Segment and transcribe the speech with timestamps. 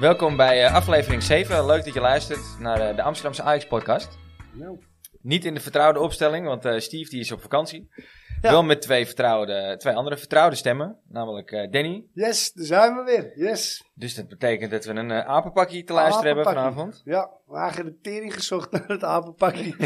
[0.00, 1.66] Welkom bij eh, aflevering 7.
[1.66, 4.18] Leuk dat je luistert naar eh, de Amsterdamse Ajax podcast.
[4.52, 4.78] Nou,
[5.22, 7.90] Niet in de vertrouwde opstelling, want eh, Steve die is op vakantie.
[8.40, 8.50] Ja.
[8.50, 12.04] Wel met twee, vertrouwde, twee andere vertrouwde stemmen, namelijk Danny.
[12.12, 13.46] yes, daar zijn we weer.
[13.46, 13.90] Yes.
[13.94, 17.02] Dus dat betekent dat we een apenpakje te luisteren hebben vanavond.
[17.04, 19.74] Ja, we hebben de tering gezocht naar het apenpakje.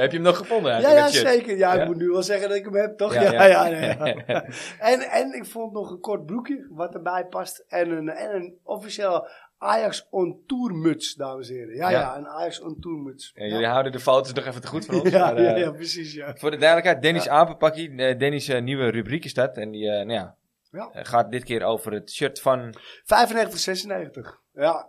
[0.00, 0.80] Heb je hem nog gevonden?
[0.80, 1.56] ja, eigenlijk, ja, zeker.
[1.56, 1.80] Ja, Ja?
[1.80, 3.14] ik moet nu wel zeggen dat ik hem heb, toch?
[3.14, 3.96] Ja, Ja, ja.
[4.92, 7.64] en, en ik vond nog een kort broekje wat erbij past.
[7.68, 9.30] En een, en een officiële
[9.62, 11.74] Ajax on tour muts, dames en heren.
[11.74, 12.00] Ja, Ja.
[12.00, 13.32] ja, een Ajax on tour muts.
[13.34, 15.10] Ja, jullie houden de foto's nog even te goed voor ons.
[15.10, 16.34] ja, maar, eh, ja, precies, ja.
[16.36, 17.88] Voor de duidelijkheid, Danny's apenpakje.
[17.88, 19.56] eh, Danny's eh, nieuwe rubriek is dat.
[19.56, 20.36] En die nou ja,
[20.70, 20.90] Ja.
[20.92, 22.74] gaat dit keer over het shirt van...
[23.04, 24.40] 95, 96.
[24.54, 24.88] Ja.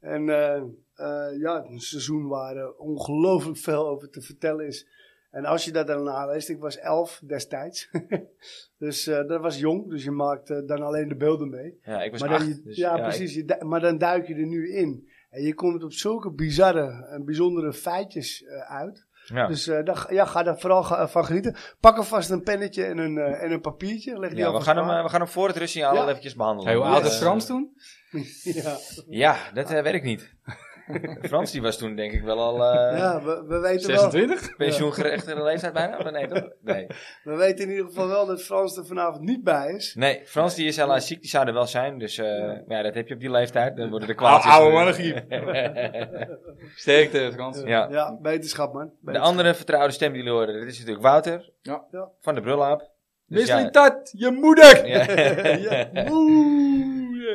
[0.00, 0.24] En
[1.40, 4.86] ja, een seizoen waar ongelooflijk veel over te vertellen is.
[5.30, 7.90] En als je dat dan naleest, ik was 11 destijds.
[8.78, 11.78] dus eh, dat was jong, dus je maakt eh, dan alleen de beelden mee.
[11.82, 12.38] Ja, ik was Maar acht.
[12.40, 13.34] dan, je- dus, ja, ik- precies.
[13.34, 15.08] Je maar dan duik je er nu in.
[15.30, 19.06] En je komt op zulke bizarre en bijzondere feitjes eh, uit.
[19.24, 19.46] ja.
[19.46, 21.56] Dus eh, dan, ja, ga daar vooral ga- van genieten.
[21.80, 24.18] Pak alvast een pennetje en een, eh, en een papiertje.
[24.18, 26.00] Leg die ja, we, gaan hem, we gaan hem voor het rustsignaal Ja.
[26.00, 26.70] al eventjes behandelen.
[26.72, 27.76] Hey, hoe oud is Frans toen?
[28.42, 28.76] ja.
[29.08, 30.34] Ja, dat eh, weet ik niet.
[31.28, 34.10] Frans die was toen denk ik wel al eh ja, we, we weten wel.
[34.10, 34.56] 26?
[34.56, 36.02] pensioengerechtigde leeftijd bijna.
[36.02, 36.48] Maar Nee, toch?
[36.62, 36.86] Nee.
[37.24, 39.94] We weten in ieder geval wel dat Frans er vanavond niet bij is.
[39.94, 41.98] nee, Frans die is helaas ziek, die zou er wel zijn.
[41.98, 43.76] Dus eh, ja, dat heb je op die leeftijd.
[43.76, 44.52] Dan worden de Oude- kwaaltjes...
[44.52, 45.24] oude mannengriep.
[46.76, 47.62] Sterkte, Frans.
[47.64, 47.88] ja.
[47.90, 48.90] Ja, wetenschap man.
[49.00, 51.50] De andere vertrouwde stem die jullie horen, dat is natuurlijk Wouter.
[51.62, 51.84] Ja.
[52.20, 52.94] Van de Brulaap.
[53.28, 54.86] Dus ja, dat, je moeder!
[54.86, 55.10] ja.
[55.70, 55.88] ja.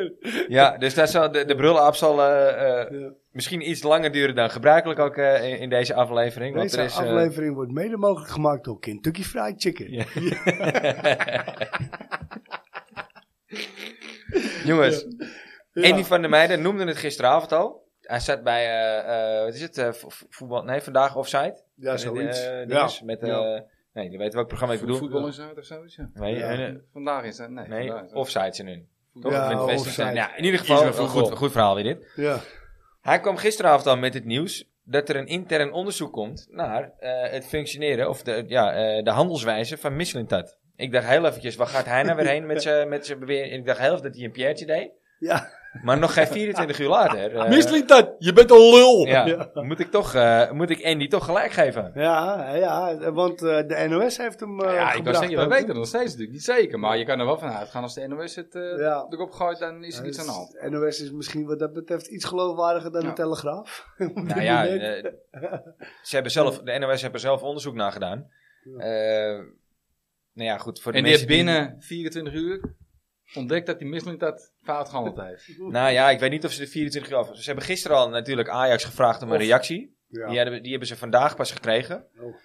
[0.48, 3.12] Ja, dus dat zal, de, de Brulaap zal eh, eh, Ja.
[3.32, 6.56] misschien iets langer duren dan gebruikelijk ook eh, in, in deze aflevering.
[6.56, 9.92] Want Deze er is, eh, aflevering wordt mede mogelijk gemaakt door Kentucky Fried Chicken.
[9.92, 10.06] Ja.
[14.66, 15.06] Jongens,
[15.74, 15.90] Ja.
[15.90, 17.90] Andy van der Meijden noemde het gisteravond al.
[18.02, 21.64] Hij zat bij, eh, eh, wat is het, eh, vo- voetbal, nee, vandaag offside.
[21.76, 22.44] Ja, zoiets.
[22.44, 22.66] Ja.
[22.66, 23.64] dinges met, eh, Ja.
[23.94, 24.96] nee, je weet welk programma ik bedoel.
[24.98, 26.10] Voetbal is uit of zoiets, ja.
[26.14, 26.76] Nee, Ja.
[26.92, 27.68] Vandaag is dat, nee.
[27.68, 28.90] nee offside zijn hun.
[29.22, 29.32] Toch?
[29.32, 30.14] Ja, Met Wesley.
[30.14, 32.12] Ja, in ieder geval een goed, goed verhaal weer dit.
[32.16, 32.40] Ja.
[33.02, 37.32] Hij kwam gisteravond al met het nieuws dat er een intern onderzoek komt naar eh,
[37.32, 40.58] het functioneren of de, ja, eh, de handelswijze van Michelin-Tat.
[40.76, 43.54] Ik dacht heel eventjes, waar gaat hij nou weer heen met zijn met zijn bewering?
[43.54, 44.92] Ik dacht heel even dat hij een Piertje deed.
[45.20, 45.50] Ja.
[45.72, 47.32] Maar nog geen 24 uur later.
[47.50, 49.06] Misliet dat, je bent een lul!
[49.08, 49.50] Ja, Ja.
[49.54, 51.92] Moet, ik toch, eh, moet ik Andy toch gelijk geven?
[51.96, 55.68] Ja, ja, want eh, de NOS heeft hem eh Ja, ik gebracht zeggen, we weten
[55.68, 56.80] het nog steeds natuurlijk niet zeker.
[56.80, 59.06] Maar je kan er wel van uitgaan als de NOS het eh, Ja.
[59.10, 60.52] erop gooit, dan is er iets aan de hand.
[60.62, 63.08] dus NOS is misschien wat dat betreft iets geloofwaardiger dan Ja.
[63.08, 63.86] de Telegraaf.
[63.98, 64.64] Nou ja,
[66.02, 68.28] ze hebben zelf, de NOS hebben zelf onderzoek naar gedaan.
[68.78, 69.40] Eh,
[70.34, 70.82] nou ja, goed.
[70.82, 72.76] Voor de En die binnen 24 uur
[73.36, 75.58] ontdekt dat die Misliet dat fout gehandeld heeft.
[75.58, 77.30] Nou ja, ik weet niet of ze de 24 uur af.
[77.38, 79.98] Ze hebben gisteren al natuurlijk Ajax gevraagd om een Of- reactie.
[80.08, 80.28] Ja.
[80.28, 82.06] Die, hebben, die hebben ze vandaag pas gekregen.
[82.20, 82.36] Oh.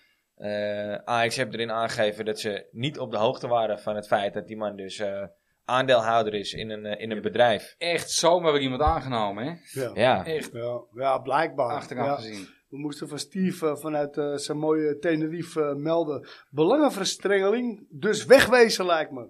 [0.47, 4.35] Eh, Ajax heeft erin aangegeven dat ze niet op de hoogte waren van het feit
[4.35, 5.23] dat die man dus eh,
[5.65, 7.75] aandeelhouder is in een, eh, in een bedrijf.
[7.79, 9.81] Echt zomaar weer iemand aangenomen, hè?
[9.81, 9.91] Ja.
[9.95, 11.75] Ja, Echt Ja, ja, blijkbaar.
[11.77, 12.15] achteraf Ja.
[12.17, 12.49] gezien.
[12.69, 16.29] We moesten van Steve vanuit zijn mooie Tenerife melden.
[16.51, 19.27] Belangenverstrengeling, dus wegwezen lijkt me.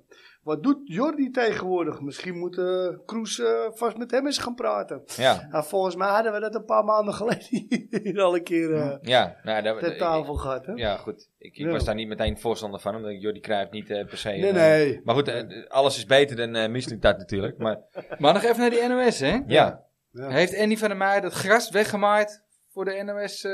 [0.47, 2.01] Wat doet Jordi tegenwoordig?
[2.01, 5.03] Misschien moet eh Kroes eh, vast met hem eens gaan praten.
[5.17, 7.67] ja, Nou, volgens mij hadden we dat een paar maanden geleden
[8.03, 9.37] hier al een keer eh ja.
[9.43, 10.67] Nou, daar, ter tafel gehad.
[10.67, 10.73] Hè?
[10.73, 11.29] Ja, goed.
[11.39, 11.71] Ik, ik Ja.
[11.71, 14.29] was daar niet meteen voorstander van, omdat ik Jordi Cruijff niet eh, per se...
[14.29, 15.01] Nee, nee.
[15.05, 17.59] Maar goed, alles is beter dan uh, dat natuurlijk.
[17.59, 17.79] Maar
[18.19, 19.39] Maar nog even naar die NOS, hè?
[19.47, 20.29] ja, Ja.
[20.29, 23.45] Heeft Andy van der Meijden dat gras weggemaaid voor de NOS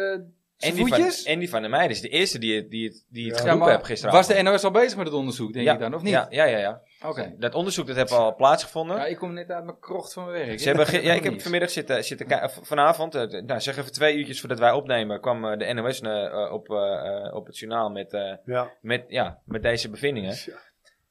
[0.63, 1.33] zijn Andy van?
[1.33, 3.71] Andy van der Meijden is de eerste die, het- die, het- die het Ja, geroepen
[3.71, 4.27] heeft gisteravond.
[4.27, 6.13] was de NOS al bezig met het onderzoek, denk ja, ik dan, of niet?
[6.13, 6.59] Ja, ja, ja.
[6.59, 6.81] ja.
[7.05, 7.35] Oké.
[7.39, 8.97] Dat onderzoek dat heeft al plaatsgevonden.
[8.97, 10.61] Ja, ik kom net uit mijn krocht van mijn werk.
[10.61, 14.41] Ze hebben ja, ik heb vanmiddag zitten, zitten vanavond, eh, nou, zeg even twee uurtjes
[14.41, 16.69] voordat wij opnemen, kwam eh, de NOS eh, op,
[17.35, 18.11] op het journaal met,
[18.45, 18.71] Ja.
[18.81, 20.37] met, ja, met deze bevindingen.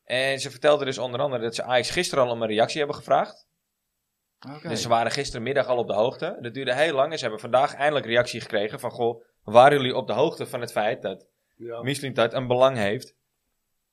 [0.06, 2.96] En ze vertelden dus onder andere dat ze Ajax gisteren al om een reactie hebben
[2.96, 3.48] gevraagd.
[4.56, 4.68] Oké.
[4.70, 6.38] Dus ze waren gisterenmiddag al op de hoogte.
[6.42, 9.96] Dat duurde heel lang en ze hebben vandaag eindelijk reactie gekregen van, goh, waren jullie
[9.96, 11.82] op de hoogte van het feit dat Ja.
[11.82, 13.16] Michelin dat een belang heeft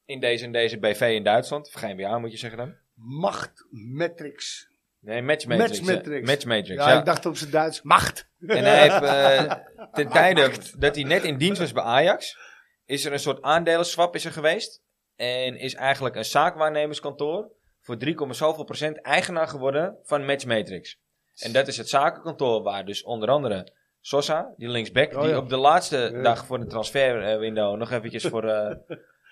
[0.05, 2.75] in deze en deze BV in Duitsland, of GmbH moet je zeggen dan?
[2.95, 4.69] Machtmatrix.
[5.01, 5.81] Nee, Matchmatrix.
[5.81, 6.27] Matchmatrix.
[6.27, 6.99] Matchmatrix, Ja, ja.
[6.99, 7.83] ik dacht op zijn Duits.
[7.83, 8.29] Macht.
[8.47, 9.53] En hij heeft, eh,
[9.93, 12.39] ten tijde dat hij net in dienst was bij Ajax,
[12.85, 14.83] is er een soort aandelenswap is er geweest.
[15.17, 17.51] En is eigenlijk een zaakwaarnemerskantoor
[17.81, 20.99] voor 3, zoveel procent eigenaar geworden van Matchmatrix.
[21.35, 23.73] En dat is het zakenkantoor waar dus onder andere
[24.09, 25.37] Sosa, die linksback, Oh, die ja.
[25.37, 26.23] op de laatste Ja.
[26.23, 28.77] dag voor de transferwindow nog eventjes voor, eh,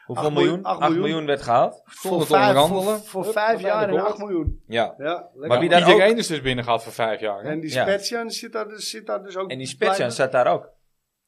[0.07, 0.35] Hoeveel Acht miljoen?
[0.35, 1.09] miljoen, 8 acht miljoen.
[1.09, 1.27] miljoen.
[1.27, 1.83] werd gehaald.
[1.85, 2.85] Zonder te vijf, onderhandelen.
[2.99, 4.03] voor, voor Hup, vijf jaar en boord.
[4.03, 4.63] 8 miljoen.
[4.67, 4.95] Ja.
[4.99, 5.49] Ja, lekker.
[5.49, 7.43] Maar wie daar Iedereen ook- is dus binnen gehad voor vijf jaar.
[7.43, 7.49] hè?
[7.51, 7.83] En die Ja.
[7.83, 10.15] Spetsjan zit daar, dus- zit daar dus ook En die Spetsjan blijven.
[10.17, 10.71] staat daar ook.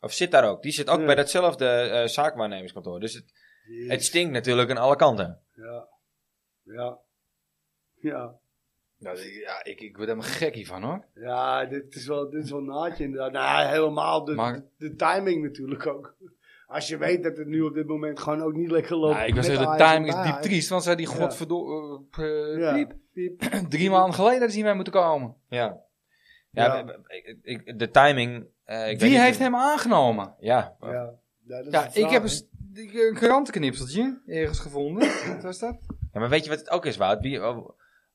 [0.00, 0.62] Of zit daar ook.
[0.62, 1.04] Die zit ook Ja.
[1.06, 3.00] bij datzelfde eh, zaakwaarnemerskantoor.
[3.00, 3.24] Dus het,
[3.68, 3.90] Yes.
[3.90, 5.42] het stinkt natuurlijk aan alle kanten.
[5.52, 5.88] Ja.
[6.62, 6.98] Ja.
[8.00, 8.34] Ja.
[8.98, 11.04] Nou, ik- ja, ik, ik word helemaal gek hiervan hoor.
[11.14, 13.32] Ja, dit is wel, dit is wel naadje inderdaad.
[13.32, 16.16] Nou, helemaal de, Maar- de, de timing natuurlijk ook.
[16.66, 19.16] Als je weet dat het nu op dit moment gewoon ook niet lekker loopt.
[19.16, 20.68] Ja, ik was met zeggen, de timing is diep triest.
[20.68, 22.00] Want zei die godverdomme...
[22.10, 22.72] eh, Ja.
[22.74, 22.92] piep.
[23.12, 23.42] Piep.
[23.70, 25.34] Drie maanden geleden ze hiermee moeten komen.
[25.48, 25.80] Ja.
[26.50, 27.00] Ja, we-
[27.42, 28.46] ik- ik- de timing.
[28.64, 30.34] eh, ik weet Wie heeft hem aangenomen?
[30.40, 30.76] Ja.
[30.80, 35.08] Ja, ja, dat is Ja, ik heb een, krantenknipseltje ergens gevonden.
[35.34, 35.76] Wat was dat?
[36.12, 37.20] Ja, maar weet je wat het ook is, Wout?
[37.20, 37.40] Wie,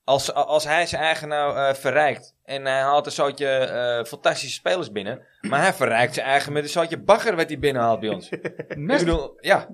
[0.04, 4.54] als, als hij zijn eigen nou eh, verrijkt en hij haalt een soortje eh, fantastische
[4.54, 8.08] spelers binnen, maar hij verrijkt zijn eigen met een soortje bagger wat hij binnenhaalt bij
[8.08, 8.28] ons.
[8.30, 9.68] ik Mes- bedoel, ja,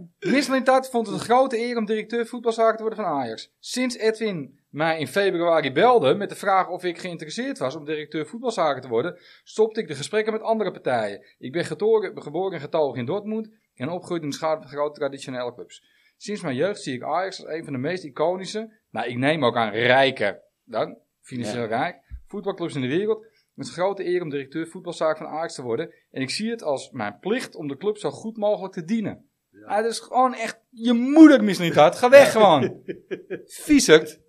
[0.91, 3.53] vond het een grote eer om directeur voetbalzaken te worden van Ajax.
[3.59, 8.27] Sinds Edwin mij in februari belde met de vraag of ik geïnteresseerd was om directeur
[8.27, 11.27] voetbalzaken te worden, stopte ik de gesprekken met andere partijen.
[11.39, 15.55] Ik ben getoren- geboren en getogen in Dortmund en opgegroeid in de van grote traditionele
[15.55, 15.83] clubs.
[16.17, 19.45] Sinds mijn jeugd zie ik Ajax als een van de meest iconische, nou ik neem
[19.45, 23.27] ook aan rijke, dan financieel rijk, voetbalclubs in de wereld.
[23.55, 25.95] Een grote eer om directeur voetbalzaken van Ajax te worden.
[26.11, 29.30] En ik zie het als mijn plicht om de club zo goed mogelijk te dienen.
[29.69, 29.83] Ja.
[29.83, 31.97] dat is gewoon echt je moeder mis niet had.
[31.97, 32.83] Ga weg gewoon.
[33.47, 34.21] Viezerd.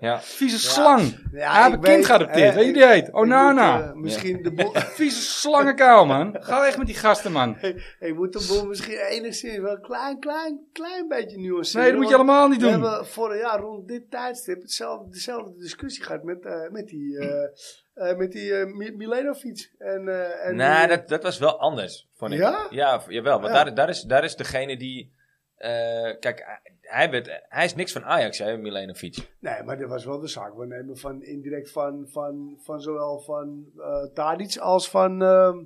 [0.00, 0.20] ja.
[0.20, 1.28] Vieze slang.
[1.32, 2.50] Ja, Hij heeft ik een kind geadopteerd.
[2.50, 3.12] hè, Weet je die heet?
[3.12, 3.76] Onana.
[3.76, 6.36] moet, eh, misschien de boel, Vieze slangenkuil, man.
[6.40, 7.56] Ga weg met die gasten, man.
[8.00, 11.82] ik moet de boel misschien enigszins wel een klein, klein, klein beetje nuanceren.
[11.82, 12.82] Nee, dat moet je want helemaal niet We doen.
[12.82, 17.48] hebben vorig jaar rond dit tijdstip hetzelfde, dezelfde discussie gehad met, eh, met die, eh
[18.00, 19.70] eh, met die eh, Mi- Milenovic.
[19.78, 20.56] En, eh en
[20.88, 22.38] die- dat, dat was wel anders, vond ik.
[22.38, 22.66] Ja?
[22.70, 23.40] Ja, jawel.
[23.40, 23.64] Want Ja.
[23.64, 25.12] Daar, daar, is, daar is degene die...
[25.56, 29.16] eh, kijk, hij- werd, hij is niks van Ajax, hè, Milenovic.
[29.40, 34.04] Nee, maar dit was wel de zaakwaarnemer van indirect van, van, van zowel van eh
[34.14, 35.58] Tadic als van, ehm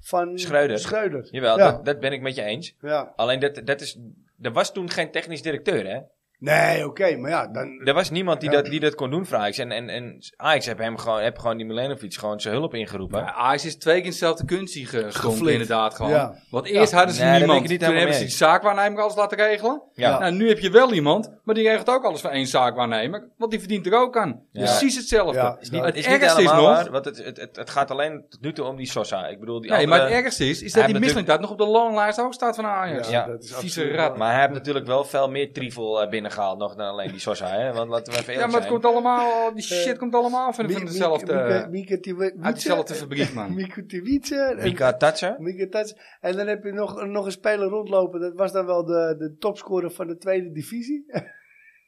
[0.00, 0.78] van Schreuder.
[0.78, 1.28] Schreuder.
[1.30, 1.70] Jawel, Ja.
[1.70, 2.76] dat, dat ben ik met je eens.
[2.80, 3.12] Ja.
[3.16, 3.98] Alleen, dat, dat is,
[4.40, 6.00] er was toen geen technisch directeur, hè.
[6.44, 7.80] Nee, oké, maar ja, dan...
[7.84, 8.56] Er was niemand die, Ja.
[8.56, 9.58] dat, die dat kon doen voor Ajax.
[9.58, 13.18] En, en, en Ajax heb, hem gewoon, heb gewoon die Milenovic gewoon zijn hulp ingeroepen.
[13.18, 15.50] Ja, Ajax is twee keer in dezelfde kunstje Geflikt.
[15.50, 16.10] inderdaad gewoon.
[16.10, 16.34] Ja.
[16.50, 16.96] Want eerst Ja.
[16.96, 17.68] hadden ze Nee, niemand.
[17.78, 19.82] Toen hebben ze die zaakwaarnemer alles laten regelen.
[19.94, 20.18] ja.
[20.18, 23.28] Nou, nu heb je wel iemand, maar die regelt ook alles voor één zaakwaarnemer.
[23.36, 24.40] Want die verdient er ook aan.
[24.52, 24.60] Ja.
[24.64, 25.38] Precies hetzelfde.
[25.38, 25.56] Ja.
[25.60, 27.90] Is niet, Het is niet ergste is nog- waar, want het, het, het, het gaat
[27.90, 29.26] alleen tot nu toe om die Sosa.
[29.26, 31.58] Ik bedoel, die Nee, andere, maar het ergste is, is dat die Mislintat nog op
[31.58, 33.08] de loonlijst ook staat van Ajax.
[33.10, 34.16] Ja, dat is vieze rat.
[34.16, 37.46] Maar hij heeft natuurlijk wel veel meer trivel eh, binnengehaald nog dan alleen die Sosa,
[37.48, 37.72] hè?
[37.72, 38.68] Want laten we even Ja, maar het zijn.
[38.72, 41.98] komt allemaal, die shit komt allemaal van, van dezelfde, Mika-
[42.40, 43.54] uit dezelfde fabriek, man.
[43.60, 44.56] Mika Tiwice.
[44.62, 45.36] Mika Tatser.
[45.38, 45.94] Mika Tats.
[46.20, 48.20] En dan heb je nog, nog een speler rondlopen.
[48.20, 51.04] Dat was dan wel de, de topscorer van de tweede divisie.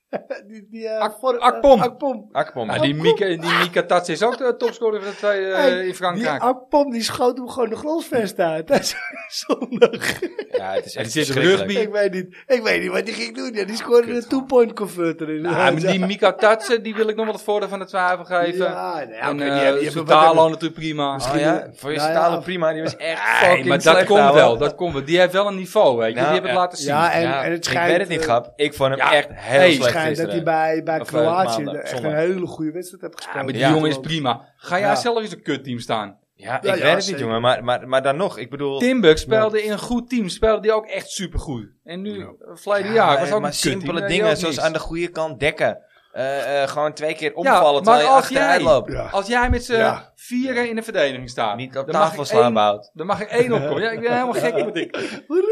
[0.48, 1.78] die, die, eh, Ak- voor- Akpom.
[1.78, 2.28] eh, Akpom.
[2.32, 2.70] Akpom.
[2.70, 5.86] Ah, die Mika, die Mika Tats is ook de topscorer van de twee eh, Hey,
[5.86, 6.40] in Frankrijk.
[6.40, 8.66] Die Akpom die schoot hem gewoon de grondvest uit.
[8.68, 8.96] Dat is
[9.28, 10.20] zondag.
[10.50, 11.74] Ja, het is En echt die rugby.
[11.76, 13.52] ik, weet niet, ik weet niet wat hij ging doen.
[13.54, 15.42] Ja, die scoorde een two-point converter in.
[15.42, 18.24] Ja, maar die Mika Tatsen, die wil ik nog wel het voordeel van de twijfel
[18.24, 18.64] geven.
[18.66, 21.14] Ja, nee, en oké, eh die hebben- die hebben hebben- natuurlijk prima.
[21.14, 22.16] Oh ja, voor je Nou ja.
[22.16, 22.72] stalen prima.
[22.72, 25.04] Die was echt Nee, fucking maar dat slecht, komt wel, dat komt wel.
[25.04, 26.14] Die heeft wel een niveau, weet je.
[26.14, 26.56] Nou, die heb ik ja.
[26.56, 26.86] laten zien.
[26.88, 27.90] Ja, en, Ja, en het ik schijnt...
[27.90, 28.52] weet het niet, grap.
[28.56, 31.12] Ik vond hem ja, echt heel hey, Het slecht schijnt dat hij bij, bij Of,
[31.12, 33.36] eh, Kroatië maandag, echt een hele goede wedstrijd heeft gespeeld.
[33.36, 33.70] Ja, maar die Ja.
[33.70, 34.52] jongen is prima.
[34.56, 34.94] Ga jij Ja.
[34.94, 36.18] zelf in zo'n kutteam staan?
[36.34, 37.40] Ja, ik Ja, weet ja, het niet, jongen.
[37.40, 38.78] Maar, maar, maar dan nog, ik bedoel...
[38.78, 41.66] Timbuck speelde in een goed team, speelde die ook echt supergoed.
[41.84, 42.32] En nu, Ja.
[42.54, 45.08] verleden Ja, jaar, maar- was ook maar een kutteam, simpele dingen, zoals aan de goede
[45.08, 45.78] kant dekken.
[46.12, 48.92] Eh, eh, gewoon twee keer Ja, omvallen maar terwijl je als achteruit jij- loopt.
[48.92, 49.08] Ja.
[49.10, 50.12] Als jij met z'n Ja.
[50.14, 51.56] vieren in de verdediging staat.
[51.56, 52.90] Niet op dan mag tafel ik slaan, één- Bout.
[52.92, 53.82] Dan mag ik één opkomen.
[53.82, 54.96] Ja, ik ben helemaal gek met ik.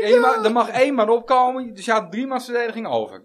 [0.06, 3.24] Ja, dan mag één man opkomen, dus je had drie verdediging over.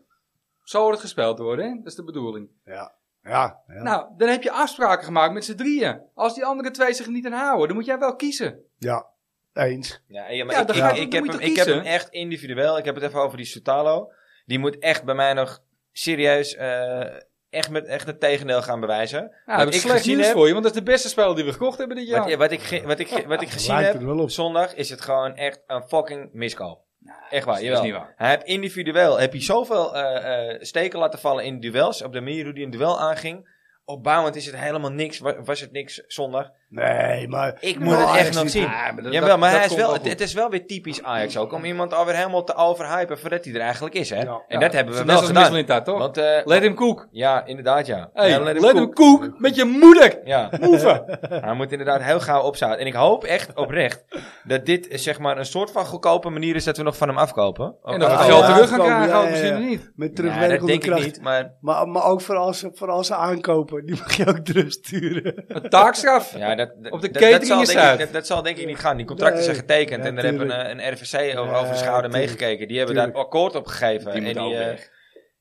[0.70, 1.76] Zo wordt het gespeeld worden, hè?
[1.76, 2.50] Dat is de bedoeling.
[2.66, 3.62] Ja, ja.
[3.68, 3.82] ja.
[3.82, 6.02] Nou, dan heb je afspraken gemaakt met z'n drieën.
[6.14, 8.60] Als die andere twee zich niet aan houden, dan moet jij wel kiezen.
[8.78, 9.08] ja.
[9.54, 10.04] eens.
[10.08, 12.78] Ja, ja, maar Ja, ik, ik, heb hem, ik heb hem echt individueel.
[12.78, 14.12] Ik heb het even over die Sutalo.
[14.46, 17.16] Die moet echt bij mij nog serieus eh,
[17.50, 19.20] echt, met, echt het tegendeel gaan bewijzen.
[19.20, 21.10] Nou, wat heb ik slecht gezien nieuws heb, voor je, want dat is de beste
[21.10, 22.28] speler die we gekocht hebben dit jaar.
[22.28, 24.30] wat, wat, ik, wat, ik, wat ik gezien heb wel op.
[24.30, 26.88] zondag, is het gewoon echt een fucking miskoop.
[27.30, 27.84] Echt waar, dat is jawel.
[27.84, 28.14] niet waar.
[28.16, 32.02] Hij heeft individueel heb hij zoveel eh, eh, steken laten vallen in duels.
[32.02, 33.58] Op de manier hoe hij een duel aanging.
[33.86, 35.20] Opbouwend is het helemaal niks.
[35.20, 36.50] wa- Was het niks zondag.
[36.72, 37.58] Nee, maar...
[37.60, 38.62] Ik maar moet het echt nog niet- zien.
[38.62, 40.66] Ja, maar dat- Jawel, dat- maar dat hij is wel, wel het, is wel weer
[40.66, 41.54] typisch Ajax ook.
[41.54, 44.10] Om iemand alweer helemaal te overhypen voordat hij er eigenlijk is.
[44.10, 44.22] Hè?
[44.22, 44.24] Ja.
[44.24, 45.34] en Ja, dat hebben we wel gedaan.
[45.42, 45.98] Misselintat, toch?
[45.98, 47.08] Want, eh, Let him cook.
[47.12, 48.10] ja, inderdaad ja.
[48.14, 50.20] Hey, Ja, let, him him cook met je moeder.
[50.24, 51.20] Ja, Moeven.
[51.46, 52.80] hij moet inderdaad heel gauw opzouten.
[52.82, 54.04] En ik hoop echt oprecht
[54.44, 57.08] dat dit eh, zeg maar een soort van goedkope manier is dat we nog van
[57.08, 57.76] hem afkopen.
[57.84, 59.58] En dat we het geld terug gaan krijgen, ja, ook ja, misschien ja.
[59.58, 59.80] niet.
[59.80, 61.06] Met Ja, dat terugwerkende denk ik kracht.
[61.06, 63.86] niet, maar Maar, maar ook voor als, voor als ze aankopen.
[63.86, 65.44] Die mag je ook terugsturen.
[65.48, 66.38] Een taakstraf.
[66.38, 68.42] ja, dat, dat, Op de dat- catering dat zal is denk ik, dat, dat zal
[68.42, 68.98] denk ik niet gaan.
[68.98, 69.46] Die contracten Nee.
[69.46, 72.14] zijn getekend Ja, en er hebben een, een RVC over, Ja, over de schouder tuurlijk.
[72.14, 72.68] meegekeken.
[72.68, 74.12] Die hebben daar akkoord op gegeven.
[74.12, 74.90] Die en moet die, eh, weg.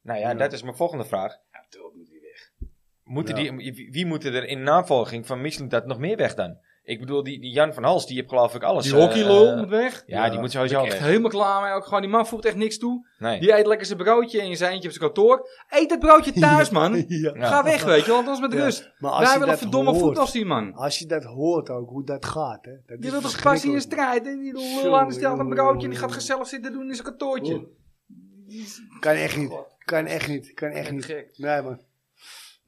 [0.02, 0.34] nou ja, Ja.
[0.34, 1.36] dat is mijn volgende vraag.
[3.04, 3.50] Moeten Ja.
[3.50, 6.58] die, wie, wie moeten er in navolging van Michelin dat nog meer weg dan?
[6.88, 8.84] Ik bedoel, die, die Jan van Hals, die heeft geloof ik alles.
[8.84, 10.02] Die hockeylul eh, moet weg.
[10.06, 11.02] ja, die moet sowieso Echt weg.
[11.02, 11.72] helemaal klaar mee.
[11.72, 13.06] Ook gewoon, die man voegt echt niks toe.
[13.18, 13.40] Nee.
[13.40, 15.48] Die eet lekker zijn broodje in zijn eentje op zijn kantoor.
[15.68, 17.04] Eet dat broodje thuis, man.
[17.08, 17.32] Ja.
[17.48, 18.64] Ga weg, weet je, want anders met Ja.
[18.64, 18.90] rust.
[18.98, 20.74] Maar als Wij je willen dat verdomme hoort- voetbal zien, man.
[20.74, 22.64] Als je dat hoort ook, hoe dat gaat.
[22.64, 24.24] Hè, dat Die wil toch passie verschrikkelijk, strijd.
[24.26, 24.36] hè?
[24.42, 27.54] Die lul aan stelt een broodje en die gaat gezellig zitten doen in zijn kantoortje.
[27.54, 27.66] man.
[29.00, 29.52] Kan echt niet.
[29.84, 30.54] Kan echt niet.
[30.54, 31.34] Kan echt Echt niet.
[31.36, 31.78] Nee, man.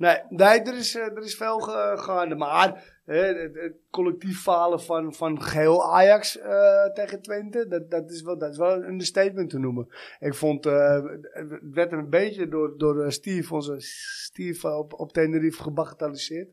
[0.01, 2.35] Nee, nee er, is, eh, er is veel ge- gaande.
[2.35, 8.23] Maar hè, het, collectief falen van, van geheel Ajax eh, tegen Twente, dat, dat, is
[8.23, 9.89] wel, dat is wel een understatement te noemen.
[10.21, 15.63] Ik vond, eh, het werd een beetje door, door Steve, onze Steve op, op Tenerife
[15.63, 16.51] gebagatelliseerd.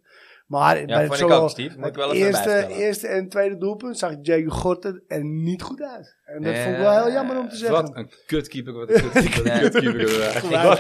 [0.48, 1.78] Maar bij vond het ik zowel ook, Steve.
[1.78, 5.62] Moet ik het wel even eerste, eerste en tweede doelpunt zag Diego Gorten er niet
[5.62, 6.16] goed uit.
[6.26, 7.82] En dat vond ik wel heel jammer om te zeggen.
[7.82, 10.10] Wat een kutkeeper, wat een kutkeeper.
[10.50, 10.76] Ja.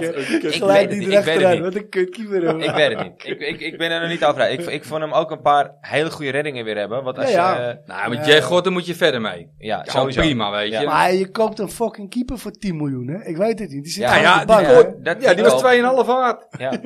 [0.51, 1.61] Gelijk, die ik.
[1.61, 2.61] Wat een kutkeeper.
[2.63, 3.23] Ik weet het niet.
[3.25, 4.59] Ik, ik, ik ben er nog niet over uit.
[4.59, 7.03] Ik, ik vond hem ook een paar hele goede reddingen weer hebben.
[7.03, 7.61] Want als Ja, je...
[7.61, 7.69] ja.
[7.69, 9.49] eh, Nou, met Jay God, daar moet je verder mee.
[9.57, 10.21] ja, Ja, sowieso.
[10.21, 10.79] prima, weet je.
[10.79, 10.83] Ja.
[10.83, 13.23] Maar je koopt een fucking keeper voor 10 miljoen, hè?
[13.25, 13.83] Ik weet het niet.
[13.83, 14.83] Die zit Ja, ja, op de bank, die- hè?
[15.01, 15.59] dat- Ja, die was ook.
[16.03, 16.45] 2,5 waard.
[16.57, 16.71] Ja.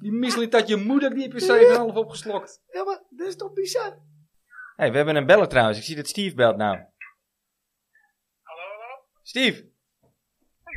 [0.00, 1.40] Die misseling dat je moeder, die heb je
[1.88, 2.60] 7,5 opgeslokt.
[2.70, 3.98] Ja, maar dat is toch bizar?
[4.76, 5.78] Hey, we hebben een beller trouwens.
[5.78, 6.76] Ik zie dat Steve belt nou.
[8.42, 9.04] Hallo, hallo?
[9.22, 9.72] Steve!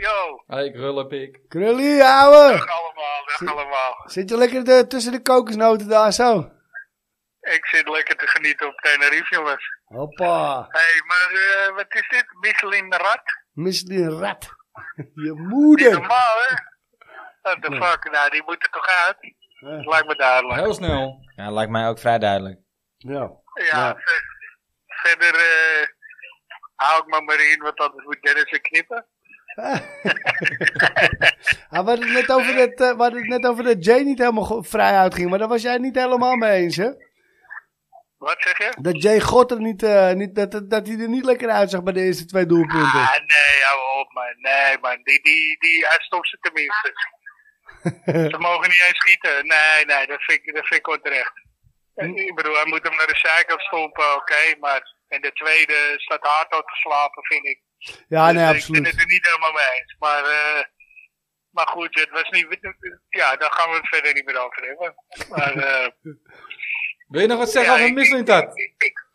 [0.02, 1.40] Yo, Hé, krullenpik.
[1.48, 2.52] Krullie, ouwe!
[2.58, 4.04] dag allemaal, dag allemaal.
[4.10, 6.52] Zit je lekker de- tussen de kokosnoten daar zo?
[7.42, 9.72] Ik zit lekker te genieten op Tenerife, jongens.
[9.86, 10.68] Hoppa.
[10.70, 12.26] Hé, hey, maar eh, wat is dit?
[12.40, 13.22] Michelin Rat?
[13.54, 14.46] Misschien een rat.
[14.96, 15.92] Je Niet moeder.
[15.92, 16.56] normaal, hè?
[17.42, 18.12] What the fuck?
[18.12, 19.18] Nou, die moet er toch uit?
[19.60, 19.90] Ja.
[19.90, 20.60] Lijkt me duidelijk.
[20.60, 21.20] Heel snel.
[21.36, 22.60] Ja, lijkt mij ook vrij duidelijk.
[22.98, 23.32] Ja.
[23.54, 23.96] Ja, Ja.
[23.96, 24.26] ver-
[24.88, 25.88] verder eh,
[26.76, 29.06] hou ik me maar in, want anders moet Dennis weer knippen.
[31.70, 34.02] Ah, we hadden het net over dat, eh, we hadden het net over dat Jay
[34.02, 35.30] niet helemaal vrij uitging.
[35.30, 36.90] Maar daar was jij het niet helemaal mee eens, hè?
[38.18, 38.74] Wat zeg je?
[38.82, 41.94] Dat Jay Gotter niet, eh, niet dat, dat, dat hij er niet lekker uitzag bij
[41.94, 43.00] de eerste twee doelpunten.
[43.00, 44.34] Ah, nee, hou op, man.
[44.38, 45.00] Nee, man.
[45.04, 46.92] Die, die, die, hij stopt ze tenminste.
[48.32, 49.48] ze mogen niet eens schieten.
[49.48, 51.34] Nee, nee, dat vind ik, dat vind ik onterecht.
[51.96, 54.56] Ik bedoel, hij moet hem naar de zijkant stompen, oké.
[54.60, 57.60] maar in de tweede staat hard uit te slapen, vind ik.
[58.08, 58.88] Ja, Dus, nee, eh, Ik ben absoluut.
[58.92, 59.96] het er niet helemaal mee eens.
[60.00, 60.64] Maar, eh,
[61.52, 62.48] maar goed, het was niet...
[63.10, 64.96] Ja, daar gaan we het verder niet meer over hebben.
[65.30, 65.88] Maar, eh,
[67.08, 67.90] Wil je nog wat zeggen Ja, over
[68.78, 69.06] ik-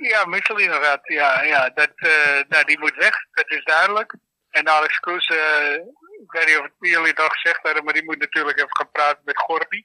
[0.00, 0.24] Ja,
[0.58, 1.00] inderdaad.
[1.02, 4.14] Ja, ja dat, eh, nou, die moet weg, dat is duidelijk.
[4.50, 5.78] En Alex Kroes, eh,
[6.26, 8.76] ik weet niet of het jullie het al gezegd hebben, maar die moet natuurlijk even
[8.76, 9.84] gaan praten met Gordy.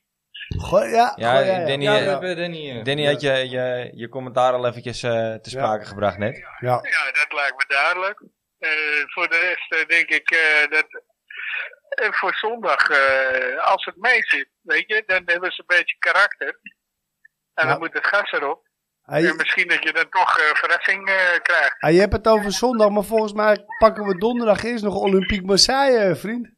[0.57, 1.65] Goh, ja, Ja, goh, ja, ja.
[1.65, 2.69] Danny, Ja, eh, Danny.
[2.77, 2.83] eh.
[2.83, 6.37] Danny had je, je, je commentaar al eventjes eh, te sprake gebracht net.
[6.37, 6.79] Ja.
[6.81, 8.21] Ja, dat lijkt me duidelijk.
[8.59, 8.69] Eh,
[9.05, 11.03] voor de rest eh, denk ik eh, dat
[11.89, 15.95] eh, voor zondag, eh, als het mee zit, weet je, dan hebben ze een beetje
[15.99, 16.59] karakter.
[17.53, 17.71] En Ja.
[17.71, 18.67] dan moet het gas erop.
[19.01, 21.75] Hey, En misschien dat je dan toch eh, verrassing eh, krijgt.
[21.77, 25.45] hey, je hebt het over zondag, maar volgens mij pakken we donderdag eerst nog Olympique
[25.45, 26.49] Marseille, vriend.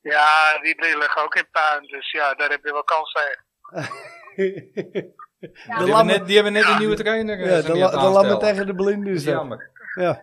[0.00, 3.44] Ja, die liggen ook in puin, dus ja, daar heb je wel kans tegen.
[5.40, 7.40] Die hebben, net, die hebben net een nieuwe trainer.
[7.40, 9.12] eh, ja, de, la- lammen tegen de blinden.
[9.14, 9.70] is Dat jammer.
[9.94, 10.22] Ja.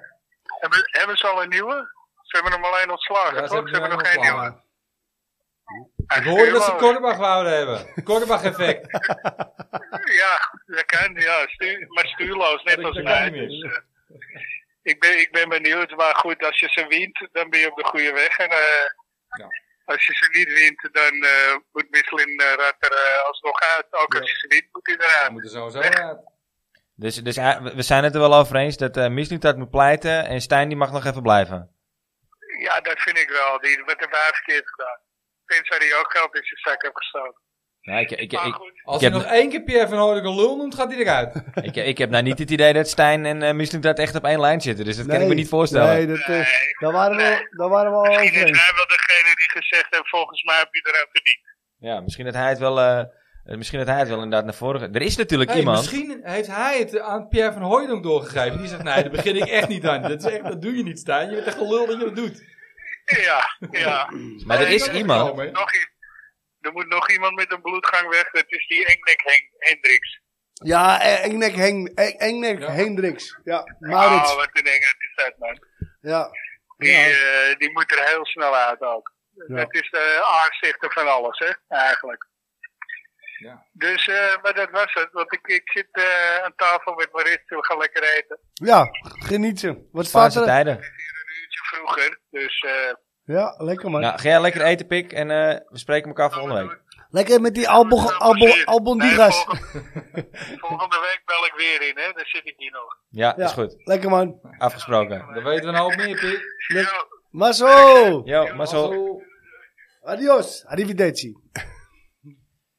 [0.59, 1.89] Hebben, hebben ze al een nieuwe?
[2.21, 3.53] Ze hebben hem alleen ontslagen, Ja, ze toch?
[3.53, 4.63] hebben Ze hebben nog geen nieuwe.
[6.07, 6.71] Ik hoorde dat ze.
[6.71, 8.03] Korbach wouden hebben.
[8.03, 8.87] Korbach-effect.
[10.05, 11.47] Ja, dat kan, ja.
[11.47, 13.29] Stuur, maar stuurloos, net Dat- als mij.
[13.29, 13.79] Dus, eh,
[14.83, 17.77] ik, ben, ik ben benieuwd, maar goed, als je ze wint, dan ben je op
[17.77, 18.37] de goede weg.
[18.37, 18.57] En eh,
[19.39, 19.47] Ja.
[19.85, 23.85] als je ze niet wint, dan eh, moet Michelin uh, er alsnog uit.
[23.89, 25.31] Ook als je ze wint, moet hij We eruit.
[25.31, 26.19] moeten sowieso uit.
[26.95, 27.35] Dus, dus
[27.75, 30.77] we zijn het er wel over eens dat uh, Mislintat moet pleiten en Stijn die
[30.77, 31.71] mag nog even blijven.
[32.59, 33.59] Ja, dat vind ik wel.
[33.59, 34.99] Die, wat hebben wij verkeerd gedaan?
[35.45, 37.41] Had hij ook geld in zijn zak heeft gestoken.
[37.81, 38.33] Ja, ik, ik,
[38.83, 41.43] Als heb- nog één keer Pierre van Hooydonk een lul noemt, gaat hij eruit.
[41.69, 44.39] ik, ik heb nou niet het idee dat Stijn en uh, Mislintat echt op één
[44.39, 44.85] lijn zitten.
[44.85, 45.93] Dus dat kan ik me niet voorstellen.
[45.95, 46.45] Nee, dat, eh, Nee.
[46.79, 50.09] daar, waren we, daar waren we al misschien is hij wel degene die gezegd heeft,
[50.09, 51.39] volgens mij heb je eraan verdiend.
[51.77, 52.99] Ja, misschien dat hij het wel, eh,
[53.45, 54.79] Eh, misschien dat hij het wel inderdaad naar voren...
[54.81, 54.95] gaat.
[54.95, 55.77] Er is natuurlijk Hey, iemand...
[55.77, 58.57] Misschien heeft hij het aan Pierre van Hooydonk doorgegeven.
[58.57, 60.01] Die zegt, nee, daar begin ik echt niet aan.
[60.01, 61.29] Dat, is echt, dat doe je niet, Stijn.
[61.29, 62.43] Je bent echt gelul dat je dat doet.
[63.05, 64.09] Ja, ja.
[64.47, 65.35] Maar er is er iemand...
[65.35, 65.93] Nog, Nog i-
[66.61, 68.31] er moet nog iemand met een bloedgang weg.
[68.31, 70.21] Dat is die Engnek Hen- Hendricks.
[70.53, 72.71] Ja, eh, Engnek, Heng, Eng- Engnek Ja.
[72.71, 73.39] Hendricks.
[73.43, 74.31] Ja, Maurits.
[74.31, 75.59] Oh, wat een engert is dat, man.
[76.01, 76.29] Ja.
[76.77, 77.07] Die, Ja.
[77.07, 79.13] eh, die moet er heel snel uit ook.
[79.47, 79.55] Ja.
[79.55, 82.27] Dat is de aanzichter van alles, hè, eigenlijk.
[83.37, 83.65] Ja.
[83.71, 85.07] Dus, eh, maar dat was het.
[85.11, 88.39] Want ik, ik zit eh, aan tafel met Maris, we gaan lekker eten.
[88.53, 89.89] Ja, genieten.
[89.91, 90.43] Wat staat er?
[90.43, 90.79] tijden.
[91.75, 92.59] Vroeger, dus...
[92.59, 92.93] eh,
[93.35, 94.01] Ja, lekker man.
[94.01, 95.13] Nou, ga jij lekker eten, Pik.
[95.13, 96.83] En eh, we spreken elkaar volgende week.
[97.09, 98.65] Lekker met die Albon, Ja, Albon, precies.
[98.65, 99.43] Albon nee, Digas.
[99.43, 100.27] volgende,
[100.67, 102.11] volgende week bel ik weer in, hè.
[102.13, 102.97] Dan zit ik hier nog.
[103.09, 103.75] Ja, Ja, is goed.
[103.87, 104.39] lekker man.
[104.57, 105.19] Afgesproken.
[105.33, 106.41] Dan weten we een hoop meer, Pik.
[106.67, 108.21] Ja, Maso!
[108.25, 108.87] Yo, maar zo.
[108.87, 109.23] Mazzel.
[110.03, 110.65] Adios.
[110.65, 111.33] Arrivederci.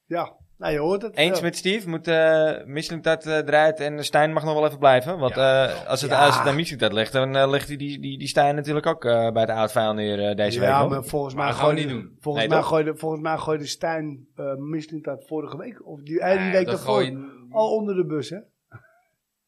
[0.07, 1.17] Ja, nou je hoort het.
[1.17, 1.45] Eens Ja.
[1.45, 5.19] met Steve, moet uh, Mislintat uh, eruit en Stijn mag nog wel even blijven.
[5.19, 6.25] Want uh, als, het, Ja.
[6.27, 9.05] als het aan Mislintat ligt, dan uh, ligt die, die, die, die Stijn natuurlijk ook
[9.05, 10.89] uh, bij het oudvuil neer uh, deze Ja, week.
[10.89, 11.09] maar nog.
[11.09, 12.17] volgens Maar mij dat gooide, niet doen.
[12.21, 12.69] volgens, Nee, mij toch?
[12.69, 15.87] gooide, volgens mij gooide Stijn uh, Mislintat vorige week.
[15.87, 17.03] Of die, eh, die week dat daarvoor.
[17.05, 18.39] je- Al onder de bus, hè?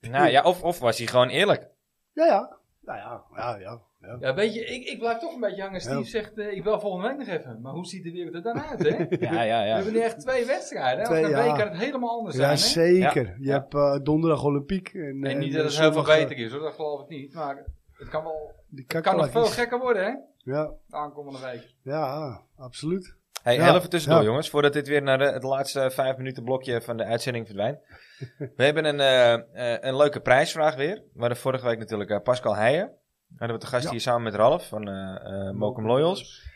[0.00, 1.68] Nou ja, of, of was hij gewoon eerlijk.
[2.12, 2.56] Ja, ja.
[2.80, 3.80] Nou ja, ja, ja.
[4.08, 4.16] Ja.
[4.28, 5.80] Ja, weet je, ik, ik blijf toch een beetje hangen.
[5.80, 6.04] Steve Ja.
[6.04, 7.60] zegt, eh, ik bel volgende week nog even.
[7.60, 8.88] Maar hoe ziet de wereld er dan uit, hè?
[9.26, 9.74] Ja, ja, We ja.
[9.74, 10.98] hebben nu echt twee wedstrijden.
[10.98, 11.04] Hè?
[11.04, 11.50] Twee, Over een ja.
[11.50, 12.90] week kan het helemaal anders Ja, zijn, hè?
[13.00, 13.26] zeker.
[13.26, 13.34] Ja.
[13.38, 14.88] Je hebt uh, donderdag Olympiek.
[14.94, 16.60] En, En niet en dat het heel veel eh, beter is, hoor.
[16.60, 17.34] Dat geloof ik niet.
[17.34, 18.54] Maar het kan wel...
[18.68, 20.12] Die Het kan nog veel gekker worden, hè?
[20.52, 21.74] Ja, De aankomende week.
[21.82, 23.16] ja, absoluut.
[23.42, 23.64] Hey, Ja.
[23.64, 24.26] heel even tussendoor Ja.
[24.26, 27.78] jongens, voordat dit weer naar de, het laatste vijf minuten blokje van de uitzending verdwijnt.
[28.56, 30.94] We hebben een, eh, eh, een leuke prijsvraag weer.
[30.94, 32.92] We hadden vorige week natuurlijk eh, Pascal Heijen.
[33.36, 33.90] Hadden we te gast Ja.
[33.90, 36.46] hier samen met Ralf van eh eh Mokum Loyals.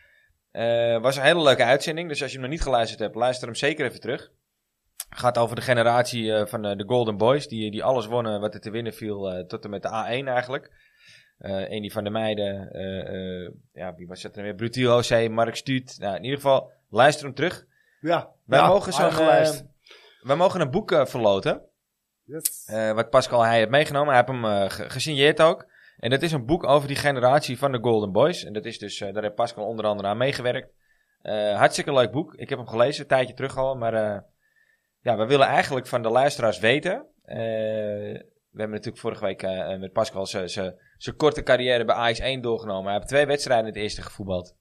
[0.50, 3.47] Eh, was een hele leuke uitzending, dus als je hem nog niet geluisterd hebt, luister
[3.47, 4.31] hem zeker even terug.
[5.11, 8.71] Gaat over de generatie van de Golden Boys, die, die alles wonnen wat er te
[8.71, 10.71] winnen viel, tot en met de A1 eigenlijk.
[11.38, 14.55] Eh Eni van der Meijden, eh, eh, ja, wie was dat er weer?
[14.55, 15.97] Brutiel OC, Mark Stuut.
[15.99, 17.64] Nou, in ieder geval, luister hem terug.
[18.00, 19.11] Ja, Wij, ja, mogen, zo'n,
[20.23, 21.62] wij mogen een boek verloten,
[22.25, 22.70] Yes.
[22.94, 24.14] wat Pascal hij heeft meegenomen.
[24.14, 25.66] Hij heeft hem ge- gesigneerd ook.
[26.03, 28.45] En dat is een boek over die generatie van de Golden Boys.
[28.45, 30.73] En dat is dus, eh, daar heeft Pascal onder andere aan meegewerkt.
[31.23, 32.35] Eh, hartstikke leuk boek.
[32.35, 33.77] Ik heb hem gelezen, een tijdje terug al.
[33.77, 34.21] Maar eh,
[35.01, 37.07] ja, we willen eigenlijk van de luisteraars weten.
[37.23, 40.77] we hebben natuurlijk vorige week eh, met Pascal zijn-
[41.17, 42.85] korte carrière bij Ajax 1 doorgenomen.
[42.85, 44.57] Hij heeft twee wedstrijden in het eerste gevoetbald.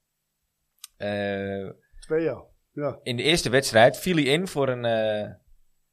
[1.99, 2.43] Twee jaar.
[2.73, 2.99] Ja.
[3.04, 4.84] in de eerste wedstrijd viel hij in voor een,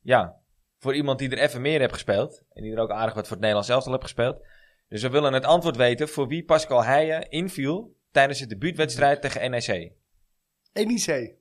[0.01, 0.37] ja,
[0.79, 2.43] voor iemand die er even meer heeft gespeeld.
[2.53, 4.47] En die er ook aardig wat voor het Nederlands elftal heeft gespeeld.
[4.89, 9.51] Dus we willen het antwoord weten voor wie Pascal Heijen inviel tijdens de debuutwedstrijd tegen
[9.51, 9.93] NEC.
[10.73, 11.37] NEC.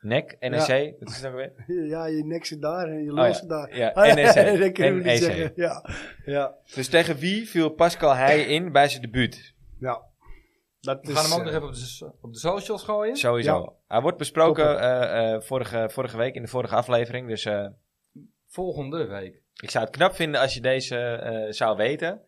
[0.00, 1.52] NEC, NEC, dat is het ook weer?
[1.88, 3.32] Ja, je nek zit daar en je Oh ja.
[3.32, 3.76] zit daar.
[3.76, 4.58] Ja, NEC.
[4.58, 5.16] dat kunnen we niet NEC.
[5.16, 5.52] zeggen.
[5.56, 5.84] Ja,
[6.24, 9.54] ja, Dus tegen wie viel Pascal Heijen in bij zijn debuut?
[9.78, 10.10] ja.
[10.80, 12.82] Dat We is, gaan hem ook eh, nog even op de, so- op de socials
[12.84, 13.16] gooien.
[13.16, 13.58] Sowieso.
[13.60, 13.72] Ja.
[13.94, 17.28] Hij wordt besproken eh, eh, vorige, vorige week in de vorige aflevering.
[17.28, 17.66] Dus eh,
[18.46, 19.40] Volgende week.
[19.62, 22.20] ik zou het knap vinden als je deze eh, zou weten.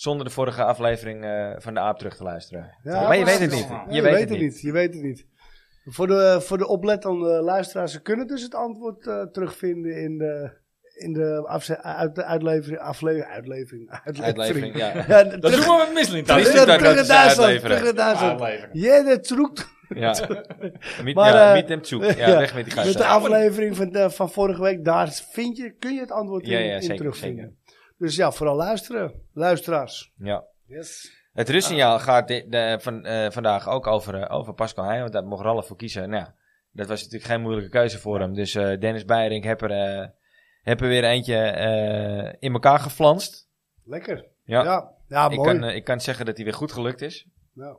[0.00, 2.74] Zonder de vorige aflevering eh, van de aap terug te luisteren.
[2.82, 3.68] Ja, maar je weet het niet.
[3.68, 4.60] Ja, Je, je weet, het niet.
[4.60, 5.26] Je weet het niet.
[5.84, 10.50] Voor de, voor de oplettende luisteraars, ze kunnen dus het antwoord eh, terugvinden in de,
[10.94, 14.92] in de, afze- uit, de uitlevering, aflevering, uitlevering, Uitlevering, ja.
[15.08, 18.40] Ja, Dat terug, doen we met Misling Dat is terug, naar Duitsland, terug naar Duitsland.
[18.72, 20.14] Ja, dat zoekt Ja.
[21.04, 22.02] Miet, Maar, ja, zoek.
[22.04, 23.06] Ja, weg met die met de gasten.
[23.06, 24.84] aflevering van, de, van vorige week.
[24.84, 27.58] Daar vind je, kun je het antwoord in, Ja, ja, in zeker, terugvinden.
[28.00, 29.12] Dus ja, vooral luisteren.
[29.32, 30.12] Luisteraars.
[30.16, 30.44] Ja.
[30.66, 31.18] Yes.
[31.32, 35.00] Het rustsignaal gaat de, de- van, eh, vandaag ook over, eh, over Pascal Heijn.
[35.00, 36.10] Want daar mocht Ralf voor kiezen.
[36.10, 36.34] Nou, ja,
[36.72, 38.34] dat was natuurlijk geen moeilijke keuze voor hem.
[38.34, 40.12] Dus eh, Dennis Beiring heb er,
[40.62, 41.36] heb weer eentje
[42.38, 43.48] in elkaar geflanst.
[43.84, 44.26] Lekker.
[44.44, 44.62] Ja.
[44.64, 45.58] Ja, ja, ik, mooi.
[45.58, 47.26] kan, ik kan zeggen dat hij weer goed gelukt is.
[47.54, 47.76] ja.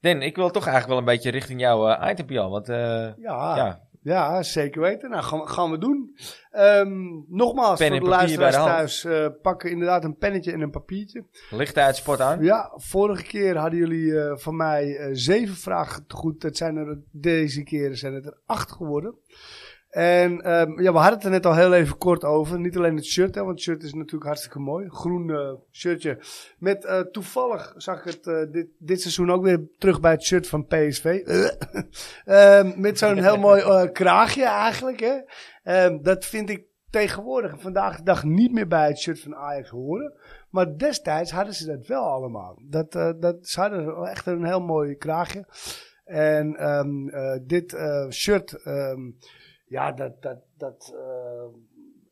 [0.00, 2.50] Den, ik wil toch eigenlijk wel een beetje richting jouw uh.
[2.50, 3.16] Want Ja,
[3.56, 3.83] ja.
[4.04, 5.10] Ja, zeker weten.
[5.10, 6.16] Nou, gaan, we- gaan we doen.
[6.50, 6.92] Ehm,
[7.28, 11.24] nogmaals, Pen voor de luisteraars thuis, eh, pakken inderdaad een pennetje en een papiertje.
[11.50, 12.42] licht uit sport aan.
[12.42, 16.40] Ja, vorige keer hadden jullie eh, van mij eh, zeven vragen goed.
[16.40, 19.14] Dat zijn er deze keer zijn het er acht geworden.
[19.94, 22.60] En ehm, ja, we hadden het er net al heel even kort over.
[22.60, 24.88] Niet alleen het shirt, hè, want het shirt is natuurlijk hartstikke mooi.
[24.88, 26.18] Groen eh, shirtje.
[26.58, 30.22] Met eh, toevallig zag ik het eh, dit, dit seizoen ook weer terug bij het
[30.22, 31.04] shirt van PSV.
[32.24, 35.00] Ehm, met zo'n heel mooi kraagje eigenlijk.
[35.00, 35.14] Hè.
[35.62, 39.68] Ehm, dat vind ik tegenwoordig, vandaag de dag, niet meer bij het shirt van Ajax
[39.68, 40.12] horen.
[40.50, 42.58] Maar destijds hadden ze dat wel allemaal.
[42.68, 45.46] Dat, dat, ze hadden echt een heel mooi kraagje.
[46.04, 47.76] En eh, dit
[48.10, 48.62] shirt
[49.64, 51.60] ja, dat, dat, dat eh,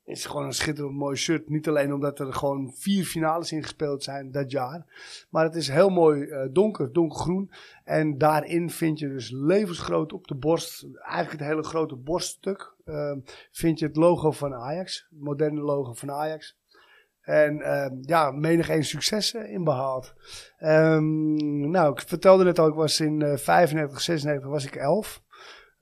[0.05, 1.49] is gewoon een schitterend mooi shirt.
[1.49, 4.85] Niet alleen omdat er gewoon vier finales in gespeeld zijn dat jaar.
[5.31, 7.51] Maar het is heel mooi eh, donker, donkergroen.
[7.85, 13.13] En daarin vind je dus levensgroot op de borst, eigenlijk het hele grote borststuk, eh,
[13.51, 15.07] vind je het logo van Ajax.
[15.11, 16.61] Het moderne logo van Ajax.
[17.23, 20.15] En ehm, ja, menig één successen in behaald.
[20.59, 25.22] Ehm, nou, ik vertelde net al, ik was in eh 95, 96 was ik 11.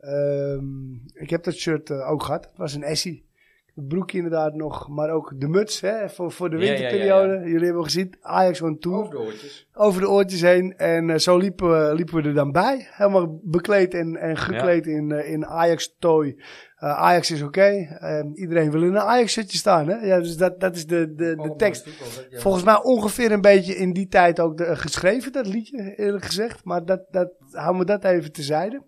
[0.00, 2.44] Ehm, ik heb dat shirt eh, ook gehad.
[2.44, 3.28] Het was een Essie.
[3.74, 6.78] Het broekje inderdaad nog, maar ook de muts hè, voor, voor de Ja, ja, ja,
[6.78, 7.32] winterperiode.
[7.32, 7.46] ja.
[7.46, 9.68] Jullie hebben gezien, Ajax One Tour Over de oortjes.
[9.72, 10.76] over de oortjes heen.
[10.76, 12.86] En eh, zo liepen we, liepen we er dan bij.
[12.90, 16.36] Helemaal bekleed en, en gekleed in, eh, in Ajax-tooi.
[16.76, 17.96] Eh, Ajax is oké.
[18.00, 19.88] Ehm, iedereen wil in een Ajax-shirtje staan.
[19.88, 19.96] Hè?
[20.06, 21.88] Ja, dus dat, dat is de, de, de tekst.
[22.30, 26.64] Volgens mij ongeveer een beetje in die tijd ook de, geschreven, dat liedje, eerlijk gezegd.
[26.64, 28.82] Maar dat, dat, houden we dat even tezijde.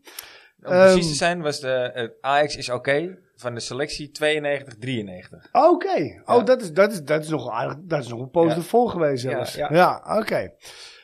[0.64, 5.48] Om precies Ehm, te zijn was de Ajax is oké van de selectie 92-93.
[5.52, 6.22] Oké.
[6.24, 6.42] Oh, Ja.
[6.42, 7.76] dat is, dat, is, dat is nog aardig.
[7.80, 8.56] Dat is nog een poos Ja.
[8.56, 9.54] ervoor geweest zelfs.
[9.54, 10.52] Ja, oké.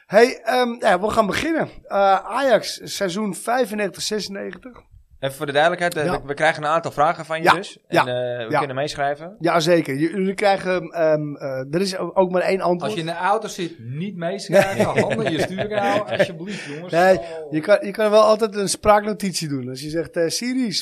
[0.06, 1.68] Hey, ehm, ja, we gaan beginnen.
[1.84, 4.82] Eh, Ajax, seizoen 95-96.
[5.20, 6.20] Even voor de duidelijkheid, eh, Ja.
[6.20, 7.78] we, we krijgen een aantal vragen van je Ja, dus.
[7.88, 8.58] ja, En eh, we ja.
[8.58, 9.36] kunnen meeschrijven.
[9.38, 9.96] Jazeker.
[9.96, 12.82] Jullie krijgen, ehm, eh, er is ook maar één antwoord.
[12.82, 14.84] Als je in de auto zit, niet meeschrijven.
[14.84, 16.92] Handen in je stuur houden, alsjeblieft jongens.
[16.92, 17.52] Nee, Oh.
[17.52, 19.68] je kan, je kan wel altijd een spraaknotitie doen.
[19.68, 20.72] Als je zegt, eh Siri,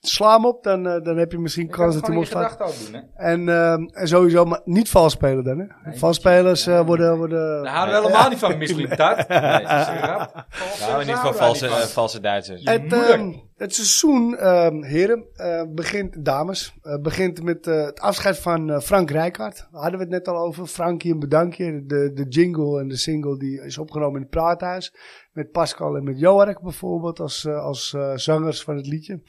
[0.00, 2.58] sla hem op, dan, dan heb je misschien Je kans het dat hij hem ook
[2.58, 3.24] doen, hè.
[3.32, 5.58] En, ehm, en sowieso, maar niet vals spelen dan.
[5.58, 5.64] Hè?
[5.84, 7.16] Nee, vals spelers eh, worden...
[7.16, 9.28] worden Daar houden we helemaal niet van, Michelin Tart.
[9.42, 10.44] Nee, dat is een grap.
[10.80, 12.62] Nou, niet van valse, valse Duitsers.
[12.62, 13.50] Je Het, moeder.
[13.56, 19.10] Het seizoen, ehm, heren, eh, begint, dames, eh, begint met eh, het afscheid van Frank
[19.10, 19.56] Rijkaard.
[19.56, 20.66] Daar hadden we het net al over.
[20.66, 21.86] Frankie, een bedankje.
[21.86, 24.94] De, de jingle en de single die is opgenomen in het Praathuis.
[25.32, 29.22] Met Pascal en met Joark bijvoorbeeld als, als zangers van het liedje.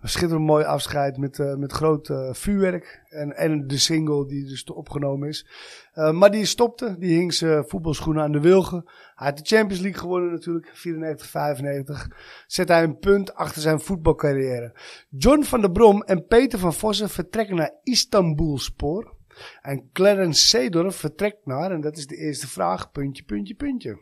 [0.00, 3.02] Een schitterend mooi afscheid met, eh, met groot eh, vuurwerk.
[3.08, 5.46] En, en de single die dus opgenomen is.
[5.92, 6.96] Eh, maar die stopte.
[6.98, 8.82] Die hing zijn voetbalschoenen aan de wilgen.
[9.14, 10.70] Hij had de Champions League gewonnen natuurlijk.
[10.72, 12.08] 94, 95
[12.46, 14.74] zet hij een punt achter zijn voetbalcarrière.
[15.08, 19.14] John van der Brom en Peter van Vossen vertrekken naar Istanbulspoor.
[19.62, 23.98] En Clarence Seedorf vertrekt naar, en dat is de eerste vraag, puntje, puntje, puntje.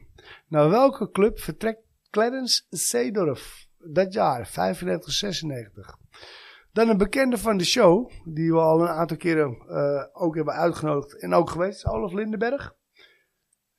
[0.48, 1.80] Naar welke club vertrekt
[2.10, 5.96] Clarence Seedorf dat jaar, 95, 96?
[6.72, 10.54] Dan een bekende van de show, die we al een aantal keren eh, ook hebben
[10.54, 12.74] uitgenodigd en ook geweest, Olaf Lindenberg.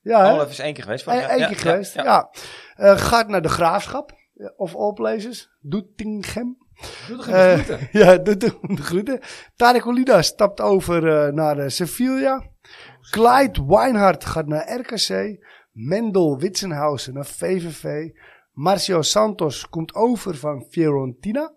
[0.00, 0.32] Ja, hè?
[0.32, 1.06] Olaf is één keer geweest.
[1.06, 2.02] Eén ja, ja, keer ja, geweest, ja.
[2.02, 2.30] ja.
[2.74, 6.58] Eh, gaat naar de Graafschap, ja, of all places, Doetinchem.
[7.08, 7.88] Doe toch Eh, even groeten.
[7.92, 9.20] ja, de, de, groeten.
[9.56, 12.50] Tarek Olida stapt over eh, naar eh, Sevilla.
[13.10, 15.38] Clyde Weinhardt gaat naar RKC.
[15.72, 18.10] Mendel Witsenhausen naar VVV.
[18.60, 21.54] Marcio Santos komt over van Fiorentina.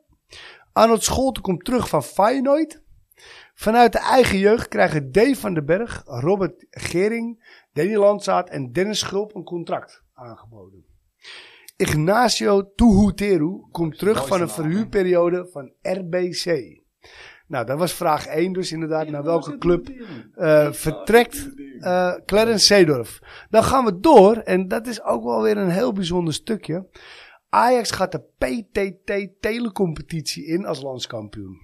[0.73, 2.81] Arnold Scholten komt terug van Feyenoord.
[3.53, 8.99] Vanuit de eigen jeugd krijgen Dave van den Berg, Robert Gering, Danny Landzaat en Dennis
[8.99, 10.85] Schulp een contract aangeboden.
[11.77, 16.45] Ignacio Tuhuteru komt terug van een verhuurperiode van RBC.
[17.53, 19.09] Nou, dat was vraag 1 dus inderdaad.
[19.09, 19.89] Naar welke club
[20.35, 23.19] eh, vertrekt eh, Clarence Seedorf?
[23.49, 26.87] Dan gaan we door, en dat is ook wel weer een heel bijzonder stukje.
[27.49, 31.57] Ajax gaat de PTT telecompetitie in als landskampioen.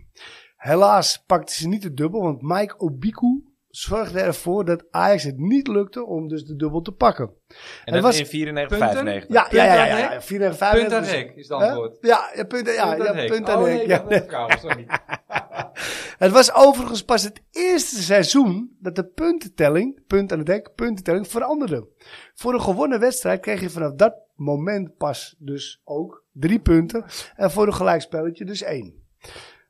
[0.57, 3.43] Helaas pakte ze niet de dubbel, want Mike Obiku
[3.79, 7.31] zorgde ervoor dat Ajax het niet lukte om dus de dubbel te pakken.
[7.85, 8.95] En dat was- in 94, Punten?
[8.95, 9.33] 95.
[9.33, 9.81] Ja, ja, ja, ja.
[9.81, 10.11] aan ja, hek?
[10.11, 10.73] ja 4 en 5.
[10.81, 11.65] Punt aan hek is het Hè?
[11.67, 11.97] antwoord.
[12.01, 13.27] Ja, ja, punt, ja, Punt ja, aan hek.
[13.29, 14.57] punt aan Oh, hek, ja.
[14.57, 14.85] sorry.
[16.17, 21.27] Het was overigens pas het eerste seizoen dat de puntentelling, punt aan het hek, puntentelling
[21.27, 21.87] veranderde.
[22.33, 27.05] Voor een gewonnen wedstrijd kreeg je vanaf dat moment pas dus ook drie punten.
[27.35, 28.93] En voor een gelijkspelletje dus één.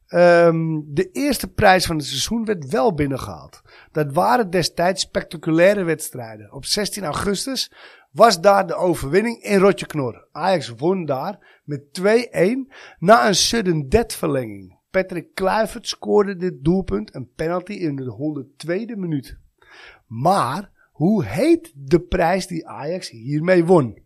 [0.07, 3.61] Ehm, de eerste prijs van het seizoen werd wel binnengehaald.
[3.91, 6.54] Dat waren destijds spectaculaire wedstrijden.
[6.54, 7.71] Op 16 augustus
[8.12, 10.28] was daar de overwinning in Rotjeknor.
[10.32, 12.04] Ajax won daar met 2-1
[12.99, 14.78] na een sudden death verlenging.
[14.89, 19.38] Patrick Kluivert scoorde dit doelpunt, een penalty in de 102e minuut.
[20.08, 24.02] Maar hoe heet de prijs die Ajax hiermee won?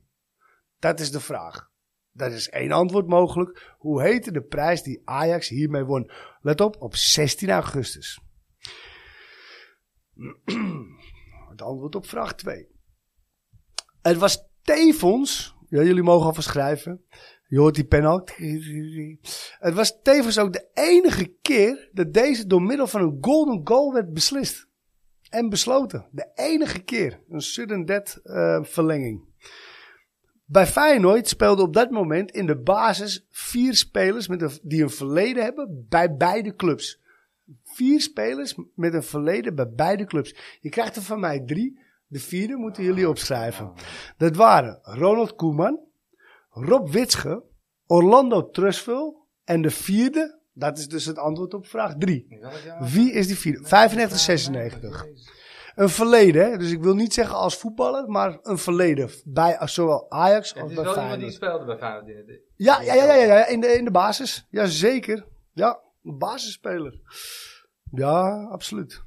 [0.79, 1.71] Dat is de vraag.
[2.11, 3.75] Dat is één antwoord mogelijk.
[3.77, 6.11] Hoe heette de prijs die Ajax hiermee won?
[6.41, 8.19] Let op, op 16 augustus.
[11.49, 12.67] Het antwoord op vraag 2.
[14.01, 17.05] Het was tevens, ja, jullie mogen alvast schrijven.
[17.47, 18.29] Je hoort die pen ook.
[19.59, 23.93] Het was tevens ook de enige keer dat deze door middel van een golden goal
[23.93, 24.67] werd beslist.
[25.29, 26.07] En besloten.
[26.11, 27.19] De enige keer.
[27.29, 29.25] Een sudden death eh, verlenging.
[30.45, 35.43] Bij Feyenoord speelden op dat moment in de basis vier spelers met die een verleden
[35.43, 37.02] hebben bij beide clubs.
[37.63, 40.35] Vier spelers met een verleden bij beide clubs.
[40.59, 41.79] Je krijgt er van mij drie.
[42.07, 43.73] De vierde moeten jullie opschrijven.
[44.17, 45.79] Dat waren Ronald Koeman,
[46.49, 47.43] Rob Witsche,
[47.87, 52.27] Orlando Trusville en de vierde, dat is dus het antwoord op vraag drie.
[52.79, 53.63] Wie is die vierde?
[53.67, 55.05] 95, 96.
[55.75, 56.57] Een verleden, hè?
[56.57, 59.09] dus ik wil niet zeggen als voetballer, maar een verleden.
[59.25, 61.33] Bij zowel Ajax Het als is bij wel iemand die Feyenoord.
[61.33, 62.27] speelde bij Feyenoord.
[62.27, 64.47] het- Ja, ja, ja, ja, ja, in, de, in de basis.
[64.49, 65.25] Jazeker.
[65.53, 66.99] Ja, basisspeler.
[67.91, 69.01] Ja, absoluut.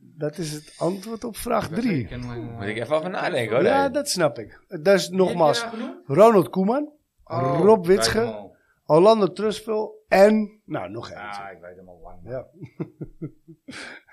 [0.00, 2.16] Dat is het antwoord op vraag 3.
[2.16, 3.64] Moet ik even over nadenken hoor.
[3.64, 3.90] Ja, Nee.
[3.90, 4.64] dat snap ik.
[4.82, 5.66] Dus nogmaals?
[6.06, 6.92] Ronald Koeman,
[7.24, 8.46] Oh, Rob Witsche.
[8.86, 11.42] Orlando Trustvel en, nou, nog eentje.
[11.42, 12.20] Ja, ik weet hem al lang.
[12.24, 12.46] Ja.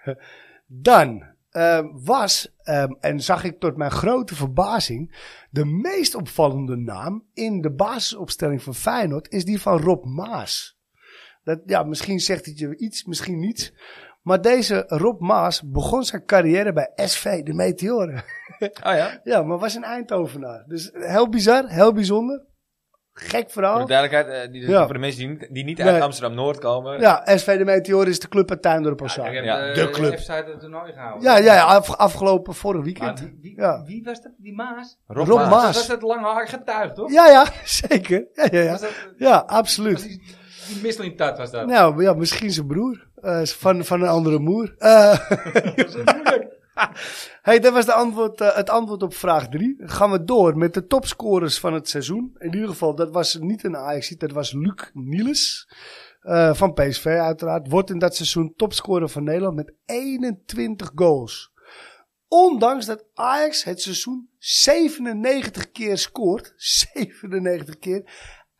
[0.67, 5.15] Dan ehm, was, ehm, en zag ik tot mijn grote verbazing,
[5.49, 10.74] de meest opvallende naam in de basisopstelling van Feyenoord is die van Rob Maas.
[11.45, 13.73] Dat, ja, misschien zegt het je iets, misschien niets.
[14.21, 18.23] Maar deze Rob Maas begon zijn carrière bij SV de Meteoren.
[18.59, 19.19] Oh ja?
[19.23, 20.63] ja, maar was een Eindhovenaar.
[20.67, 22.45] Dus heel bizar, heel bijzonder.
[23.17, 23.79] Gek Voor verhaal.
[23.79, 24.83] de duidelijkheid, eh, die, Ja.
[24.85, 25.87] voor de mensen die niet, die niet Nee.
[25.87, 26.99] uit Amsterdam-Noord komen.
[26.99, 29.31] Ja, SV de Meteoren is de club uit Tuindorp Ik Osaka.
[29.31, 30.11] heb Ja, de, de club.
[30.27, 31.23] Het toernooi gehouden.
[31.23, 33.29] Ja, ja, ja af- afgelopen vorig weekend.
[33.41, 33.83] Ja.
[33.85, 34.31] wie was dat?
[34.37, 34.97] Die Maas?
[35.07, 35.49] Rob, Rob Maas.
[35.49, 35.63] Maas.
[35.65, 37.11] Dat was het langharige tuig, toch?
[37.11, 37.45] Ja, ja,
[37.87, 38.27] zeker.
[38.33, 38.71] Ja, ja, ja.
[38.71, 40.19] Was dat, ja absoluut.
[40.67, 41.65] Die, Michelin tat was dat.
[41.67, 43.07] Nou, ja, misschien zijn broer.
[43.15, 44.75] eh, van, van een andere moer.
[44.77, 45.19] Eh,
[47.41, 49.75] hey, dat was de antwoord, eh, het antwoord op vraag 3.
[49.77, 52.35] Dan gaan we door met de topscorers van het seizoen.
[52.37, 55.67] In ieder geval, dat was niet een Ajax, dat was Luc Niels.
[56.51, 57.69] van PSV uiteraard.
[57.69, 61.53] Wordt in dat seizoen topscorer van Nederland met 21 goals.
[62.27, 66.53] Ondanks dat Ajax het seizoen 97 keer scoort.
[66.93, 68.03] 97 keer.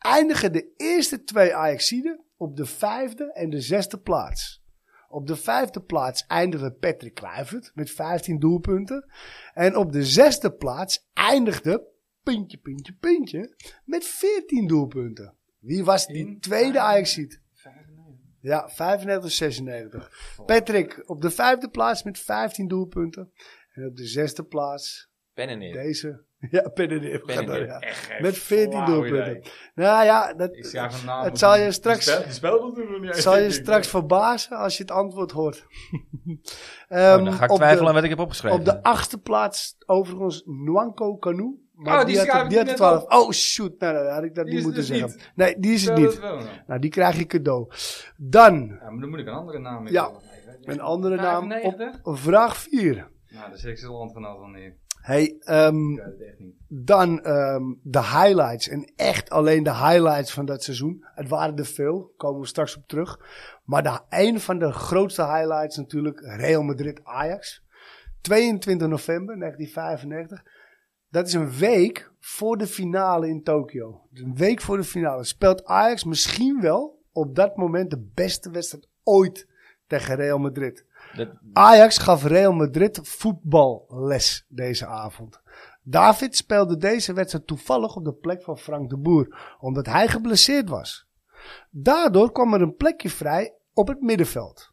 [0.06, 4.64] Eindigen de eerste twee Ajaxiden op de vijfde en de zesde plaats.
[5.08, 9.10] Op de vijfde plaats eindigde Patrick Kluivert met 15 doelpunten.
[9.54, 11.86] En op de zesde plaats eindigde,
[12.22, 15.34] puntje, puntje, puntje, met 14 doelpunten.
[15.58, 17.40] Wie was die tweede Ajaxiet?
[17.52, 18.24] 95.
[18.40, 20.36] Ja, 95, 96.
[20.46, 23.32] Patrick op de vijfde plaats met 15 doelpunten.
[23.72, 26.25] En op de zesde plaats deze.
[26.50, 27.66] Ja, neer.
[27.66, 27.80] Ja.
[28.20, 29.42] Met 14 flauw doelpunten.
[29.74, 30.64] Nou ja, dat, Ik
[31.24, 33.52] het zal je straks- Die spel- Die niet eens, zal je ik.
[33.52, 35.66] straks verbazen als je het antwoord hoort.
[36.88, 38.58] Oh, Ehm, dan ga ik op twijfelen de- aan wat ik heb opgeschreven.
[38.58, 41.60] Op de achtste plaats overigens Nwanko Kanu.
[41.72, 43.02] Maar Oh, die die, had, schrijf die ik had net 12.
[43.02, 43.12] op.
[43.12, 45.08] Oh shoot, nou, nou, had ik dat Die niet moeten dus zeggen.
[45.16, 45.32] niet.
[45.34, 46.20] Nee, die is het niet.
[46.20, 46.48] wel nog.
[46.66, 47.70] Nou, die krijg je cadeau.
[48.16, 50.70] Dan Ja, maar dan moet ik een andere naam Ja, invullen.
[50.70, 52.04] een andere naam 95?
[52.04, 52.94] op vraag 4.
[52.94, 53.08] Nou,
[53.48, 54.76] daar zit ik zo land vanaf van neer.
[55.06, 56.54] Hey, ehm, echt niet.
[56.68, 58.68] dan ehm, de highlights.
[58.68, 61.04] En echt alleen de highlights van dat seizoen.
[61.14, 63.20] Het waren er veel, komen we straks op terug.
[63.64, 67.62] Maar de, een van de grootste highlights natuurlijk Real Madrid-Ajax.
[68.20, 70.52] 22 november 1995.
[71.08, 74.06] Dat is een week voor de finale in Tokio.
[74.10, 75.24] Dus een week voor de finale.
[75.24, 79.48] Speelt Ajax misschien wel op dat moment de beste wedstrijd ooit
[79.86, 80.84] tegen Real Madrid.
[81.52, 85.40] Ajax gaf Real Madrid voetballes deze avond.
[85.82, 90.68] David speelde deze wedstrijd toevallig op de plek van Frank de Boer, omdat hij geblesseerd
[90.68, 91.08] was.
[91.70, 94.72] Daardoor kwam er een plekje vrij op het middenveld.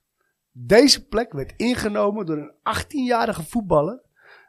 [0.52, 4.02] Deze plek werd ingenomen door een 18-jarige voetballer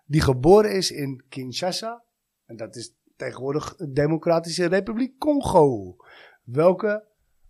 [0.06, 2.04] die geboren is in Kinshasa.
[2.46, 5.96] En dat is tegenwoordig de Democratische Republiek Congo.
[6.42, 7.04] Welke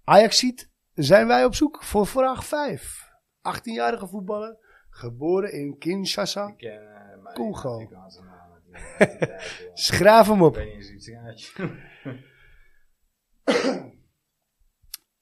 [0.04, 3.12] Ajaxiet zijn wij op zoek voor vraag 5?
[3.52, 4.56] 18-jarige voetballer,
[4.90, 6.46] geboren in Kinshasa.
[6.46, 7.78] Ik ken maar Congo.
[7.78, 9.38] naam joh.
[9.74, 10.56] Schrijf hem Ik op.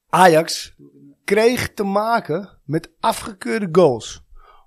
[0.09, 0.77] Ajax
[1.25, 4.25] kreeg te maken met afgekeurde goals.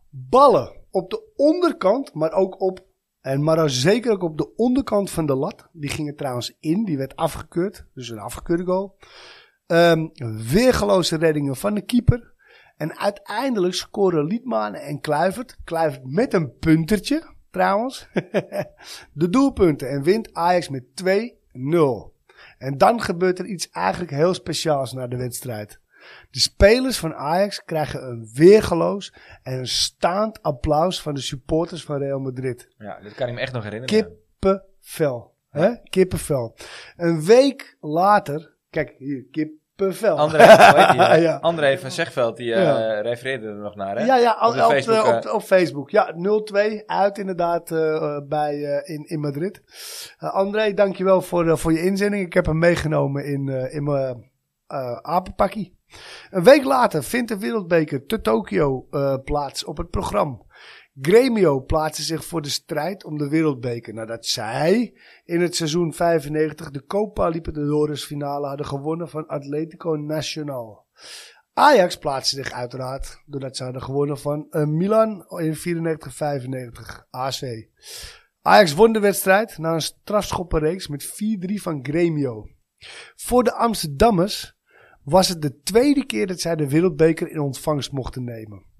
[0.09, 2.85] Ballen op de onderkant, maar ook op,
[3.19, 5.69] en maar zeker ook op de onderkant van de lat.
[5.71, 7.85] Die gingen trouwens in, die werd afgekeurd.
[7.93, 8.97] Dus een afgekeurde goal.
[9.65, 10.07] Ehm
[10.51, 12.34] weergeloze reddingen van de keeper.
[12.77, 15.57] En uiteindelijk scoren Liedmanen en Kluivert.
[15.63, 18.07] Kluivert met een puntertje, trouwens.
[19.13, 19.89] de doelpunten.
[19.89, 22.13] En wint Ajax met 2-0.
[22.57, 25.79] En dan gebeurt er iets eigenlijk heel speciaals na de wedstrijd.
[26.29, 31.97] De spelers van Ajax krijgen een weergeloos en een staand applaus van de supporters van
[31.97, 32.67] Real Madrid.
[32.77, 33.95] Ja, dat kan ik me echt nog herinneren.
[34.39, 35.33] Kippenvel.
[35.49, 35.75] Hè?
[35.83, 36.55] Kippenvel.
[36.95, 39.51] Een week later, kijk hier, kip,
[40.17, 40.43] André?
[41.21, 41.77] Ja.
[41.77, 44.05] Van Zegveld, die eh, refereerde er nog naar, hè?
[44.05, 45.33] Ja, ja, Op op, de op, Facebook, op, eh.
[45.33, 45.89] op Facebook.
[45.89, 46.13] Ja,
[46.81, 49.61] 0-2 uit inderdaad eh, bij, in, in Madrid.
[50.17, 52.25] André, dankjewel voor, voor je inzending.
[52.25, 54.31] Ik heb hem meegenomen in, in mijn
[55.01, 55.77] apenpakkie.
[56.29, 58.87] Een week later vindt de wereldbeker te Tokio
[59.23, 60.37] plaats op het programma.
[61.01, 66.71] Gremio plaatste zich voor de strijd om de wereldbeker nadat zij in het seizoen 95
[66.71, 70.85] de Copa Libertadores finale hadden gewonnen van Atletico Nacional.
[71.53, 77.69] Ajax plaatste zich uiteraard doordat ze hadden gewonnen van eh, Milan in 94-95 AC.
[78.41, 82.47] Ajax won de wedstrijd na een strafschoppenreeks met 4-3 van Gremio.
[83.15, 84.57] Voor de Amsterdammers
[85.03, 88.73] was het de tweede keer dat zij de wereldbeker in ontvangst mochten nemen.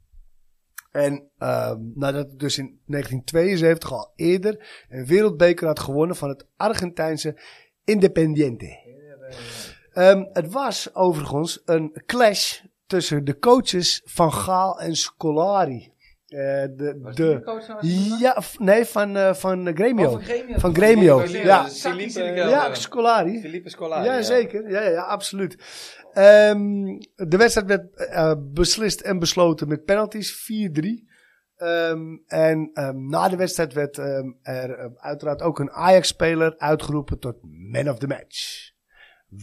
[0.95, 6.45] En ehm, nadat het dus in 1972 al eerder een wereldbeker had gewonnen van het
[6.58, 7.39] Argentijnse
[7.84, 8.65] Independiente.
[9.93, 15.93] Ehm, het was overigens een clash tussen de coaches van Gaal en Scolari.
[16.27, 17.41] Eh, de, de,
[18.19, 20.10] ja, f- nee, van, eh, van eh, Gremio.
[20.60, 21.63] Van Gremio, ja.
[21.69, 23.39] Felipe, Ja, Scolari.
[23.41, 24.05] Felipe Scolari.
[24.05, 24.69] Ja, zeker.
[24.69, 25.58] Ja, ja, ja absoluut.
[26.15, 31.10] Ehm, de wedstrijd werd eh, beslist en besloten met penalties, 4-3.
[31.56, 33.97] Ehm, en ehm, na de wedstrijd werd
[34.41, 37.36] er uiteraard ook een Ajax-speler uitgeroepen tot
[37.71, 38.71] man of the match.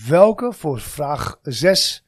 [0.09, 2.07] Welke, voor vraag 6,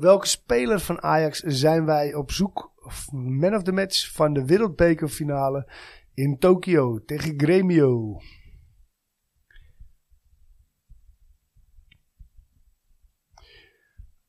[0.00, 2.72] welke speler van Ajax zijn wij op zoek?
[3.12, 5.70] Man of the match van de wereldbekerfinale
[6.14, 8.20] in Tokio tegen Gremio.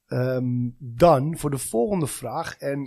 [0.09, 0.45] Ehm,
[0.77, 2.57] dan voor de volgende vraag.
[2.57, 2.85] En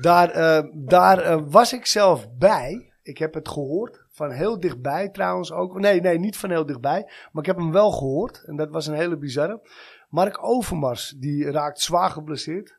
[0.00, 2.92] daar, eh, daar eh, was ik zelf bij.
[3.02, 4.04] Ik heb het gehoord.
[4.10, 5.78] Van heel dichtbij trouwens ook.
[5.80, 7.02] Nee, nee, niet van heel dichtbij.
[7.32, 8.42] Maar ik heb hem wel gehoord.
[8.46, 9.60] En dat was een hele bizarre.
[10.08, 12.78] Mark Overmars, die raakt zwaar geblesseerd.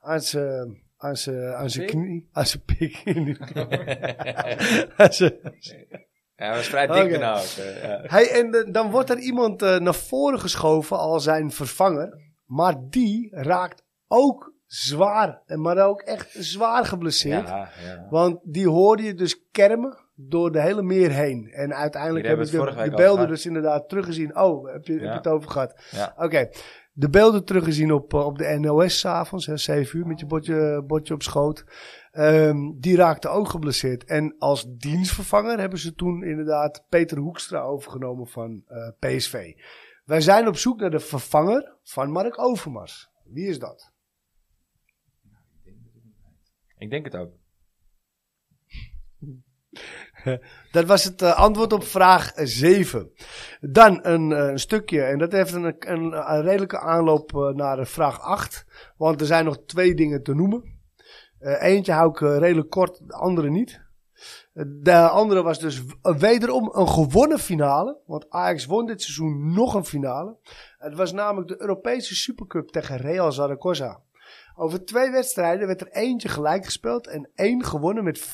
[0.00, 2.28] Aan zijn aan zijn aan zijn knie.
[2.32, 3.02] Aan zijn pik.
[4.96, 5.38] Aan zijn-
[6.36, 7.44] Ja, hij was vrij dik daarna ook.
[7.58, 8.00] eh, ja.
[8.02, 12.22] Hey, en de- dan wordt er iemand naar voren geschoven als zijn vervanger.
[12.44, 15.42] Maar die raakt ook zwaar.
[15.46, 17.48] en Maar ook echt zwaar geblesseerd.
[17.48, 18.06] Ja, ja.
[18.10, 21.50] Want die hoorde je dus kermen door de hele meer heen.
[21.52, 24.38] En uiteindelijk hebben we de, beelden dus inderdaad teruggezien.
[24.38, 25.80] Oh, heb je, heb je het over gehad?
[25.90, 26.14] Ja.
[26.16, 26.48] Oké.
[26.96, 31.14] De beelden teruggezien op, eh, op de NOS s'avonds, 7 uur met je bordje, bordje
[31.14, 31.64] op schoot.
[32.12, 34.04] Ehm, die raakte ook geblesseerd.
[34.04, 39.52] En als dienstvervanger hebben ze toen inderdaad Peter Hoekstra overgenomen van eh, PSV.
[40.04, 43.08] Wij zijn op zoek naar de vervanger van Mark Overmars.
[43.24, 43.92] Wie is dat?
[46.78, 47.32] Ik denk het ook.
[50.72, 53.12] Dat was het eh, antwoord op vraag 7.
[53.60, 57.86] Dan een, eh, een stukje, en dat heeft een, een, een redelijke aanloop eh, naar
[57.86, 58.66] vraag 8.
[58.96, 60.72] Want er zijn nog twee dingen te noemen.
[61.38, 63.83] Eentje hou ik redelijk kort, de andere niet.
[64.54, 67.98] De andere was dus wederom een gewonnen finale.
[68.06, 70.36] Want Ajax won dit seizoen nog een finale.
[70.78, 74.00] Het was namelijk de Europese Supercup tegen Real Zaragoza.
[74.56, 78.24] Over twee wedstrijden werd er eentje gelijk gespeeld en één gewonnen met 4-0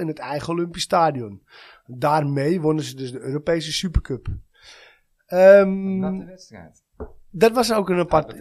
[0.00, 1.42] in het eigen Olympisch Stadion.
[1.86, 4.26] Daarmee wonnen ze dus de Europese Supercup.
[5.26, 6.84] Ehm, Natte wedstrijd.
[7.30, 8.32] dat was ook een apart.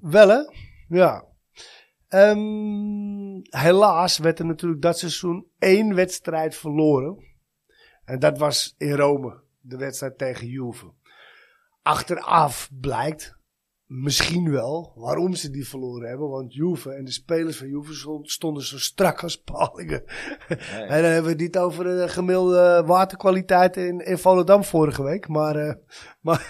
[0.00, 0.40] Wel hè?
[0.88, 1.24] Ja.
[2.10, 7.24] Ehm, helaas werd er natuurlijk dat seizoen één wedstrijd verloren.
[8.04, 9.40] En dat was in Rome.
[9.60, 10.92] De wedstrijd tegen Juve.
[11.82, 13.38] Achteraf blijkt
[13.90, 16.28] misschien wel waarom ze die verloren hebben.
[16.28, 20.02] Want Juve en de spelers van Juve stond- stonden zo strak als palingen.
[20.48, 25.28] En dan hebben we het niet over de gemiddelde waterkwaliteit in, in Volendam vorige week.
[25.28, 25.74] Maar, eh,
[26.20, 26.46] maar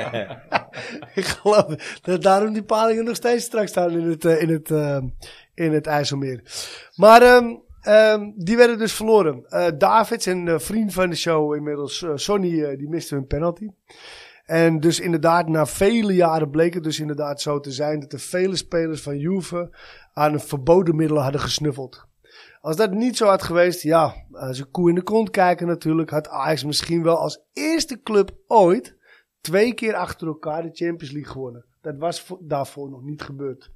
[1.14, 4.70] ik geloof dat daarom die palingen nog steeds strak staan in het, eh, in het,
[4.70, 4.98] eh,
[5.54, 6.42] in het IJsselmeer.
[6.96, 9.44] Maar ehm, ehm, die werden dus verloren.
[9.48, 13.26] Eh Davids, een eh, vriend van de show inmiddels, eh, Sonny, eh, die miste hun
[13.26, 13.68] penalty.
[14.52, 18.18] En dus inderdaad, na vele jaren bleek het dus inderdaad zo te zijn dat er
[18.18, 19.76] vele spelers van Juve
[20.12, 22.06] aan verboden middelen hadden gesnuffeld.
[22.60, 26.10] Als dat niet zo had geweest, ja, als een koe in de kont kijken natuurlijk,
[26.10, 28.96] had Ajax misschien wel als eerste club ooit
[29.40, 31.64] twee keer achter elkaar de Champions League gewonnen.
[31.80, 33.70] Dat was vo- daarvoor nog niet gebeurd.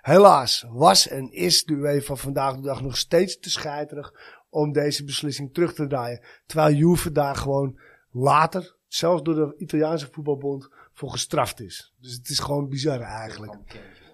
[0.00, 4.12] Helaas was en is de UEFA vandaag de dag nog steeds te scheiterig
[4.48, 6.20] om deze beslissing terug te draaien.
[6.46, 7.78] Terwijl Juve daar gewoon
[8.10, 11.94] later, zelfs door de Italiaanse voetbalbond, voor gestraft is.
[12.00, 13.56] Dus het is gewoon bizar eigenlijk.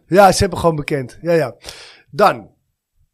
[0.06, 1.18] Ja, ze hebben gewoon bekend.
[1.20, 1.56] Ja, ja.
[2.10, 2.54] Dan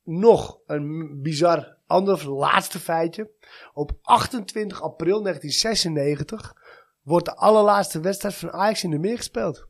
[0.05, 3.31] nog een bizar ander laatste feitje.
[3.73, 6.55] Op 28 april 1996
[7.03, 9.67] wordt de allerlaatste wedstrijd van Ajax in de meer gespeeld.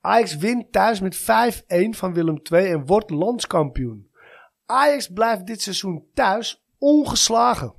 [0.00, 1.24] Ajax wint thuis met 5-1
[1.90, 4.10] van Willem II en wordt landskampioen.
[4.66, 7.74] Ajax blijft dit seizoen thuis ongeslagen.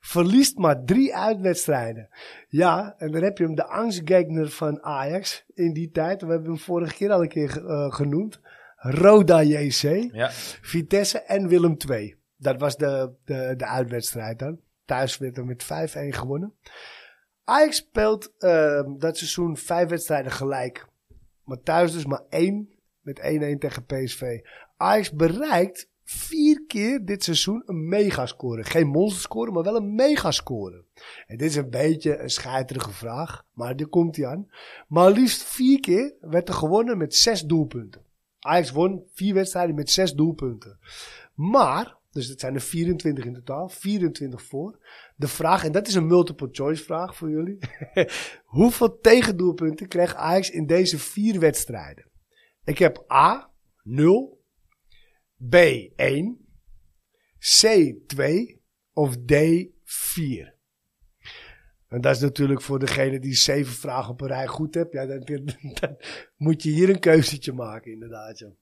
[0.00, 2.08] Verliest maar drie uitwedstrijden.
[2.48, 6.22] Ja, en dan heb je hem de angstgegner van Ajax in die tijd.
[6.22, 8.40] We hebben hem vorige keer al een keer eh, genoemd.
[8.76, 10.28] Roda JC, Ja.
[10.60, 12.16] Vitesse en Willem II.
[12.36, 14.60] Dat was de, de, de uitwedstrijd dan.
[14.84, 15.66] Thuis werd er met 5-1
[16.08, 16.54] gewonnen.
[17.44, 20.86] Ajax speelt eh, dat seizoen vijf wedstrijden gelijk.
[21.44, 22.68] Maar thuis dus maar één
[23.00, 24.38] met 1-1 tegen PSV.
[24.76, 28.64] Ajax bereikt vier keer dit seizoen een megascore.
[28.64, 30.84] Geen monsterscore, maar wel een megascore.
[31.26, 34.50] En dit is een beetje een scheiterige vraag, maar daar komt hij aan.
[34.86, 38.02] Maar liefst vier keer werd er gewonnen met zes doelpunten.
[38.38, 40.78] Ajax won vier wedstrijden met zes doelpunten.
[41.34, 44.78] Maar, dus dat zijn er 24 in totaal, 24 voor.
[45.16, 47.58] De vraag, en dat is een multiple choice vraag voor jullie.
[48.44, 52.06] Hoeveel tegendoelpunten kreeg Ajax in deze vier wedstrijden?
[52.64, 53.50] Ik heb A,
[53.82, 54.37] 0.
[55.48, 55.54] B,
[55.96, 56.38] 1.
[57.38, 58.62] C, 2.
[58.92, 59.32] Of D,
[59.84, 60.56] 4.
[61.88, 64.92] En dat is natuurlijk voor degene die zeven vragen op een rij goed hebt.
[64.92, 65.96] Ja, dan,
[66.36, 68.38] moet je hier een keuzetje maken, inderdaad.
[68.38, 68.52] Ja.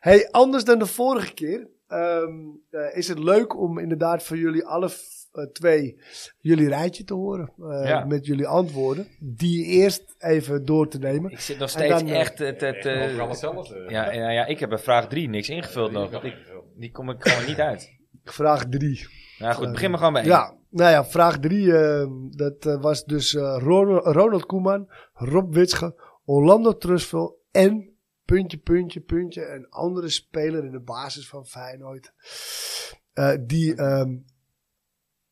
[0.00, 2.32] Hey, anders dan de vorige keer ehm,
[2.70, 4.90] eh, is het leuk om inderdaad voor jullie alle
[5.52, 6.00] twee
[6.38, 7.52] jullie rijtje te horen.
[7.58, 8.04] eh, Ja.
[8.04, 9.06] Met jullie antwoorden.
[9.20, 11.30] Die eerst even door te nemen.
[11.30, 12.38] Ik zit nog steeds dan, eh, echt...
[12.38, 13.84] Het, het, eh, hetzelfde.
[13.88, 16.20] ja, ja, ja, ik heb bij vraag 3 niks ingevuld nog.
[16.76, 17.96] Die kom ik gewoon niet uit.
[18.24, 19.06] Vraag drie.
[19.38, 20.30] Nou goed, begin maar gewoon bij één.
[20.30, 21.76] Ja, nou ja, vraag drie.
[21.76, 28.58] eh, dat eh, was dus eh, Ronald, Ronald Koeman, Rob Witsche, Orlando Trustvel en puntje,
[28.58, 29.46] puntje, puntje.
[29.48, 32.12] Een andere speler in de basis van Feyenoord.
[33.12, 34.16] eh, die ehm,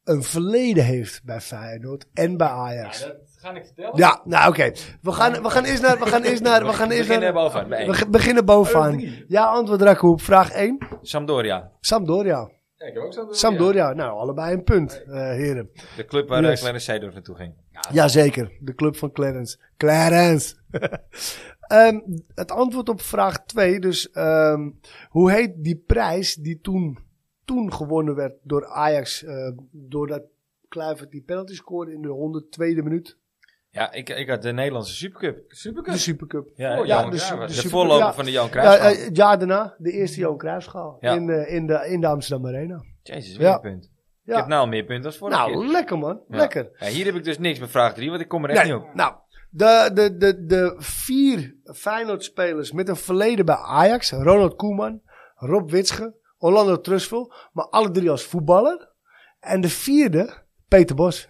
[0.06, 3.00] een verleden heeft bij Feyenoord en bij Ajax.
[3.00, 3.96] Ja, dat ga ik vertellen.
[3.96, 4.72] Ja, nou oké.
[5.02, 5.98] We, gaan, we gaan eerst naar...
[5.98, 6.64] We gaan eerst naar...
[6.66, 8.92] We gaan eerst beginnen naar bovenaan, bij we ge- beginnen bovenaan.
[8.92, 9.24] Eh, drie.
[9.28, 10.78] Ja, antwoord Rakko op vraag 1.
[11.02, 12.50] Sampdoria, Sampdoria.
[12.76, 13.92] Ja, ik heb ook zo'n Sampdoria.
[13.92, 15.70] Nou, allebei een punt, eh, heren.
[15.96, 16.50] de club waar Yes.
[16.50, 16.60] yes.
[16.60, 17.54] Clarence Seedorf naartoe ging.
[17.92, 19.58] Jazeker, de club van Clarence.
[19.76, 20.54] Clarence!
[21.66, 21.98] Ehm,
[22.34, 24.70] het antwoord op vraag 2, dus ehm,
[25.08, 26.98] hoe heet die prijs die toen,
[27.46, 30.22] toen gewonnen werd door Ajax, eh, doordat
[30.68, 33.16] Kluivert die penalty scoorde in de 102e minuut?
[33.70, 35.44] Ja, ik, ik had de Nederlandse Supercup.
[35.48, 35.92] Supercup.
[35.92, 36.48] De Supercup.
[36.54, 38.12] Ja, Oh, ja, Johan de, de, voorloper ja.
[38.14, 38.90] van de Johan Ja, Cruijffschaal.
[38.92, 41.12] eh, het jaar daarna, de eerste Johan Cruijffschaal Ja.
[41.14, 42.84] in, eh, in, de, in de Amsterdam Arena.
[43.02, 43.54] Jezus, weer Ja.
[43.54, 43.84] een punt.
[43.84, 43.90] Ik
[44.32, 44.36] Ja.
[44.36, 45.70] heb nou al meer punten als vorige Nou, keer.
[45.70, 46.36] lekker man, Ja.
[46.36, 46.70] lekker.
[46.78, 48.72] Ja, hier heb ik dus niks met vraag 3, want ik kom er echt Nee,
[48.72, 48.94] niet op.
[48.94, 49.14] nou,
[49.50, 54.10] de, de, de, de vier Feyenoord-spelers met een verleden bij Ajax.
[54.12, 55.00] Ronald Koeman,
[55.34, 56.14] Rob Witsche,
[56.46, 57.32] Orlando Trustvel.
[57.52, 58.94] Maar alle drie als voetballer.
[59.40, 61.28] En de vierde, Peter Bos.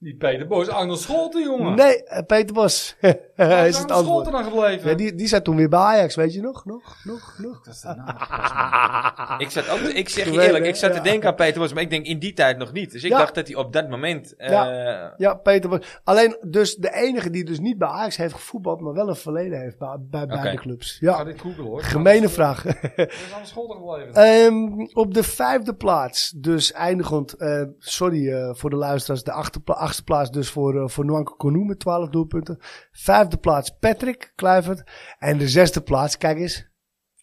[0.00, 1.74] Die Peter Boos, Arnold Scholten, jongen.
[1.76, 2.96] Nee, eh, Peter Bos.
[3.36, 3.90] Waar is het.
[3.90, 4.90] Scholten dan gebleven?
[4.90, 6.64] Ja, die, die zat toen weer bij Ajax, weet je nog?
[6.64, 7.64] Nog, nog, nog.
[7.64, 9.40] Dat is de naam.
[9.40, 10.96] Ik, zat ook, te- ik zeg je eerlijk, ik zat ja.
[10.96, 12.90] te denken aan Peter Bos, maar ik denk in die tijd nog niet.
[12.92, 13.18] Dus ik Ja.
[13.18, 14.36] dacht dat hij op dat moment...
[14.36, 15.14] eh, Ja.
[15.16, 16.00] Ja, Peter Bos.
[16.04, 19.60] Alleen dus de enige die dus niet bij Ajax heeft gevoetbald, maar wel een verleden
[19.60, 20.98] heeft bij, bij beide clubs.
[21.00, 21.82] Ik ga Ja, dit googelen hoor.
[21.82, 22.62] gemene vraag.
[22.62, 24.14] Waar is Arnold Scholten gebleven?
[24.14, 29.74] Ehm, op de vijfde plaats, dus eindigend, eh, sorry eh, voor de luisteraars, de achterpla-
[29.88, 32.58] achtste plaats dus voor, eh voor Nwanko Konu met 12 doelpunten.
[32.92, 34.82] Vijfde plaats Patrick Kluivert.
[35.18, 36.66] En de zesde plaats, kijk eens,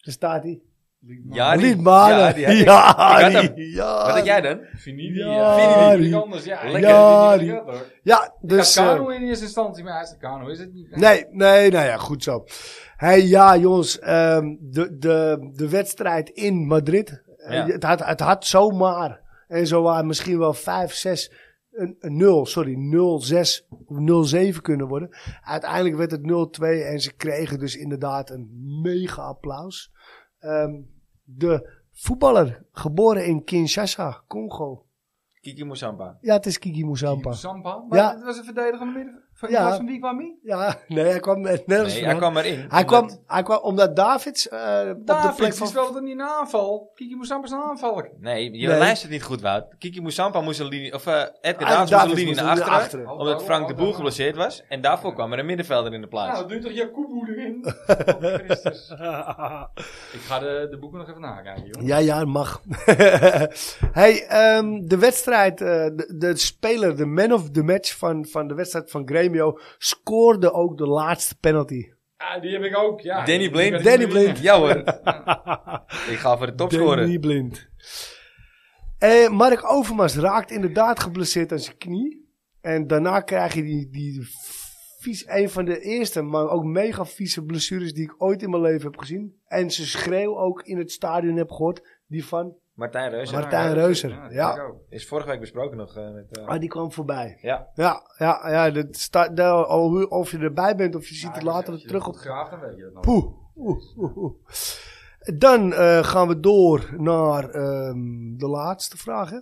[0.00, 0.60] daar staat hij.
[1.30, 1.60] Ja, ik.
[2.64, 4.58] Ja, ja, Wat had jij dan?
[4.76, 5.18] Finidi.
[5.18, 6.44] Ja, anders.
[6.44, 6.80] Ja, Lekker.
[6.90, 7.60] Ja, die.
[8.02, 10.96] Ja, Dus, eh, Kano in eerste instantie, maar hij is de Kano, is het niet?
[10.96, 12.44] Nee, nee, nou ja, goed zo.
[12.96, 17.22] Hey, ja, jongens, ehm, de, de, de wedstrijd in Madrid.
[17.36, 17.66] eh, Ja.
[17.66, 21.32] het, had, het had zomaar en zowaar misschien wel 5, 6,
[21.76, 25.16] een, een 0, sorry, 0, 6, 0, 7 kunnen worden.
[25.42, 28.50] Uiteindelijk werd het 0, 2 en ze kregen dus inderdaad een
[28.82, 29.92] mega applaus.
[30.38, 30.72] Ehm,
[31.22, 34.86] de voetballer, geboren in Kinshasa, Congo.
[35.40, 36.18] Kiki Mousamba.
[36.20, 37.32] Ja, het is Kiki Moussampa.
[37.32, 37.84] Sampa.
[37.88, 38.14] Maar Ja.
[38.14, 39.24] het was een verdediger midden.
[39.38, 39.68] Van, Ja.
[39.68, 39.76] ja.
[39.76, 40.34] van wie kwam hij?
[40.42, 42.64] Ja, nee, hij kwam nergens Nee, hij kwam erin.
[42.68, 44.58] Hij Omdat- kwam, hij kwam omdat Davids eh,
[44.90, 45.66] op de David, plek die van...
[45.66, 46.90] speelde niet een aanval.
[46.94, 48.10] Kiki Moussampa is een aanvaller.
[48.20, 48.78] Nee, je Nee.
[48.78, 49.64] luistert niet goed, Wout.
[49.78, 50.94] Kiki Moussampa moest een linie...
[50.94, 53.10] Of eh Edgar Ah, Davids moest een Davids linie naar achteren.
[53.10, 54.62] Omdat Frank de Boer geblesseerd was.
[54.68, 56.38] En daarvoor kwam er een middenvelder in de plaats.
[56.38, 57.64] Nou, doe toch Jacobo erin?
[58.26, 58.90] Oh, Christus.
[60.12, 61.86] Ik ga de, de boeken nog even nakijken, joh.
[61.86, 62.62] Ja, ja, mag.
[63.92, 68.48] hey, ehm, de wedstrijd, eh, de, de speler, de man of the match van, van
[68.48, 69.04] de wedstrijd van
[69.78, 71.90] Scoorde ook de laatste penalty.
[72.16, 73.24] Ah, die heb ik ook, ja.
[73.24, 73.84] Danny Blind.
[73.84, 74.38] Danny Blind.
[74.38, 74.76] Ja hoor.
[76.12, 76.96] ik ga voor de topscorer.
[76.96, 77.68] Danny Blind.
[78.98, 82.24] Eh, Mark Overmars raakt inderdaad geblesseerd aan zijn knie.
[82.60, 84.26] En daarna krijg je die, die
[85.00, 88.62] vies, een van de eerste, maar ook mega vieze blessures die ik ooit in mijn
[88.62, 89.40] leven heb gezien.
[89.46, 93.30] En ze schreeuw ook in het stadion heb gehoord, die van Martijn Reus.
[93.32, 94.72] Maar- Martijn Reuser, Ja.
[94.88, 95.96] Is vorige week besproken nog.
[95.96, 97.38] eh, met, eh, Ah, die kwam voorbij.
[97.40, 97.68] Ja.
[97.74, 98.70] Ja, ja, ja.
[98.70, 99.36] Dat staat,
[100.10, 102.12] of je erbij bent of je ziet het later je terug op.
[102.14, 103.02] goed graaft, dan weet je dat nog.
[103.02, 103.24] Poeh.
[103.56, 104.34] Oeh, oeh, oeh.
[105.38, 109.30] Dan eh, gaan we door naar ehm, de laatste vraag.
[109.30, 109.38] Hè?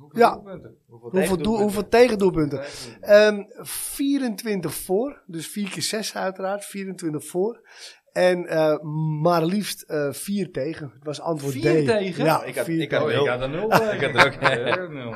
[0.00, 0.32] Hoeveel Ja.
[0.34, 0.76] doelpunten?
[0.86, 1.62] hoeveel Hoeveel, doel, tegendoelpunten?
[1.62, 2.58] hoeveel tegendoelpunten?
[2.60, 3.08] Tegendoelpunten.
[3.56, 7.68] Ehm 24 voor, dus 4 keer 6 uiteraard, 24 voor.
[8.12, 8.78] En eh,
[9.22, 10.90] maar liefst eh 4 tegen.
[10.94, 11.86] Het was antwoord Vier D.
[11.86, 12.24] tegen?
[12.24, 13.28] Ja, Ik had- vier ik had Oh, ik nul.
[13.28, 13.64] had er nul.
[13.72, 15.14] Ik had er ook- nul.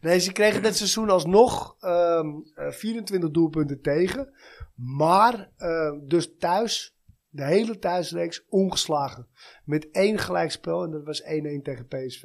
[0.00, 4.32] Nee, ze kregen dit seizoen alsnog ehm, eh, 24 doelpunten tegen.
[4.74, 6.96] Maar eh, dus thuis,
[7.28, 9.26] de hele thuisreeks ongeslagen.
[9.64, 12.24] Met één gelijkspel en dat was 1-1 tegen PSV.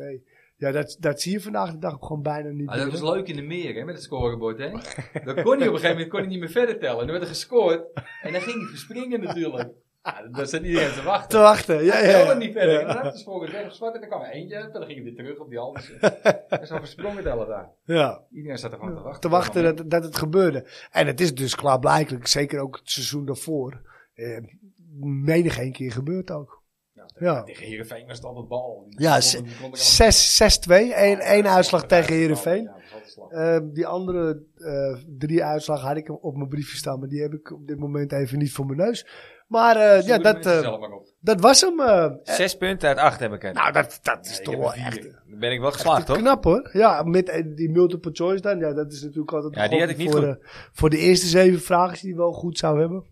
[0.58, 3.28] Ja, dat, dat zie je vandaag de dag gewoon bijna niet Ah, dat was leuk
[3.28, 4.70] in de meer, hè, met het scorebord, hè.
[4.70, 7.00] Dan kon hij op een gegeven moment kon hij niet meer verder tellen.
[7.00, 7.94] En dan werd er gescoord.
[8.22, 9.70] En dan ging hij verspringen natuurlijk.
[10.04, 11.30] Ja, dat zat iedereen te wachten.
[11.30, 12.34] Te wachten, ja, ja.
[12.34, 12.80] niet verder.
[12.82, 13.02] Ja.
[13.12, 14.56] de sprong weg op zwart en dan kwam er eentje.
[14.56, 15.98] En dan ging hij weer terug op die andere.
[16.50, 17.70] En zo versprongen tellen daar.
[17.86, 18.22] ja.
[18.32, 19.22] Iedereen zat er gewoon te wachten.
[19.22, 20.66] te wachten dat, dat het gebeurde.
[20.92, 23.82] En het is dus klaarblijkelijk, zeker ook het seizoen daarvoor,
[24.14, 24.40] eh,
[25.02, 26.62] menig één keer gebeurd ook.
[27.20, 27.44] Ja.
[27.44, 28.86] Tegen Heerenveen was het altijd bal.
[28.90, 29.80] Die Ja, konden- die konden
[30.14, 32.70] 6-2, één, één uitslag tegen Heerenveen.
[33.30, 37.34] Eh, die andere eh, drie uitslagen had ik op mijn briefje staan, maar die heb
[37.34, 39.08] ik op dit moment even niet voor mijn neus.
[39.54, 40.74] Maar eh, ja, de dat, eh,
[41.20, 41.80] dat was hem.
[41.80, 42.12] eh.
[42.24, 43.54] Zes punten uit acht heb ik er.
[43.54, 45.02] nou, dat, dat is toch wel echt.
[45.02, 46.18] Dan ben ik wel geslaagd, toch?
[46.18, 46.70] knap hoor.
[46.74, 48.60] Ja, met die multiple choice dan.
[48.60, 50.28] Ja, dat is natuurlijk altijd Ja, die had ik niet voor, goed.
[50.30, 50.36] eh,
[50.74, 53.04] voor de eerste zeven vragen die je wel goed zou hebben.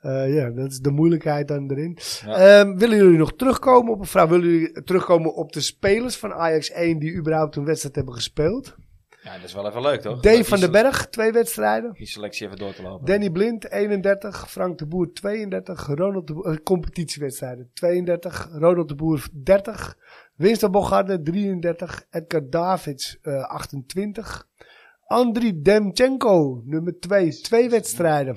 [0.00, 1.98] Eh, ja, dat is de moeilijkheid dan erin.
[2.26, 2.60] Ja.
[2.60, 4.28] Ehm, willen jullie nog terugkomen op een vraag?
[4.28, 8.74] Willen jullie terugkomen op de spelers van Ajax 1 die überhaupt een wedstrijd hebben gespeeld?
[9.24, 10.20] Ja, dat is wel even leuk, toch?
[10.20, 11.92] Dave van den Berg, twee wedstrijden.
[11.92, 13.06] Die selectie even door te lopen.
[13.06, 14.50] Danny Blind, 31.
[14.50, 15.86] Frank de Boer, 32.
[15.86, 18.48] Ronald de Boer, eh, competitiewedstrijden, 32.
[18.52, 19.96] Ronald de Boer, 30.
[20.34, 22.04] Winston Bogarde, 33.
[22.10, 24.48] Edgar Davids, eh, 28.
[25.06, 28.36] Andriy Demchenko, nummer 2, twee wedstrijden.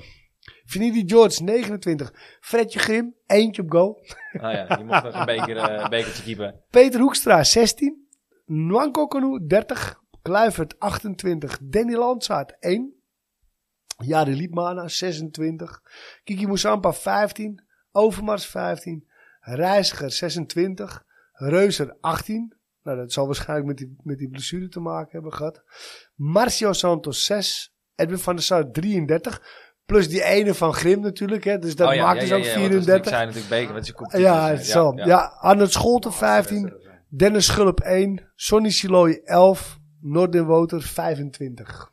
[0.64, 2.12] Vinidi George, 29.
[2.40, 4.06] Fredje Grim, eentje op goal.
[4.40, 6.60] Ah ja, die mocht nog een beker, eh, bekertje keepen.
[6.70, 8.06] Peter Hoekstra, 16.
[8.46, 10.06] Nwanko Kanu, 30.
[10.32, 11.58] Kluivert, 28.
[11.62, 12.92] Danny Landsaat, 1.
[13.98, 15.80] Jari Liepmana, 26.
[16.24, 17.64] Kiki Moussampa, 15.
[17.92, 19.08] Overmars, 15.
[19.40, 21.04] Reiziger, 26.
[21.32, 22.54] Reuser, 18.
[22.82, 25.62] Nou, dat zal waarschijnlijk met die, met die blessure te maken hebben gehad.
[26.14, 27.74] Marcio Santos, 6.
[27.94, 29.42] Edwin van der Sar, 33.
[29.84, 31.58] Plus die ene van Grim natuurlijk, hè.
[31.58, 33.12] Dus dat Oh ja, maakt ja, dus ja, ook ja, want dat is- 34.
[33.12, 34.26] Ik zei natuurlijk beker, is een competitie.
[34.26, 34.92] Ja, het zo.
[34.94, 36.72] Ja, Arnold Scholten 15,
[37.08, 41.92] Dennis Schulp 1, Sonny Siloy 11, Nordin Woter 25.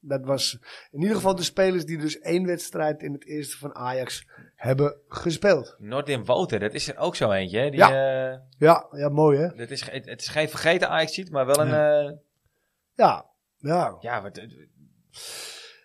[0.00, 0.58] Dat was
[0.90, 4.26] in ieder geval de spelers die dus één wedstrijd in het eerste van Ajax
[4.56, 5.76] hebben gespeeld.
[5.78, 7.70] Nordin Woter, dat is er ook zo eentje, hè?
[7.70, 7.88] Die, Ja.
[8.32, 9.48] eh, Ja, ja mooi hè?
[9.56, 11.72] dat is, het is geen vergeten ajax maar wel een...
[12.06, 12.12] eh,
[12.94, 13.26] Ja,
[13.58, 13.96] ja.
[14.00, 14.36] ja, wat,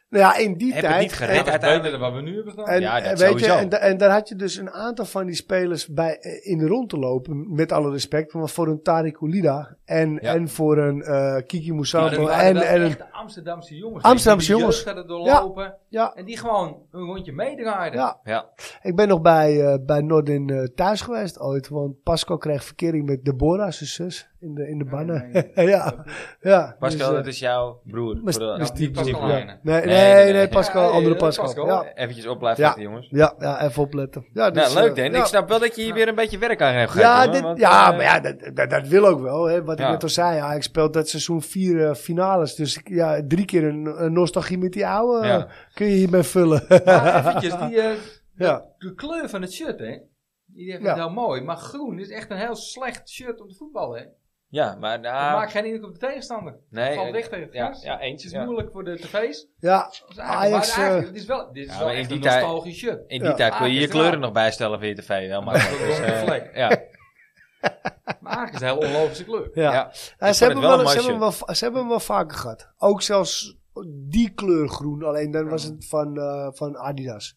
[0.09, 1.01] Nou ja, in die Heb het tijd...
[1.01, 1.91] niet gered en- uiteindelijk.
[1.91, 2.67] dan wat we nu hebben gedaan.
[2.67, 3.53] En, Ja, dat en weet sowieso.
[3.53, 6.57] je, en, en daar had je dus een aantal van die spelers bij, eh, in
[6.57, 8.33] de rond te lopen, met alle respect.
[8.33, 10.33] Maar voor een Tariq Oulida en, Ja.
[10.33, 12.87] en voor een eh, Kiki dat waren en, en een...
[12.87, 14.03] echt de Amsterdamse jongens.
[14.03, 14.85] Amsterdamse die de jongens.
[14.85, 15.75] hadden doorlopen.
[15.89, 17.99] Ja, En die gewoon een rondje meedraaiden.
[17.99, 18.19] ja.
[18.23, 18.49] ja.
[18.81, 23.05] Ik ben nog bij, eh bij Nordin eh, thuis geweest ooit, want Pascal kreeg verkering
[23.05, 25.29] met Deborah, zijn zus, in de, in de bannen.
[25.31, 25.67] nee, nee.
[25.67, 26.03] ja,
[26.41, 26.75] ja.
[26.79, 28.13] Pascal, dus, dat is jouw broer.
[28.73, 29.27] die Pascal ja.
[29.27, 29.59] Heijnen.
[29.63, 30.47] Nee, nee, Nee, nee, nee, nee.
[30.47, 31.45] Pascal, Ja, andere ja, Pascal.
[31.45, 31.65] Pascal.
[31.67, 32.67] Ja, Eventjes op blijven Ja.
[32.69, 33.07] letten, jongens.
[33.11, 34.25] ja, ja, even opletten.
[34.33, 35.11] Ja, dus, nou, leuk, eh, Dan.
[35.13, 35.19] ja.
[35.19, 37.11] Ik snap wel dat je hier weer een beetje werk aan hebt gegeven.
[37.11, 39.45] Ja, hoor, dit, want, ja maar ja, dat, dat, dat wil ook wel.
[39.45, 39.63] Hè.
[39.79, 39.93] Wat Ja.
[39.93, 42.55] ik net al zei, ja, ik speel dat seizoen vier eh, finales.
[42.55, 45.37] Dus ja, drie keer een, een nostalgie met die oude Ja.
[45.45, 46.65] eh, kun je hiermee vullen.
[46.85, 47.91] Maar eventjes, die, eh,
[48.47, 48.65] ja.
[48.77, 49.97] de kleur van het shirt, hè.
[50.45, 50.87] Die heeft Ja.
[50.89, 51.41] het heel mooi.
[51.41, 54.05] Maar groen is echt een heel slecht shirt om te voetballen, hè.
[54.51, 55.37] Ja, maar Dat nou...
[55.37, 56.55] maakt geen indruk op de tegenstander.
[56.69, 58.09] nee, valt weg tegen het ja, eentje.
[58.11, 58.43] Het is ja.
[58.43, 59.47] moeilijk voor de tv's.
[59.59, 62.17] ja, Dus eigenlijk- Ajax, maar eigenlijk, dit is wel, dit is ja, wel echt die
[62.17, 62.99] een tijd- nostalgisch shirt.
[63.07, 63.33] In die Ja.
[63.33, 65.07] tijd kon je je is kleuren nog bijstellen via je tv.
[65.07, 65.79] Heel makkelijk.
[65.85, 66.51] Dus, eh, vlek.
[66.53, 66.81] ja.
[68.21, 69.49] Maar eigenlijk is het een hele onlogische kleur.
[69.53, 69.71] ja.
[69.71, 69.71] Ja.
[69.71, 71.99] Ja, vond ze, hebben wel wel, een ze, hebben hem wel, ze hebben hem wel
[71.99, 72.69] vaker gehad.
[72.77, 73.57] Ook zelfs
[73.87, 77.35] die kleur groen, alleen dan was het van, eh, van Adidas.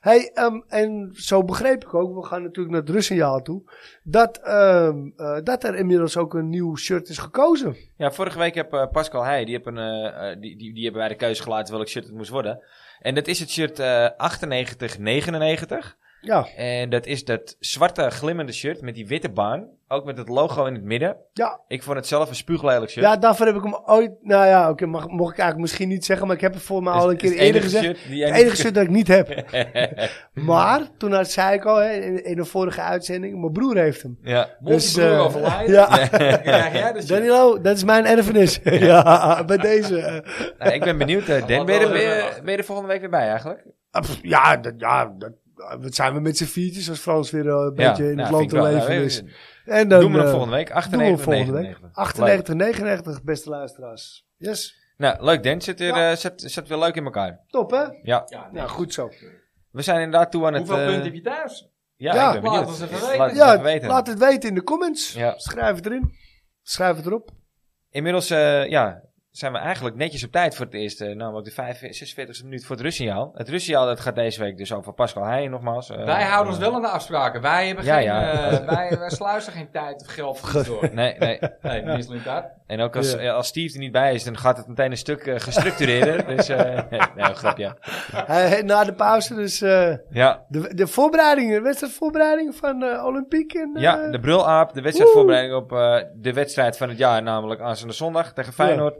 [0.00, 3.62] Hey, ehm, en zo begreep ik ook, we gaan natuurlijk naar het rustsignaal toe,
[4.02, 7.76] dat, ehm, eh, dat er inmiddels ook een nieuw shirt is gekozen.
[7.96, 11.10] Ja, vorige week heb eh, Pascal Heij, die, heb een, die, die, die hebben wij
[11.10, 12.62] de keuze gelaten welk shirt het moest worden.
[12.98, 15.96] En dat is het shirt eh 98-99.
[16.20, 19.76] Ja, En dat is dat zwarte glimmende shirt met die witte baan.
[19.90, 21.16] Ook met het logo in het midden.
[21.32, 21.60] ja.
[21.68, 23.04] Ik vond het zelf een spuuglelijk shirt.
[23.04, 24.10] ja, daarvoor heb ik hem ooit...
[24.22, 26.82] Nou ja, oké, mag, mocht ik eigenlijk misschien niet zeggen, maar ik heb het voor
[26.82, 27.84] mij al een keer het eerder enige gezegd.
[27.84, 29.44] shirt die jij Het enige shirt dat ik niet heb.
[30.48, 34.02] maar, toen had, zei ik al hè, in, in een vorige uitzending, mijn broer heeft
[34.02, 34.18] hem.
[34.22, 34.48] Ja.
[34.60, 35.86] Dus, je broer eh, overlijden, Ja,
[36.92, 37.08] de shit.
[37.08, 38.60] Danilo, dat is mijn erfenis.
[38.90, 40.24] ja, bij deze.
[40.58, 41.26] Nou, ik ben benieuwd.
[41.26, 42.42] Dan, Wat ben je, er, wel ben, even je, wachten.
[42.44, 43.64] ben je er volgende week weer bij eigenlijk?
[43.90, 45.32] Ah, Ja, dat, ja dat,
[45.80, 48.30] wat zijn we met z'n viertjes als Frans weer eh, een beetje in nou, het
[48.30, 48.64] land te wel.
[48.64, 49.22] leven Nou, is.
[49.64, 50.66] En dan, doen we hem eh, volgende week.
[50.66, 51.62] doen we 98, hem volgende week.
[51.62, 51.98] 99.
[52.02, 54.26] 98, 99, beste luisteraars.
[54.36, 54.76] Yes.
[54.96, 55.60] Nou, leuk Dan.
[55.60, 56.10] Zit, er, Ja.
[56.10, 57.40] eh, zit, zit weer leuk in elkaar.
[57.46, 57.82] Top, hè?
[58.02, 58.22] Ja.
[58.26, 58.62] Ja, nee.
[58.62, 59.10] Ja, goed zo.
[59.70, 60.68] We zijn inderdaad toe aan het...
[60.68, 61.68] Hoeveel punten heb je thuis?
[61.96, 63.16] Ja, Ja, ik ben laat even weten.
[63.18, 63.88] Laat het Ja, even weten.
[63.88, 65.12] laat het weten in de comments.
[65.12, 65.38] Ja.
[65.38, 66.12] Schrijf het erin.
[66.62, 67.30] Schrijf het erop.
[67.90, 69.02] Inmiddels eh, ja,
[69.38, 71.14] zijn we eigenlijk netjes op tijd voor het eerste.
[71.14, 73.32] Namelijk de 45, 46e minuut voor het rustsignaal.
[73.34, 75.90] Het rustsignaal dat gaat deze week dus over Pascal Heijn nogmaals.
[75.90, 77.40] Eh, Wij houden ons eh, wel aan de afspraken.
[77.40, 78.32] Wij, hebben Ja, geen, ja.
[78.50, 80.88] eh, wij, wij sluizen geen tijd of geld voor door.
[80.94, 81.38] Nee, nee.
[81.62, 82.44] Nee, mislukt dat.
[82.66, 83.18] En ook als, Ja.
[83.18, 86.26] eh, als Steve er niet bij is, dan gaat het meteen een stuk eh, gestructureerder.
[86.36, 87.76] dus, eh nee, nee, grapje.
[88.64, 93.52] Na de pauze dus eh, Ja, de, de voorbereidingen, de wedstrijdvoorbereiding van eh Olympiek.
[93.54, 97.60] En, eh, ja, de brulaap, de wedstrijdvoorbereiding op eh, de wedstrijd van het jaar, namelijk
[97.60, 98.96] aanstaande zondag tegen Feyenoord.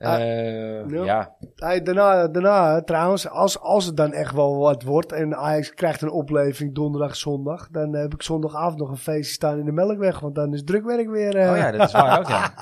[0.00, 1.34] Eh, ja.
[1.82, 6.10] daarna, daarna trouwens, als, als het dan echt wel wat wordt en Ajax krijgt een
[6.10, 10.34] opleving donderdag, zondag, dan heb ik zondagavond nog een feestje staan in de Melkweg, want
[10.34, 11.36] dan is drukwerk weer...
[11.36, 12.38] eh, Oh ja, dat is waar ook, ja.
[12.40, 12.52] ja.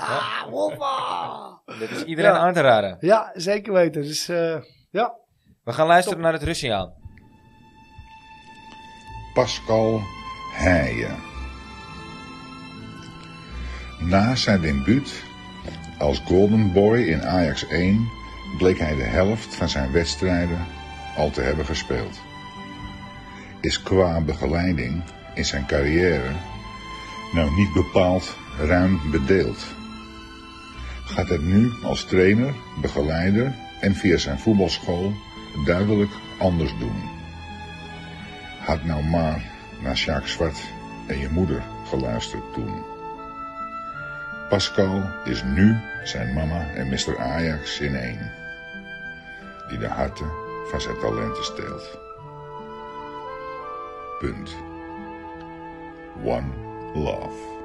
[0.79, 1.57] Ah!
[1.81, 2.39] Dat is iedereen Ja.
[2.39, 2.97] aan te raden.
[3.01, 4.03] Ja, zeker weten.
[4.03, 4.57] Dus eh,
[4.91, 5.15] ja,
[5.65, 6.97] We gaan luisteren naar het rustsignaal.
[9.35, 10.01] Pascal
[10.55, 11.17] Heijen.
[14.01, 15.23] Na zijn debuut
[15.99, 18.09] als Golden Boy in Ajax 1
[18.59, 20.67] bleek hij de helft van zijn wedstrijden
[21.17, 22.21] al te hebben gespeeld.
[23.61, 25.03] Is qua begeleiding
[25.35, 26.33] in zijn carrière
[27.33, 29.67] nou niet bepaald ruim bedeeld.
[31.05, 35.13] Gaat het nu als trainer, begeleider en via zijn voetbalschool
[35.65, 37.03] duidelijk anders doen.
[38.59, 39.43] Had nou maar
[39.83, 40.61] naar Sjaak Zwart
[41.07, 42.98] en je moeder geluisterd toen.
[44.49, 47.19] Pascal is nu zijn mama en Mr.
[47.19, 48.33] Ajax in één.
[49.69, 50.31] Die de harten
[50.71, 51.99] van zijn talenten steelt.
[54.19, 54.57] Punt.
[56.25, 56.49] One
[56.95, 57.57] love.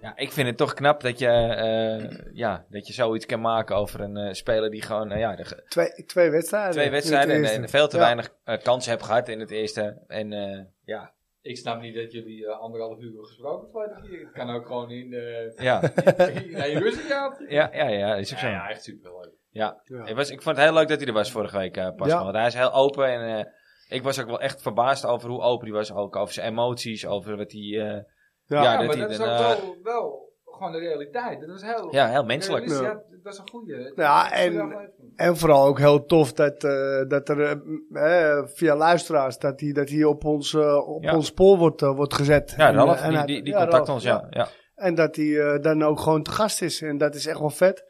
[0.00, 3.76] Ja, ik vind het toch knap dat je, eh, ja, dat je zoiets kan maken
[3.76, 6.72] over een eh, speler die gewoon eh, ja, de, twee, twee wedstrijden.
[6.72, 8.02] twee wedstrijden en, veel te Ja.
[8.02, 10.02] weinig kansen heeft gehad in het eerste.
[10.06, 14.20] En eh, ja, Ik snap niet dat jullie eh, anderhalf uur hebben gesproken vorige keer.
[14.20, 15.52] Het kan ook gewoon in de...
[15.68, 15.82] ja,
[16.64, 17.44] in je rustig gaat.
[17.48, 18.46] ja, ja, ja, is ook zo.
[18.46, 19.32] Ja, Ja, ja, echt superleuk.
[19.50, 19.80] Ja.
[19.84, 22.18] Het was, ik vond het heel leuk dat hij er was vorige week, eh Pascal.
[22.18, 22.22] Ja.
[22.24, 23.52] Want hij is heel open en eh,
[23.88, 25.92] ik was ook wel echt verbaasd over hoe open hij was.
[25.92, 27.60] Ook over zijn emoties, over wat hij...
[27.60, 28.04] eh, Ja.
[28.46, 30.27] Ja, Ja, dat maar hij dat is ook eh, wel, wel
[30.58, 31.40] gewoon de realiteit.
[31.40, 31.88] Dat was heel...
[31.94, 32.68] ja, heel menselijk.
[32.68, 32.82] Ja.
[32.94, 33.92] Dat was een goede.
[33.96, 39.60] Ja, en- En vooral ook heel tof dat, eh, dat er eh, via luisteraars, dat
[39.60, 41.14] hij dat die op, ons, eh, op Ja.
[41.14, 42.54] ons spoor wordt, wordt gezet.
[42.56, 44.26] Ja, En, Ralf, en die, die, die ja, contact Ralf, ons, ja.
[44.30, 44.48] ja.
[44.74, 46.82] En dat hij eh, dan ook gewoon te gast is.
[46.82, 47.84] En dat is echt wel vet.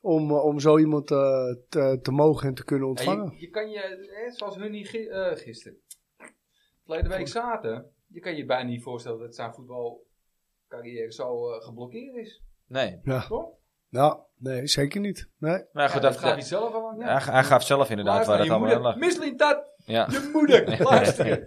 [0.00, 3.32] Om, om zo iemand te, te mogen en te kunnen Ja, ontvangen.
[3.34, 5.78] je, je kan je, hè, zoals hun eh, gisteren,
[6.84, 9.52] verleden week zaten, je kan je bijna niet voorstellen dat zijn
[10.74, 12.42] voetbalcarrière zo eh, geblokkeerd is.
[12.68, 13.00] Nee.
[13.28, 13.46] Toch?
[13.88, 15.28] Ja, nee, zeker niet.
[15.38, 15.64] Nee.
[15.72, 16.98] Maar goed, ja, dat, dat gaat hij zelf al aan.
[16.98, 17.04] Ja.
[17.18, 18.92] hij, hij gaf zelf inderdaad waar het allemaal aan lag.
[18.92, 20.06] moeder, Misselin dat, Ja.
[20.10, 21.42] je moeder, luister.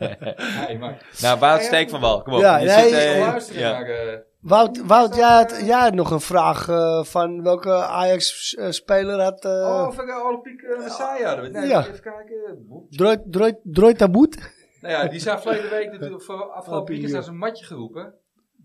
[0.68, 2.22] Nee, maar Nou, Wout, steek van wel.
[2.22, 2.40] Kom op.
[2.40, 3.72] Ja, je nee, zit, eh, luisteren ja.
[3.72, 3.90] naar...
[3.90, 9.46] eh, Wout, Wout jij, had, jij had nog een vraag eh, van welke Ajax-speler had...
[9.46, 11.60] eh oh, van de Olympique uh, Messiah hadden we.
[11.60, 11.80] Nee, Ja.
[11.80, 13.62] even kijken.
[13.64, 14.56] Droit, Taboet?
[14.82, 18.14] Nou ja, die zijn verleden week, natuurlijk, voor afgelopen Op weekend ze een matje geroepen.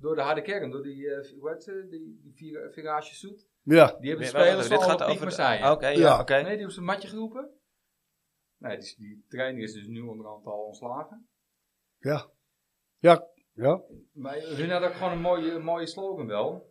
[0.03, 3.47] Door de harde kern, door die, eh hoe heet ze, die, die vier- virage zoet.
[3.63, 3.87] Ja.
[4.01, 5.25] Die hebben de spelers dit gaat over...
[5.25, 5.71] Messiah.
[5.73, 6.21] Oké, ja, Ja.
[6.21, 6.33] oké.
[6.33, 7.51] Nee, die hebben ze een matje geroepen.
[8.59, 11.29] Nee, die, die trainer is dus nu onderhand al ontslagen.
[11.99, 12.27] Ja.
[12.99, 13.27] Ja.
[13.55, 13.81] Ja.
[14.13, 16.71] Maar hun hadden ook gewoon een mooie, een mooie slogan wel.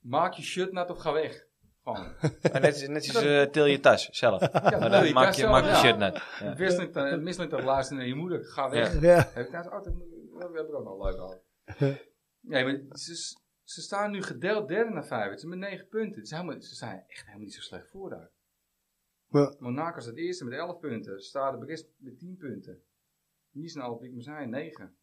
[0.00, 1.44] Maak je shirt nat of ga weg.
[1.82, 2.14] Gewoon.
[2.52, 4.40] Maar net is, net is eh, til je tas zelf.
[4.40, 5.74] Ja, Maar dan maak je, maak je ja.
[5.76, 6.22] shirt net.
[6.40, 6.54] Ja.
[6.58, 8.44] Misselijk Misselijk dat luisteren naar je moeder.
[8.44, 9.00] Ga weg.
[9.00, 9.28] Ja.
[9.34, 11.40] Heb ik thuis altijd, we hebben ook al leuk gehad.
[12.42, 15.30] Nee, maar ze, ze staan nu gedeeld derde na vijf.
[15.30, 16.14] Het is met negen punten.
[16.14, 18.30] Het is helemaal, ze zijn echt helemaal niet zo slecht voor daar.
[19.28, 19.54] Ja.
[19.58, 21.22] Monaco is het eerste met 11 punten.
[21.22, 22.82] Stade Brest met 10 punten.
[23.50, 24.96] Nice en Olympique Marseille 9.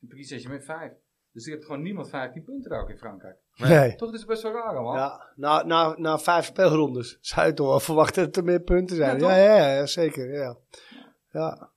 [0.00, 0.92] En Paris Saint-Germain met 5.
[1.32, 3.36] Dus je hebt gewoon niemand 15 punten ook in Frankrijk.
[3.56, 3.94] Nee.
[3.94, 4.96] Toch, is best wel raar, man.
[4.96, 8.96] Ja, na, na, na vijf speelrondes zou je toch wel verwachten dat er meer punten
[8.96, 9.18] zijn.
[9.18, 10.32] Ja, Ja, ja, ja, zeker.
[10.32, 10.56] Ja.
[11.30, 11.70] Ja.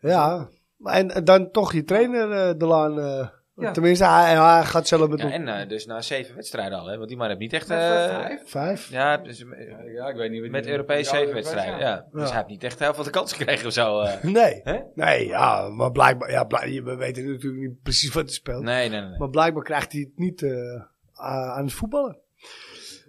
[0.00, 3.30] Ja, maar en, en dan toch je trainer eh, de laan.
[3.58, 3.72] Eh, Ja.
[3.72, 6.96] Tenminste, hij, hij gaat zelf met Ja, en eh, dus na zeven wedstrijden al, hè?
[6.96, 7.70] Want die man heeft niet echt...
[7.70, 8.40] Eh, vijf?
[8.44, 8.88] vijf.
[8.90, 10.40] ja, dus, Ja, ja, ik weet niet.
[10.40, 12.06] wat met Europese zeven wedstrijden, ja.
[12.12, 14.00] Dus hij heeft niet echt heel veel de kans gekregen of zo.
[14.00, 14.22] eh.
[14.38, 14.60] Nee.
[14.64, 14.78] Hè?
[14.94, 18.62] Nee, ja, maar blijkbaar, ja, blijk- we weten natuurlijk niet precies wat hij speelt.
[18.62, 19.08] Nee, nee, nee.
[19.08, 19.18] nee.
[19.18, 20.82] Maar blijkbaar krijgt hij het niet eh,
[21.14, 22.18] aan het voetballen.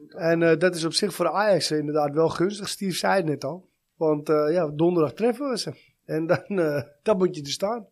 [0.10, 2.68] En eh, dat is op zich voor de Ajax inderdaad wel gunstig.
[2.70, 3.68] Steve zei het net al.
[3.96, 5.74] Want eh, ja, donderdag treffen we ze.
[6.06, 7.88] En dan, eh, dan moet je er staan.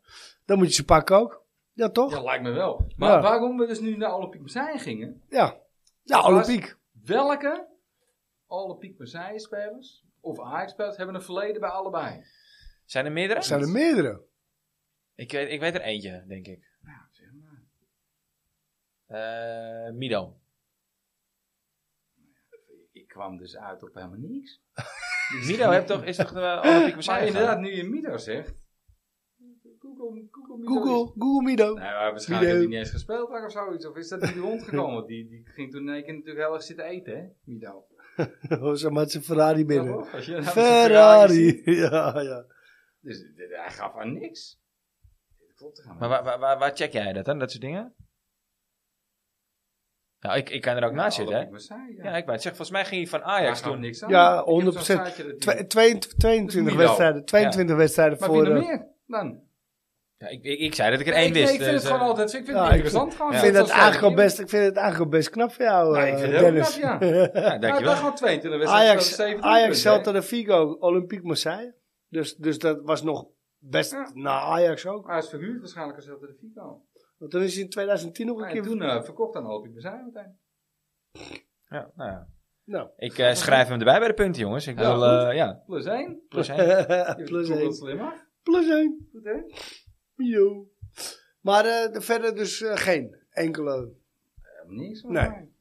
[0.46, 1.46] Dan moet je ze pakken ook.
[1.78, 2.12] Ja, toch?
[2.12, 2.88] Ja, lijkt me wel.
[2.96, 3.22] Maar Ja.
[3.22, 5.58] waarom we dus nu naar Olympique Marseille gingen, Ja.
[6.04, 6.78] Ja, Olympiek.
[7.04, 7.68] welke
[8.48, 12.24] Olympique Marseille spelers of Ajax spelers hebben een verleden bij allebei?
[12.86, 13.40] Zijn er meerdere?
[13.40, 14.22] Er zijn er meerdere.
[15.16, 16.68] Ik, weet, ik weet er eentje, denk ik.
[16.82, 17.62] Nou, zeg maar.
[19.88, 20.38] Eh Mido.
[22.92, 24.62] Ik kwam dus uit op helemaal niks.
[25.48, 28.67] Mido heeft toch, is toch de Olympique Maar inderdaad, nu je Mido zegt.
[29.98, 31.74] Google, Google, Mido Google, Google Mido.
[31.74, 32.60] Nee, maar waarschijnlijk Mido.
[32.62, 33.86] hij niet eens gespeeld of zoiets.
[33.88, 34.94] Of is dat niet rondgekomen?
[34.96, 37.24] Want die, die ging toen in één keer natuurlijk heel erg zitten eten, hè?
[37.44, 37.86] Mido.
[38.62, 39.94] Oh, zo met zijn Ferrari Ja, binnen.
[39.94, 40.14] toch?
[40.14, 41.64] Als je nou met zijn Ferrari ziet.
[41.64, 42.22] Ferrari.
[42.22, 42.46] Ja, ja.
[43.02, 44.60] Dus hij gaf aan niks.
[45.56, 47.96] Klopt Maar waar, waar, waar, waar check jij dat dan, dat soort dingen?
[50.20, 51.42] Nou, ik, ik kan er ook naast zitten, hè?
[51.42, 52.42] Ja, Ja, ik weet.
[52.42, 53.80] Zeg, volgens mij ging hij van Ajax toen.
[53.80, 54.10] niks aan.
[54.10, 54.78] Ja, Ik heb zo'n 100%.
[54.80, 56.78] siteje dat Twe- die- 22 22 Mido.
[56.86, 57.26] wedstrijden.
[57.26, 58.42] 22 wedstrijden Maar voor...
[58.42, 59.42] wie er eh, meer dan?
[60.20, 61.46] Ja, ik, ik, ik zei dat ik er één wist.
[61.46, 63.16] nee, ik vind dus, het gewoon eh, altijd ik vind Ja, het ik interessant.
[63.16, 65.98] gewoon, Ik vind het eigenlijk best, ik vind het eigenlijk al best knap voor jou,
[65.98, 66.80] eh, ik vind het heel Dennis.
[66.80, 67.08] knap, Ja,
[67.42, 67.82] Nou, dankjewel.
[67.82, 68.90] dan gewoon 22 wedstrijden.
[68.90, 71.76] Ajax, spelen, 7 Ajax, doelpunten, Celta de Vigo, Olympique Marseille.
[72.10, 74.10] Dus, dus dat was nog best Ja.
[74.14, 75.08] naar Ajax ook.
[75.08, 76.82] Hij is verhuurd waarschijnlijk als Celta de Vigo.
[77.18, 78.62] Want toen is hij in 2010 nog een En keer...
[78.64, 80.40] toen eh, verkocht aan Olympique Marseille meteen.
[81.70, 82.28] ja, nou ja.
[82.64, 84.68] Nou, Ik eh, schrijf hem erbij bij de punten, jongens.
[84.68, 86.22] Ik Ja, wil, eh, ja, Plus 1.
[86.30, 87.26] plus één.
[87.26, 87.74] plus 1.
[87.74, 88.26] slim af.
[88.44, 89.08] Plus 1.
[89.12, 89.32] Goed hè?
[90.18, 90.66] Yo.
[91.42, 93.90] Maar eh, de- verder dus eh, geen enkele...
[94.68, 95.02] Niks.
[95.02, 95.12] hoor.
[95.12, 95.56] Nee.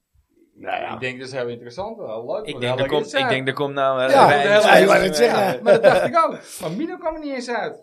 [0.55, 0.95] Nou ja.
[0.95, 1.97] Ik denk dat is heel interessant.
[1.97, 2.47] Wel leuk.
[2.47, 4.03] Ik denk, heel er komt, ik denk, er komt nou...
[4.03, 5.63] eh, Ja, een Ja, net zeggen.
[5.63, 6.39] Maar dat dacht ik ook.
[6.61, 7.83] Maar Mino kwam er niet eens uit.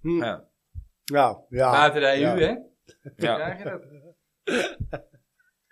[0.00, 0.16] Hm.
[0.22, 0.44] Ja.
[1.04, 1.70] Ja, ja.
[1.70, 2.36] Buiten de EU, ja.
[2.36, 2.56] hè?
[3.16, 3.34] Ja.
[3.54, 3.82] krijg je dat.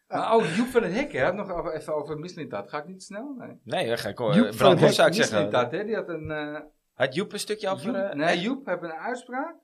[0.09, 1.25] Maar oh, Joep van het Hek, hè?
[1.25, 2.69] Had nog even over Mislintat.
[2.69, 3.35] Ga ik niet snel?
[3.39, 3.59] Nee.
[3.65, 5.79] Nee, dat ga ik Joep uh, van brand het zou ik Mislintat, zeggen.
[5.79, 5.85] hè?
[5.85, 6.31] Die had een...
[6.31, 6.61] eh,
[6.95, 7.85] Had Joep een stukje over...
[8.07, 9.55] Joep, nee, Joep heeft een uitspraak.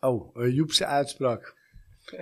[0.00, 1.56] Oh, uh, Joepse uitspraak.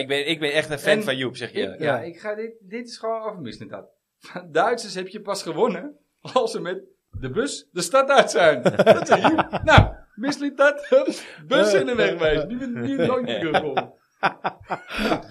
[0.00, 1.60] ik, ben, ik ben echt een fan En- van Joep, zeg je.
[1.60, 3.88] Ik, ja, ik ga dit, dit is gewoon over Mislintat.
[4.18, 8.62] Van Duitsers heb je pas gewonnen als ze met de bus de stad uit zijn.
[8.98, 9.60] Dat je.
[9.64, 11.06] Nou, Mislintat, hup,
[11.46, 12.46] bus in de weg geweest.
[12.46, 13.92] Nu, nu nooit meer gekomen.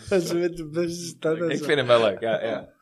[0.10, 1.36] Dat is met de beste stad.
[1.38, 2.43] Ik vind hem wel leuk, ja.
[2.43, 2.74] ja.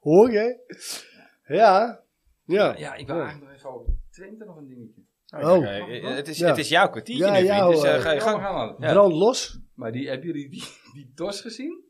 [0.00, 0.76] Hoor je?
[1.46, 2.02] Ja.
[2.44, 2.76] Ja.
[2.76, 5.03] Ja, ik wil eigenlijk nog even over Twente nog een dingetje.
[5.42, 5.66] Oh.
[5.66, 6.48] Eh, het, is, Ja.
[6.48, 7.52] het is jouw kwartiertje Ja, nu, vriend.
[7.54, 8.42] jouw, Dus eh, eh, ga je gang.
[8.42, 8.76] gaan aan.
[8.78, 8.92] Ja.
[8.92, 9.58] Brand los.
[9.74, 10.64] Maar die, hebben jullie die,
[10.94, 11.84] die DOS gezien?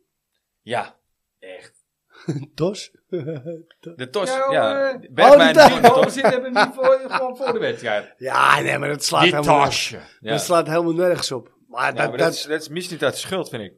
[0.62, 0.96] Ja,
[1.38, 1.72] Echt.
[2.54, 2.90] Dos.
[3.96, 4.30] de tos.
[4.34, 5.96] Ja, Ja, eh, Bergwijn oh, de die tos.
[5.98, 8.14] Oh, zitten hebben hem niet voor, gewoon voor de wedstrijd.
[8.18, 10.00] ja, nee, maar dat slaat, helemaal, Ja.
[10.20, 11.52] dat slaat helemaal nergens op.
[11.68, 13.72] Maar Ja, dat, maar dat, dat, is, dat is misschien niet uit schuld, vind ik.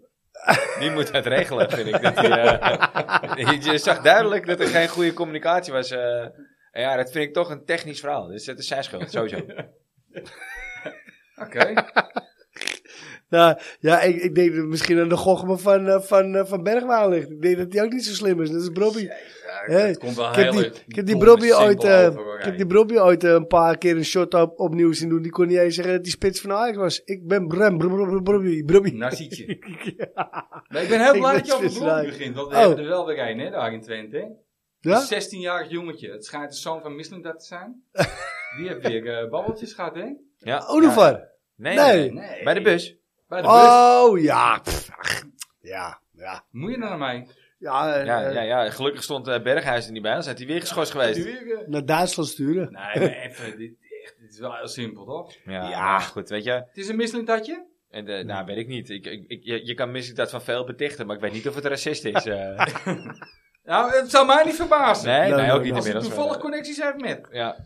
[0.78, 2.02] Die moet het regelen, vind ik.
[2.02, 5.90] Dat eh, je zag duidelijk dat er geen goede communicatie was.
[5.90, 6.26] eh.
[6.76, 8.26] En ja, dat vind ik toch een technisch verhaal.
[8.26, 9.36] Dus dat is zijn schuld, sowieso.
[11.44, 11.72] Oké.
[13.34, 17.08] nou, ja, ik, ik denk dat misschien aan de gochme van, eh, van, eh, van
[17.08, 17.30] ligt.
[17.30, 18.50] Ik denk dat hij ook niet zo slim is.
[18.50, 19.08] Dat is Brobby.
[19.66, 19.78] Hè?
[19.80, 22.06] Het komt wel Ik heb die, ik heb die Brobby ooit, eh,
[22.38, 25.22] ik heb die Brobby ooit een paar keer een shot op, opnieuw zien doen.
[25.22, 27.00] Die kon niet eens zeggen dat die spits van Ajax was.
[27.04, 28.90] Ik ben Bram, Br- Br- Br- Brobby, Brobby.
[28.90, 29.46] Narcietje.
[30.68, 31.70] Maar ik ben heel blij dat je over.
[31.72, 32.34] Brobby begint.
[32.34, 32.60] Want we Oh.
[32.60, 34.44] hebben er wel weer een, hè, daar in Twente.
[34.86, 34.90] Hè.
[34.92, 35.06] Ja?
[35.10, 36.10] Een 16-jarig jongetje.
[36.10, 37.82] Het schijnt de zoon van Mislintat te zijn.
[38.58, 40.06] Die heeft weer eh, babbeltjes gehad, hè?
[40.38, 40.66] Ja.
[40.74, 41.28] Oenevar.
[41.56, 42.12] Nee, Nee.
[42.12, 42.12] nee.
[42.28, 42.42] Nee.
[42.44, 42.94] Bij de bus.
[43.28, 43.56] Bij de bus.
[43.56, 44.58] Oh, ja.
[44.58, 44.88] Pff,
[45.60, 46.44] ja, ja.
[46.50, 47.26] Moet je naar mij?
[47.58, 50.38] Ja, eh, Ja, eh, ja, ja, gelukkig stond eh, Berghuis er niet bij, anders had
[50.38, 51.24] hij weer geschorst geweest.
[51.24, 52.72] weer, eh, naar Duitsland sturen.
[52.72, 53.58] Nee, maar even.
[53.58, 53.72] Dit,
[54.04, 55.32] echt, dit is wel heel simpel, toch?
[55.44, 56.50] Ja, goed, weet je.
[56.50, 57.66] Het is een mislintatje.
[57.90, 58.90] En, eh, nou, weet ik niet.
[58.90, 61.48] Ik, ik, ik- je, je kan misschien dat van veel betichten, maar ik weet niet
[61.48, 62.24] of het racist is.
[63.66, 63.72] eh.
[63.74, 65.08] Nou, het zou mij niet verbazen.
[65.08, 66.06] nee, Nee, ook niet Als hij inmiddels.
[66.06, 67.20] toevallig connecties heeft met.
[67.30, 67.56] Ja.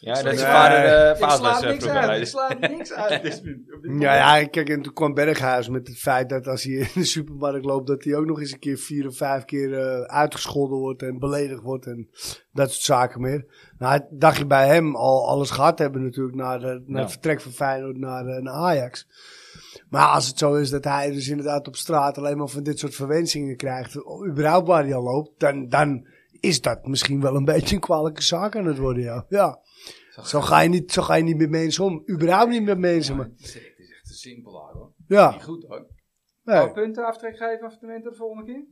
[0.00, 0.30] Ja, Sorry.
[0.30, 2.20] dat is vader uh, Ik fout slaat eh, niks uit.
[2.20, 3.22] Ik slaat niks uit.
[3.22, 6.28] Dit is nu- op dit Ja, ja, kijk, en toen kwam Berghuis met het feit
[6.28, 9.06] dat als hij in de supermarkt loopt, dat hij ook nog eens een keer vier
[9.06, 12.08] of vijf keer eh, uitgescholden wordt en beledigd wordt en
[12.52, 13.44] dat soort zaken meer.
[13.78, 17.02] Nou, dacht je bij hem al alles gehad hebben natuurlijk na, de, na Ja.
[17.02, 19.06] het vertrek van Feyenoord naar, eh, naar Ajax.
[19.88, 22.78] Maar als het zo is dat hij dus inderdaad op straat alleen maar van dit
[22.78, 23.96] soort verwensingen krijgt,
[24.30, 26.06] überhaupt waar hij al loopt, dan, dan
[26.40, 29.24] is dat misschien wel een beetje een kwalijke zaak aan het worden, ja.
[29.28, 29.58] Ja,
[30.22, 32.02] Zo ga je niet, zo ga je niet met mensen om.
[32.10, 33.16] Überhaupt niet met mensen.
[33.16, 34.92] Maar, Het is echt, te simpel, hoor.
[35.06, 35.86] ja, Niet goed, hoor.
[36.44, 36.70] nee.
[36.72, 38.64] Punten aftrek geven af de winter de volgende keer?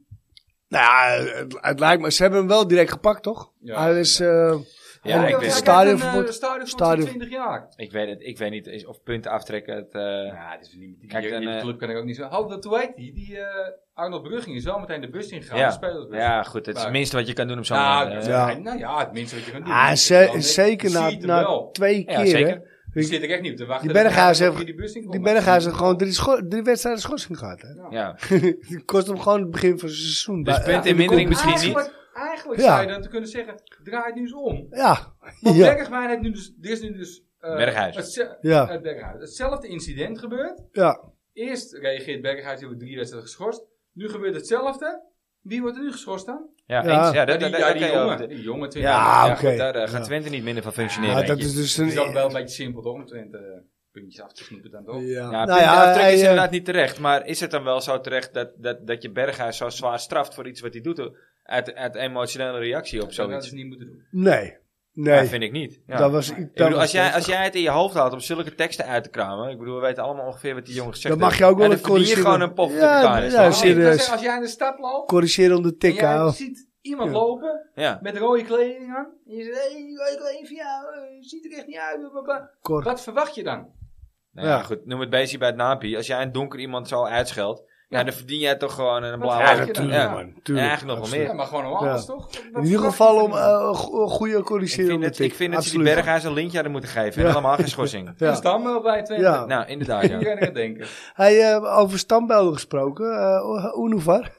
[0.69, 3.53] Nou ja, het, het lijkt me, ze hebben hem wel direct gepakt, toch?
[3.61, 3.83] Ja.
[3.83, 4.57] Hij is, eh
[5.05, 6.27] Ja, ik het weet- stadionverbod.
[6.27, 7.67] Een stadion voor Stadion- 20 jaar.
[7.77, 9.95] Ik weet het, ik weet niet is of punten aftrekken het...
[9.95, 11.01] eh, Ja, het is niet.
[11.01, 12.23] Die, Kijk, die, dan, die eh, club kan ik ook niet zo.
[12.25, 13.13] Hou dat, hoe heet die?
[13.13, 15.59] Die eh, Arnold Brugging is wel meteen de bus ingegaan.
[15.59, 15.71] Ja.
[15.71, 16.19] Spelersbus.
[16.19, 17.77] ja, goed, het is het minste wat je kan doen op zo'n...
[17.77, 18.55] Nou, eh, Ja.
[18.59, 19.73] nou ja, het minste wat je kan doen.
[19.73, 21.71] ah, ze- zeker na, na wel.
[21.73, 22.49] twee Ja, keer, zeker.
[22.51, 22.59] hè.
[23.01, 23.89] Je zit er echt niet op te wachten.
[23.89, 25.11] Die Berghuis heeft- die.
[25.11, 27.69] Die Berghuis heeft gewoon drie, scho- drie wedstrijden schorsing gehad, hè.
[27.97, 28.17] ja.
[28.69, 30.43] Die kost hem gewoon het begin van het seizoen.
[30.43, 31.93] Dus punten in de in mindering misschien niet.
[32.15, 32.67] Eigenlijk, Ja.
[32.67, 34.67] zou je dan te kunnen zeggen, draai het nu eens om.
[34.71, 37.23] Ja, Want ja, Bergwijn heeft nu dus, er is nu dus...
[37.39, 38.21] eh, Berghuis.
[38.41, 38.81] Ja.
[38.81, 39.21] Berghuis.
[39.21, 40.63] Hetzelfde incident gebeurt.
[40.73, 41.13] ja.
[41.33, 43.63] Eerst reageert Berghuis, die wordt drie wedstrijden geschorst.
[43.93, 45.03] Nu gebeurt hetzelfde.
[45.41, 46.49] Wie wordt er nu geschorst dan?
[46.67, 47.05] Ja, Ja.
[47.07, 47.15] eens.
[47.15, 48.29] Ja, die, ja, die jongen.
[48.29, 49.27] Die jongen, 20 Ja, jaar.
[49.27, 49.57] Ja, oké.
[49.57, 50.05] daar gaat Ja.
[50.05, 51.17] Twente niet minder van functioneren.
[51.21, 51.93] Ja, dat is dus Het een...
[51.93, 52.93] is ook wel een beetje simpel, toch?
[52.95, 53.61] Om Twente eh,
[53.93, 55.01] puntjes af te snoepen dan toch?
[55.01, 56.99] Ja, Ja, nou ja, hij, is eh, inderdaad niet terecht.
[57.01, 60.35] Maar is het dan wel zo terecht dat, dat, dat je Berghuis zo zwaar straft
[60.35, 61.11] voor iets wat hij doet?
[61.45, 63.49] Uit, uit emotionele reactie op Dat zoiets?
[63.49, 64.03] ze niet moeten doen.
[64.11, 64.57] Nee,
[64.93, 65.25] nee.
[65.27, 65.81] vind ik niet.
[65.87, 65.97] Ja.
[65.97, 68.21] Dat was, Ik dat bedoel, als, jij, als jij het in je hoofd houdt om
[68.21, 69.51] zulke teksten uit te kramen.
[69.51, 71.71] Ik bedoel, we weten allemaal ongeveer wat die jongen gezegd Dan mag je ook wel
[71.71, 72.23] een je corrigeren.
[72.23, 73.53] gewoon een pof Ja, elkaar.
[73.53, 73.95] serieus.
[73.97, 76.35] zeggen, als jij in de stad loopt Corrigeren om de tik houden.
[76.35, 77.17] ziet iemand Ja.
[77.17, 77.99] lopen Ja.
[78.03, 79.07] met rode kleding aan.
[79.27, 82.11] En je zegt, hé, die rode kleding van jou, eh, ziet er echt niet uit.
[82.85, 83.69] Wat verwacht je dan?
[84.33, 84.63] Nou ja, Ja.
[84.63, 85.97] goed, noem het beestje bij het naampie.
[85.97, 87.63] Als jij een donker iemand zo uitscheldt,
[87.99, 88.05] ja.
[88.05, 89.67] dan verdien jij toch gewoon een blauwe Ja, dan?
[89.67, 90.11] natuurlijk, Ja.
[90.11, 90.27] man.
[90.27, 90.69] Ja, Tuurlijk.
[90.69, 91.21] eigenlijk nog wel.
[91.21, 92.29] Ja, maar gewoon om alles, toch?
[92.55, 93.39] In ieder geval om dan?
[93.39, 95.83] eh, goede Ik corrigeren vind, het, ik vind dat ze die.
[95.83, 97.23] Berghuis een lintje hadden moeten geven.
[97.23, 98.09] En helemaal geen schorsing.
[98.09, 98.35] Een Ja.
[98.35, 99.23] stambeeld bij Twente.
[99.25, 99.45] Ja.
[99.45, 100.19] Nou, inderdaad, ja.
[100.19, 100.87] Iedereen gaat denken.
[101.15, 103.19] Hey, eh, over standbeelden gesproken.
[103.21, 104.33] eh Unuvar.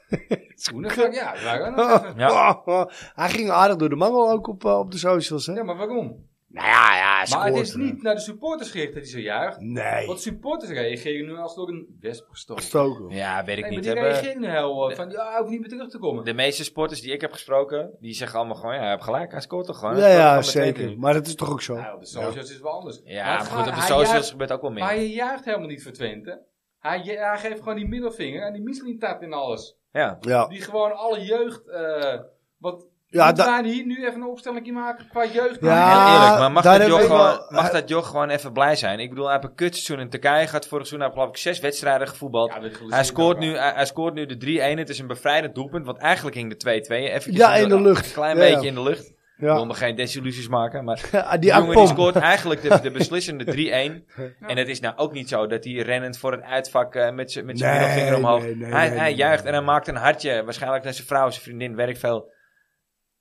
[0.72, 2.14] Dan ik- Ja, dat wou ik ook nog even.
[2.16, 2.60] Ja.
[3.22, 5.46] Hij ging aardig door de mangel ook op, op de socials.
[5.46, 5.52] Hè?
[5.52, 6.24] Ja, maar waarom?
[6.56, 9.18] Nou ja, ja, hij Maar het is niet naar de supporters gericht dat hij zo
[9.18, 9.60] juicht.
[9.60, 13.08] Nee, Want supporters reageren nu als door een wesp gestoken.
[13.16, 13.82] Ja, weet ik Nee, maar niet.
[13.82, 16.24] die Hebben, reageren nu heel van, ja, hij hoeft niet meer terug te komen.
[16.24, 19.30] de meeste sporters die ik heb gesproken, die zeggen allemaal gewoon, ja, hij heeft gelijk,
[19.32, 19.96] hij scoort toch gewoon.
[19.96, 20.98] Ja, ja, zeker.
[20.98, 21.74] Maar het is toch ook zo.
[21.74, 23.00] Nou, op de socials is het wel anders.
[23.04, 24.82] Ja, Maar goed, op de socials juicht- gebeurt ook wel meer.
[24.82, 26.42] Maar hij juicht helemaal niet voor Twente.
[26.78, 27.00] Hij
[27.38, 29.76] geeft gewoon die middelvinger en die Michelin-tap in alles.
[29.92, 31.68] Ja, Ja, Die gewoon alle jeugd...
[31.68, 32.20] eh
[32.58, 32.86] wat,
[33.16, 35.60] Ja, moeten hier nu even een opstelling maken qua jeugd?
[35.60, 38.98] Ja, heel eerlijk, maar mag, dat joch, gewoon, mag dat joch gewoon even blij zijn?
[38.98, 40.66] Ik bedoel, hij heeft een kutseizoen in Turkije gehad.
[40.66, 42.52] Vorig seizoen geloof ik zes wedstrijden gevoetbald.
[42.52, 44.78] Ja, hij, scoort nu, hij, hij scoort nu de 3-1.
[44.78, 48.06] Het is een bevrijdend doelpunt, want eigenlijk hing de 2-2 even Ja, in de lucht.
[48.06, 48.68] Een klein Ja, beetje ja.
[48.68, 49.14] in de lucht.
[49.36, 49.64] Ik wil ja.
[49.64, 54.14] me geen desillusies maken, maar Ja, die jongen die scoort eigenlijk de, de beslissende 3-1.
[54.40, 57.32] En het is nou ook niet zo dat hij rennend voor het uitvak eh, met
[57.32, 58.42] zijn met zijn Nee, middelvinger omhoog.
[58.42, 59.52] nee, nee, hij nee, hij nee, juicht nee.
[59.52, 60.44] en hij maakt een hartje.
[60.44, 62.34] Waarschijnlijk naar zijn vrouw, zijn vriendin, werkt veel.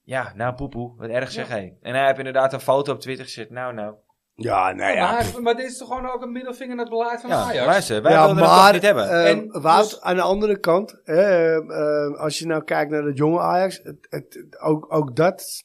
[0.05, 1.77] Ja, nou poepoe, wat erg zeg hij.
[1.81, 3.49] En hij heeft inderdaad een foto op Twitter gezet.
[3.49, 3.93] Nou, nou.
[4.37, 5.11] Ja, nou ja.
[5.11, 7.65] maar, maar dit is toch gewoon ook een middelvinger naar het beleid van Ja, Ajax?
[7.65, 9.09] luister, wij ja, wilden het toch niet hebben.
[9.09, 13.03] eh, En Wout, dus- aan de andere kant, eh, eh, als je nou kijkt naar
[13.03, 15.63] het jonge Ajax, het, het, ook, ook dat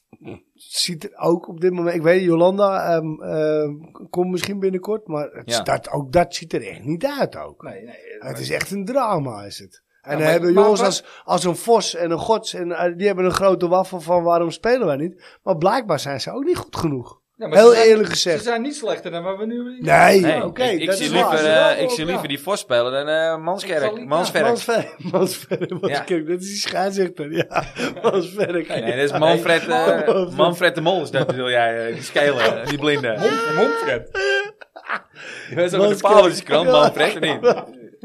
[0.53, 3.73] ziet er ook op dit moment, ik weet Jolanda ehm, ehm,
[4.09, 5.55] komt misschien binnenkort, maar het Ja.
[5.61, 7.63] staat, ook dat ziet er echt niet uit ook.
[7.63, 7.95] Nee, nee.
[8.19, 9.83] Het is echt een drama is het.
[10.01, 13.25] En dan hebben jongens als, als een Vos en een Gods, en, eh, die hebben
[13.25, 15.23] een grote waffel van waarom spelen wij niet.
[15.43, 17.19] Maar blijkbaar zijn ze ook niet goed genoeg.
[17.35, 18.43] Ja, Heel ze zijn- eerlijk Ze gezegd.
[18.43, 19.77] zijn niet slechter dan wat we nu...
[19.79, 21.37] Nee, Nee, oké, ik, ik zie liever, waar.
[21.37, 23.97] Ze eh, ik zie liever die Vos spelen dan eh Manskerk.
[23.97, 24.05] Ja.
[24.05, 24.43] Mansverk.
[24.45, 27.63] Mansverk, Mansverk, Manskerk, dat is die scheidsrechter, ja.
[28.03, 28.67] Mansverk.
[28.67, 30.31] Nee, dat is Manfred, Manfred.
[30.35, 33.17] Manfred de Mol, dat bedoel jij, die skelen, die blinde.
[33.55, 34.09] Monfred.
[35.55, 36.13] Dat is ook de Manskerk.
[36.13, 37.39] Paulenskrant, Manfred, niet?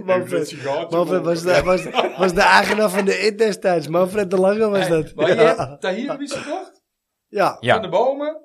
[0.05, 1.85] Manfred, Manfred was, de, was,
[2.17, 3.89] was de eigenaar van de IT destijds.
[3.89, 5.15] Manfred de Lange was dat.
[5.15, 5.69] Maar je Ja.
[5.69, 6.83] hebt Tahir gekocht,
[7.29, 7.59] Ja.
[7.61, 8.41] van de bomen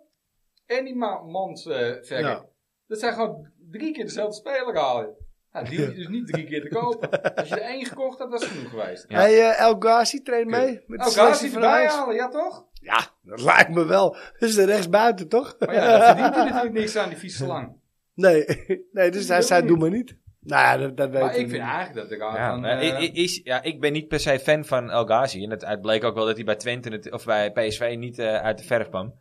[0.66, 2.04] en die ma mans eh.
[2.04, 2.46] Ja.
[2.88, 5.16] Dat zijn gewoon drie keer dezelfde speler halen.
[5.52, 7.36] Nou, die hoef je dus niet drie keer te kopen.
[7.36, 9.06] Als je er één gekocht had, was het genoeg geweest.
[9.08, 9.18] Ja.
[9.18, 10.84] Hey, eh, El Ghazi traint mee.
[10.88, 12.66] Met Gazi van erbij halen, ja toch?
[12.74, 14.10] Ja, dat lijkt me wel.
[14.12, 15.56] Dat is de rechtsbuiten, toch?
[15.60, 17.80] Maar ja, daar verdient hij natuurlijk niks aan, die vieze slang.
[18.14, 18.46] Nee,
[18.92, 20.16] nee dus hij Dat zei, doe maar niet.
[20.44, 22.66] Nou ja, dat, dat weet Maar ik ik vind eigenlijk dat raad Ja, van...
[22.66, 25.44] eh, i- is, ja, ik ben niet per se fan van El Ghazi.
[25.44, 28.20] En het, het bleek ook wel dat hij bij Twente het- of bij PSV niet
[28.20, 29.14] eh, uit de verf kwam.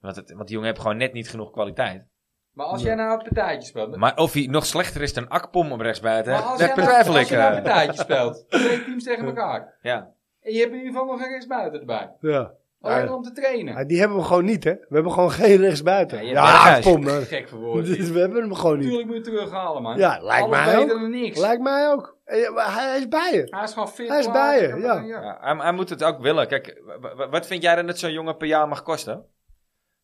[0.00, 2.04] Want, het, want die jongen heeft gewoon net niet genoeg kwaliteit.
[2.52, 3.96] maar als jij nou een partijtje speelt...
[3.96, 7.12] Maar of hij nog slechter is dan Akpom op rechtsbuiten, maar als dat nou- betwijfel
[7.12, 7.28] als ik.
[7.28, 7.62] je nou een eh.
[7.64, 9.78] partijtje speelt, twee teams tegen elkaar.
[9.82, 10.10] ja.
[10.40, 12.10] En je hebt in ieder geval nog een rechtsbuiten erbij.
[12.20, 12.52] Ja.
[12.80, 13.14] Alleen Ja.
[13.14, 13.86] om te trainen.
[13.86, 14.72] Die hebben we gewoon niet, hè?
[14.72, 16.26] We hebben gewoon geen rechtsbuiten.
[16.26, 16.32] Ja,
[16.74, 17.22] Ja, kom dan.
[17.22, 17.84] Gek voor woorden.
[17.96, 18.84] Dus we hebben hem gewoon niet.
[18.86, 19.96] Natuurlijk moet je terughalen, man.
[19.98, 20.88] Ja, lijkt Alles mij ook.
[20.88, 21.38] dan niks.
[21.40, 22.16] Lijkt mij ook.
[22.24, 23.46] Eh, Hij, hij is bij je.
[23.50, 24.08] Hij is gewoon fit.
[24.08, 25.00] Hij is bij je, ja.
[25.00, 26.48] Ja, hij, hij moet het ook willen.
[26.48, 26.82] Kijk,
[27.30, 29.24] wat vind jij dan dat zo'n jongen per jaar mag kosten?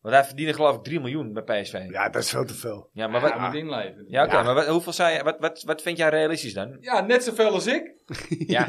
[0.05, 1.73] Want hij verdiende geloof ik 3 miljoen bij PSV.
[1.73, 2.89] Ja, Ja, dat is veel te veel.
[2.93, 4.05] maar Maar wat, wat moet inleveren.
[4.07, 6.77] ja, oké, maar wat, hoeveel zei je, wat, wat, wat vind jij realistisch dan?
[6.79, 7.93] Ja, net zoveel als ik.
[8.55, 8.65] Ja.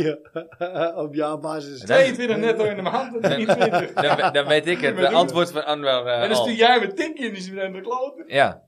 [1.05, 1.79] Op jaarbasis.
[1.79, 3.93] Dan- 22 netto in de maand, en 23.
[3.93, 4.97] Dan, dan weet ik het.
[4.97, 7.81] Doe- antwoord van Anwar eh, En dan stuur jij met Tinky in die zijn de
[7.81, 8.25] kloten.
[8.27, 8.63] Ja,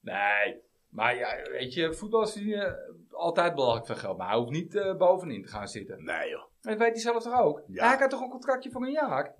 [0.00, 0.60] Nee,
[0.90, 2.64] maar ja, weet je, voetbal is uh,
[3.10, 4.18] altijd belangrijk van geld.
[4.18, 6.04] Maar hij hoeft niet eh, bovenin te gaan zitten.
[6.04, 6.42] Nee joh.
[6.60, 7.62] Dat weet hij zelf toch ook?
[7.66, 7.88] Ja.
[7.88, 9.34] Hij had toch een contractje voor een jaar?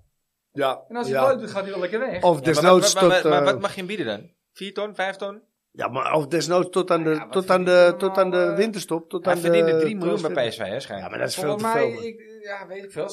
[0.55, 0.83] Ja.
[0.87, 1.23] En als hij ja.
[1.23, 2.15] het leuk doet, gaat hij wel lekker weg.
[2.15, 3.09] Of Ja, maar, desnoods tot...
[3.09, 4.29] maar, maar eh, wat mag je hem bieden dan?
[4.53, 5.41] 4 ton, 5 ton?
[5.71, 9.09] Ja, maar of desnoods tot aan de, Ja, tot aan de, tot aan de winterstop.
[9.09, 11.09] Tot Hij aan verdiende de 3 miljoen bij PSV, hè, Ja, schijnlijk.
[11.09, 11.95] maar dat is veel Volgens te mij, veel.
[11.95, 12.03] man.
[12.03, 13.09] ik, ja, weet ik veel,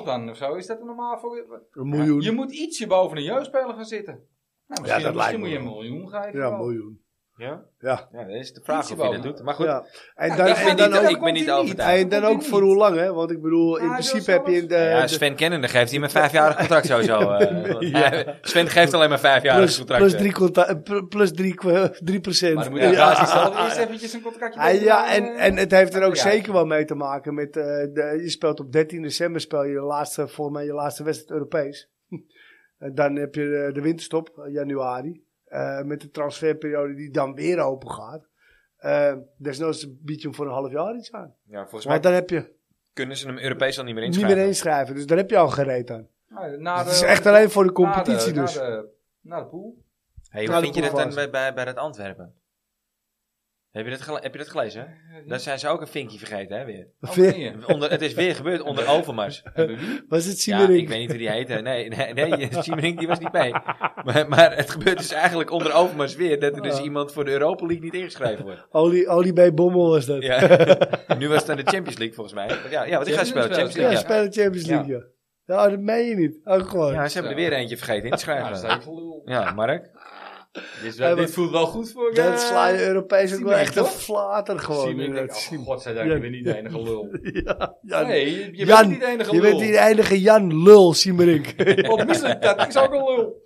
[0.00, 0.54] 7,5 dan of zo.
[0.54, 1.60] Is dat er normaal voor...
[1.72, 2.20] Een miljoen.
[2.20, 4.14] Je moet ietsje boven een jeugdspeler gaan zitten.
[4.66, 6.38] Nou, misschien, dat lijkt misschien moet me je een miljoen geven.
[6.40, 7.04] Ja, een miljoen.
[7.38, 7.62] Ja?
[7.78, 8.08] Ja.
[8.12, 9.42] Ja, dat is de vraag of je dat doet.
[9.42, 9.84] Maar goed, ja.
[10.14, 12.02] En Ja, dan, ik en ben dan niet- ook, ik ben niet overtuigd.
[12.02, 13.12] en dan ook voor hoe lang, hè?
[13.12, 15.90] Want ik bedoel, in Ah, principe heb je in de, ja, de- Sven Kennende geeft
[15.92, 17.30] hij een vijfjarig contract sowieso.
[17.30, 20.00] eh, Sven geeft alleen maar vijfjarig contract.
[20.02, 21.54] plus, drie, conta- eh, pl- plus drie,
[22.04, 22.54] drie procent.
[22.54, 23.64] Maar dan moet je ja.
[23.64, 26.22] eerst eventjes een contractje Ah, ja, en, eh, en het heeft er ook ja.
[26.22, 29.74] zeker wel mee te maken met, eh, de, je speelt op 13 december speel je
[29.74, 31.90] de laatste, volgens mij je laatste wedstrijd Europees.
[32.78, 37.58] En dan heb je de, de winterstop, januari, eh, met de transferperiode die dan weer
[37.60, 38.28] open gaat.
[38.76, 41.34] Eh desnoods bied je hem voor een half jaar iets aan.
[41.44, 42.54] Ja, volgens mij Want dan heb je
[42.92, 44.38] kunnen ze hem Europees al niet meer niet inschrijven.
[44.40, 46.08] meer inschrijven, dus daar heb je al gereed aan.
[46.28, 48.54] Nou, na Het is echt alleen voor de na competitie de- dus.
[48.56, 48.88] Na de,
[49.20, 49.84] na de pool.
[50.28, 52.34] Hey, hoe vind je dat dan bij, bij, bij dat Antwerpen?
[53.76, 54.86] Heb je dat, gele- heb je dat gelezen?
[55.26, 56.86] Daar zijn ze ook een vinkje vergeten, hè, weer.
[57.00, 57.68] Oh?
[57.68, 59.42] Onder, het is weer gebeurd onder Overmars.
[59.54, 60.04] Hebben wie?
[60.08, 60.82] Was het Ja, Siemerink?
[60.82, 61.54] ik weet niet hoe die heette.
[61.54, 63.50] Nee, nee, nee Siemerink die was niet mee.
[64.04, 66.82] Maar, maar het gebeurt dus eigenlijk onder Overmars weer dat er dus Ja.
[66.82, 68.66] iemand voor de Europa League niet ingeschreven wordt.
[68.70, 70.22] Olie, Olie bij Bommel was dat.
[70.22, 71.14] Ja, Ja.
[71.18, 72.46] nu was het aan de Champions League volgens mij.
[72.46, 73.44] Maar ja, ja want die gaat spelen.
[73.46, 74.00] Champions League, ja.
[74.00, 75.02] spelen Champions League, ja.
[75.46, 76.40] Ja, dat meen je niet.
[76.44, 76.92] Ook gewoon.
[76.92, 78.68] Ja, ze hebben er weer eentje vergeten in te Ja, dat is schrijven.
[78.78, 79.22] echt gelul.
[79.24, 79.90] Ja, Mark.
[80.82, 83.42] Dit, is Ja, wel, maar- dit voelt wel goed voor Dat sla je Europees ook
[83.42, 84.88] wel echt een flater gewoon.
[84.90, 85.48] Ik inderdaad.
[85.52, 86.14] oh, godzijdank, Ja.
[86.14, 87.08] je bent niet de enige lul.
[87.44, 88.06] Ja, Jan.
[88.06, 89.50] Nee, je, je Jan, bent niet de enige je lul.
[89.50, 91.46] bent niet de enige Jan Lul, Siemerink.
[91.90, 93.42] Op misselijk, dat is ook een lul.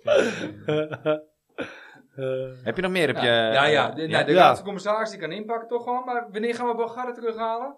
[2.15, 3.27] Eh, Heb je nog meer op je...
[3.27, 3.89] ja, ja.
[3.89, 4.25] De, de Ja.
[4.33, 6.05] laatste commissaris die kan inpakken toch gewoon.
[6.05, 7.75] Maar wanneer gaan we Bogarde terughalen?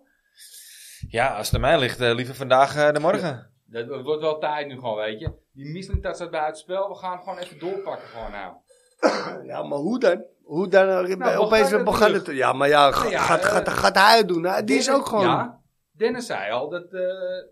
[1.07, 3.51] Ja, als het aan mij ligt, eh, liever vandaag eh, dan morgen.
[3.65, 5.31] Dat, het wordt wel tijd nu gewoon, weet je.
[5.53, 6.87] Die misselijk dat staat buiten spel.
[6.89, 8.53] We gaan gewoon even doorpakken gewoon nou.
[9.51, 10.23] ja, maar hoe dan?
[10.43, 10.87] Hoe dan?
[10.89, 12.35] eh, Nou, opeens Bogarde begonnen te...
[12.35, 14.43] Ja, maar ja, ga- Nou ja, gaat, eh, gaat, gaat hij het doen.
[14.45, 14.63] hè?
[14.63, 15.25] Die is ook gewoon...
[15.25, 15.59] Ja,
[15.97, 17.01] Dennis zei al dat eh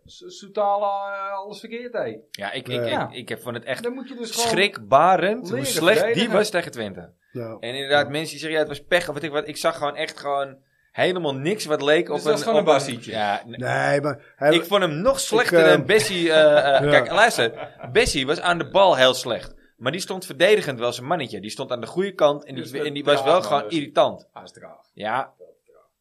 [0.06, 2.18] Su- Soutala eh, alles verkeerd deed.
[2.32, 3.08] Ja, ik, ik, Ja.
[3.10, 6.50] ik, ik heb van het echt Dan moet je dus schrikbarend hoe slecht die was
[6.50, 7.10] tegen Twente.
[7.32, 7.58] Ja.
[7.60, 9.48] En inderdaad, mensen die zeggen, ja, het was pech of wat ik wat.
[9.48, 10.58] Ik zag gewoon echt gewoon
[10.92, 12.38] helemaal niks wat leek op Dus dat een...
[12.40, 13.12] is gewoon op een bassietje.
[13.12, 14.34] Ja, Nee, maar...
[14.36, 16.32] Hij, ik vond hem nog slechter Ik, eh, dan Bessie.
[16.32, 16.90] eh, eh, Ja.
[16.90, 17.70] Kijk, luister.
[17.92, 19.54] Bessie was aan de bal heel slecht.
[19.82, 21.40] Maar die stond verdedigend wel zijn mannetje.
[21.40, 24.28] Die stond aan de goede kant en die, Dus en die was wel gewoon irritant.
[24.34, 24.90] Hij is traag.
[24.94, 25.34] Ja,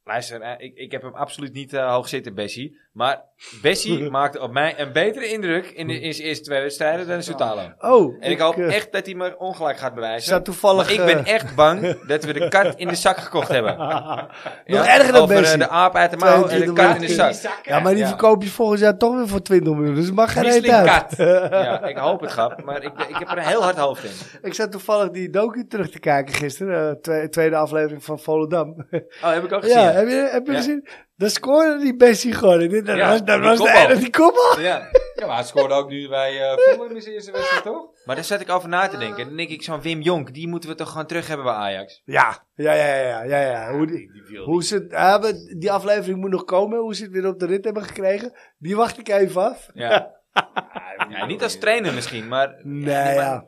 [0.05, 2.78] luister, ik, ik heb hem absoluut niet eh, hoog zitten, Bessie.
[2.91, 3.22] Maar
[3.62, 7.22] Bessie maakte op mij een betere indruk in, de, in zijn eerste twee wedstrijden dan
[7.22, 7.61] Soutalo.
[7.78, 10.43] oh, En ik hoop eh, echt dat hij me ongelijk gaat bewijzen.
[10.43, 10.97] toevallig...
[10.97, 13.76] Maar ik ben eh, echt bang dat we de kat in de zak gekocht hebben.
[14.66, 15.59] Nog erger dan Over, eh, Bessie.
[15.59, 17.61] de aap uit de mouw en de 22 kat in de zak.
[17.66, 18.09] Ja, maar die Ja.
[18.09, 19.95] verkoop je volgend jaar toch weer voor 20 miljoen.
[19.95, 20.86] Dus het mag geen reet uit.
[20.88, 21.14] kat.
[21.51, 22.64] Ja, ik hoop het, grap.
[22.64, 24.11] Maar ik, ik heb er een heel hard hoofd in.
[24.43, 27.01] Ik zat toevallig die docu terug te kijken gisteren.
[27.01, 28.86] twe- tweede aflevering van Volendam.
[29.22, 29.78] Oh, heb ik ook gezien.
[29.78, 30.59] ja, heb je, heb je Ja.
[30.59, 30.88] gezien?
[31.20, 32.60] Dan scoorde die Bessie gewoon.
[32.60, 33.58] En dit- Dat Ja, was, dat die was
[33.88, 34.60] de die kopbal.
[34.60, 34.88] Ja.
[35.14, 37.86] Ja, maar hij scoorde ook nu bij eh Fulham in zijn eerste wedstrijd, toch?
[38.04, 39.26] Maar daar zat ik over na te denken.
[39.26, 42.02] Dan denk ik, zo'n Wim Jonk, die moeten we toch gewoon terug hebben bij Ajax.
[42.04, 43.72] Ja, ja, ja, ja, ja, ja.
[43.72, 45.20] Hoe, die, hoe ze, maar
[45.58, 46.78] die aflevering moet nog komen.
[46.78, 48.32] Hoe ze het weer op de rit hebben gekregen.
[48.58, 49.68] Die wacht ik even af.
[49.74, 50.10] Ja.
[51.10, 53.44] ja niet als trainer misschien, maar Nee, ja.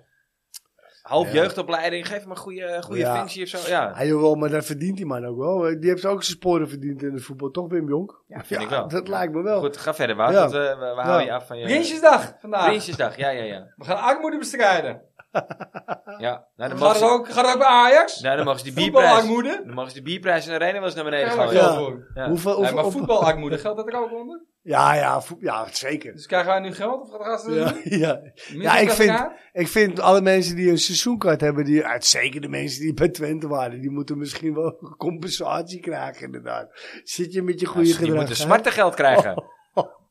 [1.12, 1.34] Half Ja.
[1.34, 2.06] jeugdopleiding.
[2.06, 3.16] Geef hem een goede, goede Ja.
[3.16, 3.70] functie of zo.
[3.70, 5.80] Ja, Ja, jawel, maar dat verdient die man ook wel.
[5.80, 7.50] Die heeft ook zijn sporen verdiend in het voetbal.
[7.50, 8.22] Toch, Wim Jonk?
[8.26, 8.88] ja vind ik wel.
[8.88, 9.60] Dat lijkt me wel.
[9.60, 10.34] Goed, ga verder, Wout.
[10.34, 11.34] Eh, we, we houden je Ja.
[11.36, 11.64] af van je...
[11.64, 12.66] Prinsjesdag vandaag.
[12.66, 13.72] Prinsjesdag, ja, ja, ja.
[13.76, 15.02] We gaan armoede bestrijden.
[16.18, 16.46] Ja.
[16.56, 18.20] Nou, dan, Gaat het ook, gaat het ook bij Ajax?
[18.20, 19.06] nou, dan mogen ze die bierprijs...
[19.08, 19.62] Voetbalarmoede?
[19.64, 21.76] Dan mogen ze die bierprijs in de arena wel eens naar beneden Ja, Ja.
[21.76, 22.10] voor.
[22.14, 22.28] Ja.
[22.28, 24.44] Hoeveel, Nee, hoeveel, maar voetbalarmoede, geldt dat er ook onder?
[24.62, 26.12] Ja, ja, ja, zeker.
[26.12, 27.98] Dus krijgen wij nu geld of gaan ze dat Ja, doen?
[28.00, 28.20] ja.
[28.52, 32.80] Ja ik, vind, ik vind alle mensen die een seizoenkaart hebben, die, zeker de mensen
[32.80, 36.68] die bij Twente waren, die moeten misschien wel compensatie krijgen inderdaad.
[37.02, 38.16] Zit je met je goede Ja, die gedrag.
[38.18, 38.42] moeten hè?
[38.42, 39.44] smarte geld krijgen.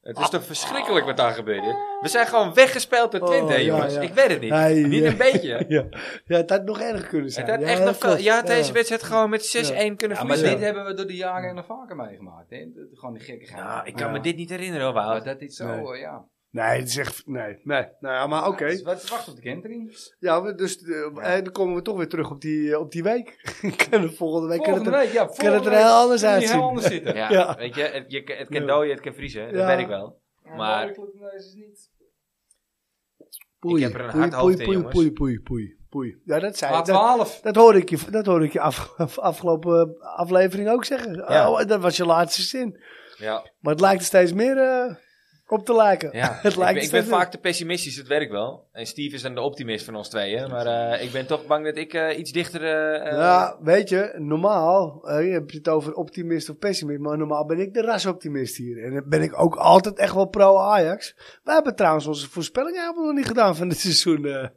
[0.01, 1.63] Het is toch verschrikkelijk wat daar gebeurt.
[1.63, 1.71] hè?
[2.01, 3.93] We zijn gewoon weggespeeld door Twente, Oh, hè, ja, jongens.
[3.93, 4.01] ja.
[4.01, 4.49] Ik weet het niet.
[4.49, 5.09] Nee, niet ja.
[5.09, 5.65] een beetje.
[5.67, 5.85] Ja,
[6.25, 7.49] ja, het had nog erger kunnen Het zijn.
[7.49, 8.17] had Ja, echt nog veel.
[8.17, 8.73] Je had deze Ja.
[8.73, 10.49] wedstrijd gewoon met 6-1 kunnen Ja, maar verliezen.
[10.49, 12.49] dit hebben we door de jaren nog vaker meegemaakt.
[12.49, 12.65] Hè?
[12.93, 14.11] Gewoon die gekke Ja, ik kan Ja.
[14.11, 15.25] me dit niet herinneren, hoor, Wout.
[15.25, 15.99] dat is zo, Nee.
[15.99, 16.25] ja.
[16.51, 17.27] Nee, het is echt...
[17.27, 17.85] Nee, nee.
[17.99, 18.65] Nou ja, maar oké.
[18.65, 19.97] Dus wat wacht op de kentering.
[20.19, 23.03] Ja, dus eh, eh, dan komen we toch weer terug op die, eh, op die
[23.03, 23.57] week.
[23.89, 24.57] Kunnen volgende week...
[24.57, 25.25] Volgende kunnen het week, ja.
[25.25, 26.55] kan volgende het er heel anders kan uitzien.
[26.57, 27.15] heel anders zitten.
[27.21, 27.55] Ja, Ja.
[27.55, 28.67] weet je, het, je, het kan Ja.
[28.67, 29.45] dooien, het kan vriezen.
[29.45, 29.67] Dat Ja.
[29.67, 30.19] weet ik wel.
[30.57, 31.89] Maar lukt het niet.
[33.59, 36.21] Poei, Ik heb er een poei, hard hoofd poei, poei, poei, poei, poei, poei.
[36.25, 36.85] Ja, dat zei ik.
[36.85, 37.41] Dat, A12.
[37.41, 41.15] dat hoorde ik je, dat hoorde ik je af, af- afgelopen aflevering ook zeggen.
[41.15, 41.51] Ja.
[41.51, 42.83] Oh, dat was je laatste zin.
[43.17, 44.95] Ja, Maar het lijkt er steeds meer eh,
[45.51, 46.09] op te lijken.
[46.11, 46.33] ja.
[46.41, 48.67] het ik, lijkt ben, ik ben vaak te pessimistisch, dat werkt wel.
[48.71, 50.49] En Steve is dan de optimist van ons tweeën.
[50.49, 52.63] Maar eh, ik ben toch bang dat ik eh, iets dichter...
[52.63, 57.45] eh, eh, Ja, weet je, normaal je hebt het over optimist of pessimist, maar normaal
[57.45, 58.83] ben ik de rasoptimist hier.
[58.83, 61.13] En dan ben ik ook altijd echt wel pro-Ajax.
[61.43, 64.21] We hebben trouwens onze voorspellingen helemaal nog niet gedaan van dit seizoen.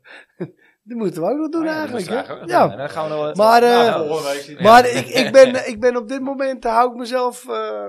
[0.86, 2.07] Die moeten we ook nog doen oh ja, eigenlijk.
[2.47, 2.76] Ja.
[2.76, 3.34] Dan gaan we nog...
[3.34, 7.45] Maar, Nou, Maar ik, ik, ben, ik ben op dit moment, hou ik mezelf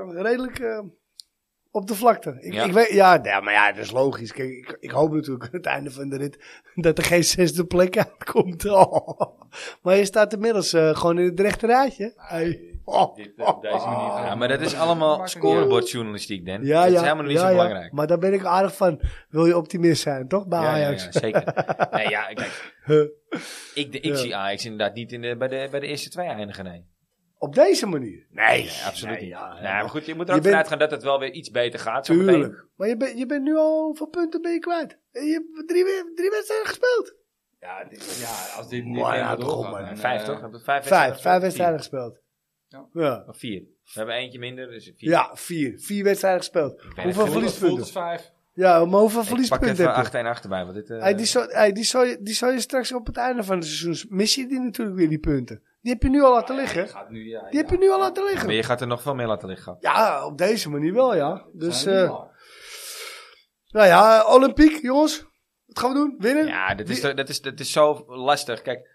[0.09, 0.83] redelijk
[1.75, 2.37] op de vlakte.
[2.39, 2.63] Ik, Ja.
[2.63, 4.31] ik weet, ja, ja, maar ja, dat is logisch.
[4.31, 6.39] Kijk, ik, ik hoop natuurlijk aan het einde van de rit
[6.75, 8.65] dat er geen zesde plek uitkomt.
[8.69, 9.19] Oh.
[9.81, 12.13] Maar je staat inmiddels eh, gewoon in het rechte rijtje.
[12.15, 12.79] Hey.
[12.85, 13.15] Oh.
[13.15, 14.23] Dit, op deze manier.
[14.25, 16.65] Ja, maar dat is allemaal scorebordjournalistiek, Dan.
[16.65, 17.51] Ja, dat ja, is helemaal niet ja, zo ja.
[17.51, 17.91] belangrijk.
[17.91, 19.01] Maar daar ben ik aardig van.
[19.29, 20.47] Wil je optimist zijn, toch?
[20.47, 21.03] Bij Ja, ja, Ajax.
[21.03, 21.43] ja, zeker.
[21.91, 22.71] nee, ja, kijk,
[23.73, 24.15] ik, ik Ja.
[24.15, 26.85] zie Ajax inderdaad niet in de, bij, de, bij de eerste twee eindigen, nee.
[27.45, 28.25] Op deze manier?
[28.29, 29.31] Nee, Nee, absoluut nee, niet.
[29.31, 31.19] ja, nee, ja, maar goed, je moet er ook bent- vanuit gaan dat het wel
[31.19, 32.05] weer iets beter gaat.
[32.05, 32.33] zo meteen.
[32.33, 32.65] Tuurlijk.
[32.75, 34.97] Maar je, bent je bent nu al hoeveel punten ben je kwijt?
[35.11, 35.19] Je
[35.55, 35.83] hebt drie,
[36.15, 37.15] drie wedstrijden gespeeld.
[37.59, 39.97] Ja, dit- ja, als dit niet Maar ja, helemaal toch, man.
[39.97, 40.41] Vijf, eh, toch?
[40.41, 41.41] Hebben vijf Vijf, wedstrijden vijf gespeeld?
[41.41, 42.19] wedstrijden gespeeld.
[42.67, 42.87] Ja.
[43.01, 43.23] Ja.
[43.27, 43.59] Of vier.
[43.61, 45.09] We hebben eentje minder, dus vier.
[45.09, 45.73] Ja, vier.
[45.79, 46.81] Vier wedstrijden gespeeld.
[47.03, 47.87] Hoeveel verliespunten?
[47.87, 48.31] vijf.
[48.53, 49.99] Ja, maar hoeveel Ik pak verliespunten even heb je?
[50.01, 50.89] 8 en 8 erbij, want dit...
[50.89, 53.43] eh, Hey, die, zou, hey, die, zou je, die zou je straks op het einde
[53.43, 54.09] van het seizoen...
[54.17, 55.63] Mis je die natuurlijk weer, die punten.
[55.85, 56.87] Die heb je nu al laten liggen.
[56.87, 58.53] Gaat nu, ja, Die heb je nu al laten maar liggen.
[58.53, 59.77] je gaat er nog veel meer laten liggen.
[59.79, 61.45] Ja, op deze manier wel, ja.
[61.53, 62.31] Dus, eh al?
[63.67, 65.25] nou ja, Olympiek, jongens.
[65.65, 66.15] Wat gaan we doen?
[66.17, 66.45] Winnen?
[66.47, 68.61] Ja, dat is, dat is, dat is zo lastig.
[68.61, 68.89] Kijk,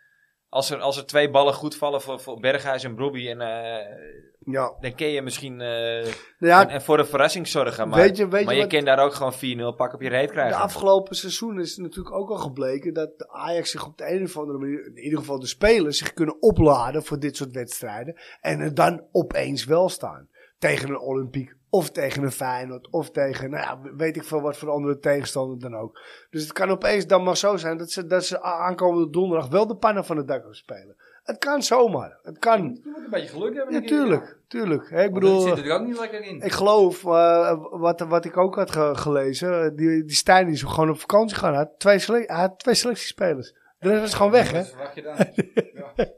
[0.51, 3.97] als er, als er twee ballen goed vallen voor, voor Berghuis en Brobby, en, eh,
[4.45, 4.77] Ja.
[4.81, 6.07] dan kun je misschien eh,
[6.39, 7.89] ja en, en voor een verrassing zorgen.
[7.89, 10.27] Maar, Weet je- weet maar je kan daar ook gewoon 4-0 pak op je reet
[10.27, 10.61] de krijgen.
[10.61, 14.37] afgelopen seizoen is natuurlijk ook al gebleken dat de Ajax zich op de een of
[14.39, 18.21] andere manier, in ieder geval de spelers, zich kunnen opladen voor dit soort wedstrijden.
[18.41, 20.29] En er dan opeens wel staan.
[20.59, 24.57] Tegen een Olympiek, of tegen een Feyenoord, of tegen, nou ja, weet ik veel wat
[24.57, 26.01] voor andere tegenstander dan ook.
[26.31, 29.67] Dus het kan opeens dan maar zo zijn dat ze, dat ze aankomende donderdag wel
[29.67, 30.97] de pannen van het dak gaan spelen.
[31.23, 32.19] Het kan zomaar.
[32.23, 32.63] Het kan.
[32.63, 33.75] Je moet een beetje geluk hebben.
[33.75, 34.39] Ja, tuurlijk.
[34.49, 34.91] Tuurlijk.
[34.91, 36.41] Ik bedoel, zit er ook niet lekker in.
[36.41, 40.63] ik geloof, eh, wat, wat ik ook had ge- gelezen, eh, die, die Stijn is
[40.63, 41.55] gewoon op vakantie gaan.
[41.55, 43.55] Hij had twee, had twee selectiespelers.
[43.81, 44.59] De rest was gewoon weg, hè?
[44.79, 45.17] Wat je dan?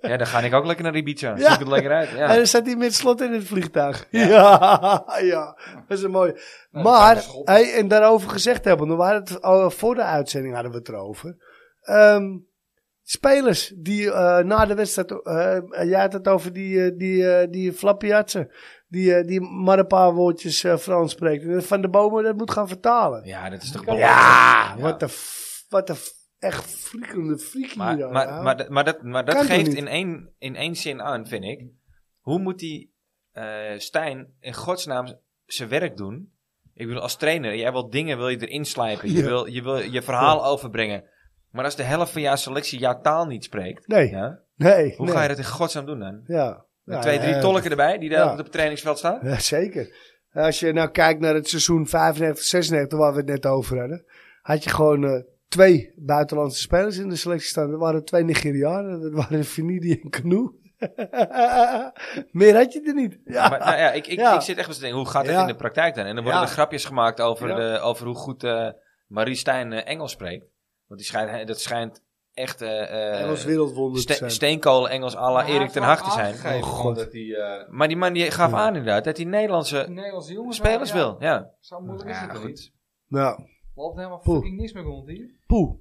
[0.01, 1.37] Ja, dan ga ik ook lekker naar Ibiza.
[1.37, 1.51] Ja.
[1.51, 2.09] Zoek het lekker uit.
[2.09, 2.35] En Ja.
[2.35, 4.07] dan zat hij met slot in het vliegtuig.
[4.11, 5.59] Ja, ja,
[5.89, 6.33] dat is een mooi.
[6.71, 10.03] Nou, maar, dat is hey, en daarover gezegd hebben, we waren het, al voor de
[10.03, 11.37] uitzending hadden we het erover.
[11.83, 12.25] Ehm,
[13.03, 15.59] spelers die eh, na de wedstrijd, eh,
[15.89, 18.51] jij had het over die, eh, die, die Flappiatsen,
[18.89, 21.45] die, die maar een paar woordjes eh, Frans spreekt.
[21.45, 23.25] En Van de Bomen dat moet gaan vertalen.
[23.25, 27.97] ja, dat is toch Ja, wat de, f- wat de f- echt friekende freaky Maar,
[27.99, 29.77] maar, maar, dat- maar dat, maar dat Kan toch geeft niet?
[29.77, 31.65] in één, in één zin aan, vind ik.
[32.21, 32.93] Hoe moet die
[33.33, 33.45] eh,
[33.77, 36.33] Stijn in godsnaam zijn werk doen?
[36.75, 39.13] Ik bedoel, als trainer, jij wil dingen wil je erin slijpen.
[39.13, 39.25] Je, Ja.
[39.25, 41.05] wil, je wil je verhaal overbrengen.
[41.51, 44.95] Maar als de helft van jouw selectie jouw taal niet spreekt, Nee, ja, nee.
[44.97, 45.15] hoe nee.
[45.15, 46.21] ga je dat in godsnaam doen dan?
[46.27, 46.65] Ja.
[46.85, 48.33] Met twee, drie ja, tolken erbij, die daar ja.
[48.33, 49.19] op het trainingsveld staan?
[49.23, 49.95] Ja, zeker.
[50.33, 54.05] Als je nou kijkt naar het seizoen 95, 96, waar we het net over hadden,
[54.43, 55.23] had je gewoon eh,
[55.53, 57.71] twee buitenlandse spelers in de selectie staan.
[57.71, 60.53] Dat waren twee Nigerianen, dat waren Finidi en Canoe.
[62.31, 63.19] Meer had je er niet.
[63.25, 63.49] Ja.
[63.49, 64.35] Maar, nou ja, ik, ik, Ja.
[64.35, 65.41] ik zit echt wel te denken, hoe gaat het Ja.
[65.41, 66.05] in de praktijk dan?
[66.05, 66.47] En dan worden Ja.
[66.47, 67.55] er grapjes gemaakt over, Ja.
[67.55, 68.69] de, over hoe goed eh,
[69.07, 70.47] Marie Stijn eh, Engels spreekt.
[70.87, 72.03] Want die schijnt, dat schijnt
[72.33, 74.31] echt eh, eh, Engels wereldwonder te ste- zijn.
[74.31, 76.57] steenkolen Engels à la Erik ten Hag te zijn.
[76.57, 76.97] Oh, God.
[76.97, 78.57] Dat hij eh, Maar die man die gaf Ja.
[78.57, 80.95] aan inderdaad dat hij Nederlandse Nederlandse jongens spelers ja.
[80.97, 81.17] wil.
[81.19, 82.73] Ja, Zo moeilijk is het niet.
[83.07, 83.39] Ja.
[83.75, 85.31] Loopt helemaal fucking niks meer rond hier.
[85.53, 85.81] Poeh.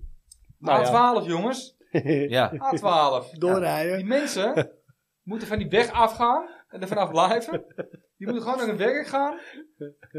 [0.57, 1.22] Nou ja.
[1.23, 1.76] A12 jongens.
[2.38, 2.52] Ja.
[2.53, 3.26] A12.
[3.31, 4.07] Die Doorrijden.
[4.07, 4.72] mensen
[5.23, 7.64] moeten van die weg afgaan en er vanaf blijven.
[8.18, 9.39] Die moeten gewoon naar hun werk gaan.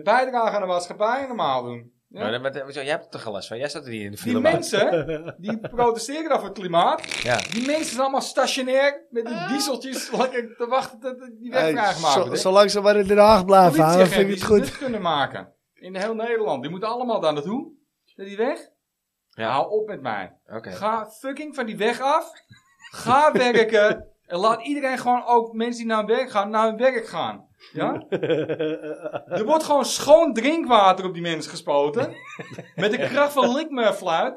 [0.03, 1.93] Bijdragen aan de maatschappij en normaal doen.
[2.09, 2.29] Ja?
[2.29, 3.59] Nou, maar- jij hebt er toch gelast van?
[3.59, 4.41] Jij staat er niet in de Die file.
[4.41, 5.05] mensen,
[5.39, 7.13] die protesteren dan voor het klimaat.
[7.23, 7.37] Ja.
[7.53, 11.93] Die mensen zijn allemaal stationair met hun dieseltjes lekker te wachten tot die weg Hey,
[11.95, 12.37] zo- hè.
[12.37, 14.59] zolang ze maar in Den Haag blijven houden, vind ik het die goed.
[14.59, 15.53] nut kunnen maken.
[15.75, 16.63] In heel Nederland.
[16.63, 17.73] Die moeten allemaal daar naartoe.
[18.15, 18.71] Naar die weg.
[19.35, 19.51] Ja.
[19.51, 20.33] Hou op met mij.
[20.47, 22.33] Ga fucking van die weg af.
[22.91, 24.07] Ga werken.
[24.27, 27.47] En laat iedereen gewoon ook mensen die naar hun werk gaan, naar hun werk gaan.
[27.73, 28.05] Ja?
[29.39, 32.15] er wordt gewoon schoon drinkwater op die mensen gespoten.
[32.75, 34.35] Met de kracht van likmerfluit.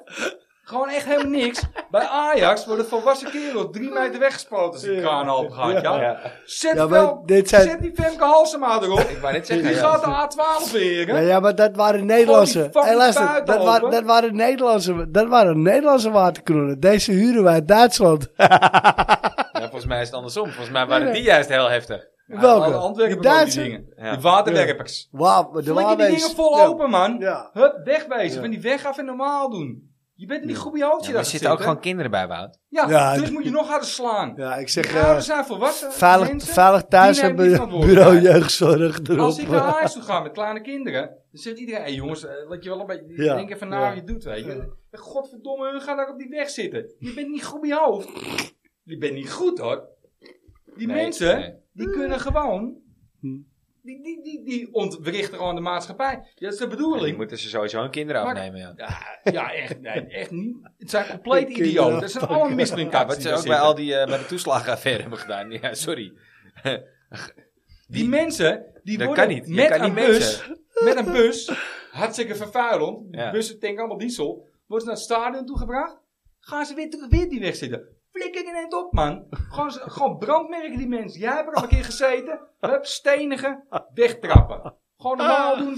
[0.68, 1.62] Gewoon echt helemaal niks.
[1.92, 5.82] Bij Ajax worden volwassen kerels drie meter weggespoten als die kraan open gaat.
[5.82, 6.02] Ja?
[6.02, 6.20] Ja.
[6.46, 9.00] Zet, Ja, wel, dit zijn- zet die Femke Halsema erop.
[9.00, 11.16] Ik wou net zeggen, Die gaat de A12 beheren.
[11.16, 12.70] Ja, ja, maar dat waren Nederlandse.
[12.72, 16.80] Hey, luister, dat, waren, dat, waren Nederlandse, dat waren Nederlandse waterkanonnen.
[16.80, 18.28] Deze huren wij uit Duitsland.
[19.60, 20.46] Ja, volgens mij is het andersom.
[20.46, 22.08] Volgens mij waren die juist heel heftig.
[22.28, 22.74] Ja, Welke?
[22.74, 23.62] Antwerpen Die Duitse?
[23.62, 23.94] dingen.
[23.96, 24.12] Ja.
[24.12, 25.08] Die waterwerpers.
[25.12, 26.66] Wauw, de Flikker die dingen vol Ja.
[26.66, 27.16] open, man.
[27.20, 27.50] Ja.
[27.54, 28.36] Hup, wegwezen.
[28.36, 28.42] Ja.
[28.42, 29.95] Van die weg af en normaal doen.
[30.18, 32.60] Je bent niet goed bij je hoofdje Ja, er zitten ook gewoon kinderen bij, Wout.
[32.70, 34.34] Ja, Ja, dus moet je nog harder slaan.
[34.36, 36.54] Ja, ik zeg, ouders eh zijn volwassen veilig, mensen.
[36.54, 39.20] veilig thuis hebben bureau jeugdzorg erop.
[39.20, 42.50] Als ik naar huis toe ga met kleine kinderen, dan zegt iedereen, hey jongens, eh,
[42.50, 43.88] laat je wel een beetje Ja, denken van nou, ja.
[43.90, 44.72] wat je doet, weet je.
[44.92, 46.94] Godverdomme, hun gaan daar op die weg zitten.
[47.00, 48.10] Je bent niet goed bij je hoofd.
[48.84, 49.88] Je bent niet goed hoor.
[50.76, 51.54] Die Nee, mensen, nee.
[51.74, 52.76] die kunnen gewoon,
[53.20, 53.38] Hm.
[53.86, 56.16] Die, die, die, die ontwrichten gewoon de maatschappij.
[56.36, 57.18] Dat is de Die bedoeling.
[57.18, 58.74] moeten ze sowieso hun kinderen Maar- afnemen, ja.
[58.76, 60.56] Ja, ja echt, nee, echt niet.
[60.78, 62.02] Het zijn Kinderen idioten.
[62.02, 63.08] Dat zijn allemaal mislinkkaarten.
[63.16, 65.52] wat ze ook bij al die, eh, bij de toeslagenaffaire hebben gedaan.
[65.52, 66.14] Ja, sorry.
[67.88, 69.48] Die mensen, die Dat worden kan niet.
[69.48, 70.60] Met kan een niet bus, mensen.
[70.84, 71.52] met een bus,
[71.92, 73.08] hartstikke vervuilend.
[73.12, 73.32] Ja.
[73.32, 74.48] Bussen tanken allemaal diesel.
[74.68, 75.98] Worden ze naar het stadion toegebracht.
[76.40, 77.88] Gaan ze weer, terug- weer die weg zitten.
[78.16, 79.26] Flikker je net op, man.
[79.30, 81.20] Gewoon, gewoon brandmerken die mensen.
[81.20, 82.40] Jij hebt er al een keer gezeten.
[82.60, 83.64] Hup, stenigen,
[83.94, 84.74] wegtrappen.
[84.98, 85.78] Gewoon normaal doen.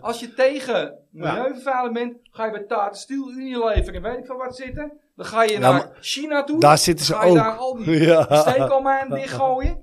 [0.00, 4.36] Als je tegen milieuvervuiling bent, ga je bij Tata Steel, Unilever en weet ik veel
[4.36, 4.92] wat zitten.
[5.16, 6.60] Dan ga je naar China toe.
[6.60, 7.36] Daar zitten ze ga je ook.
[7.36, 9.04] daar al die Ja.
[9.08, 9.82] dichtgooien.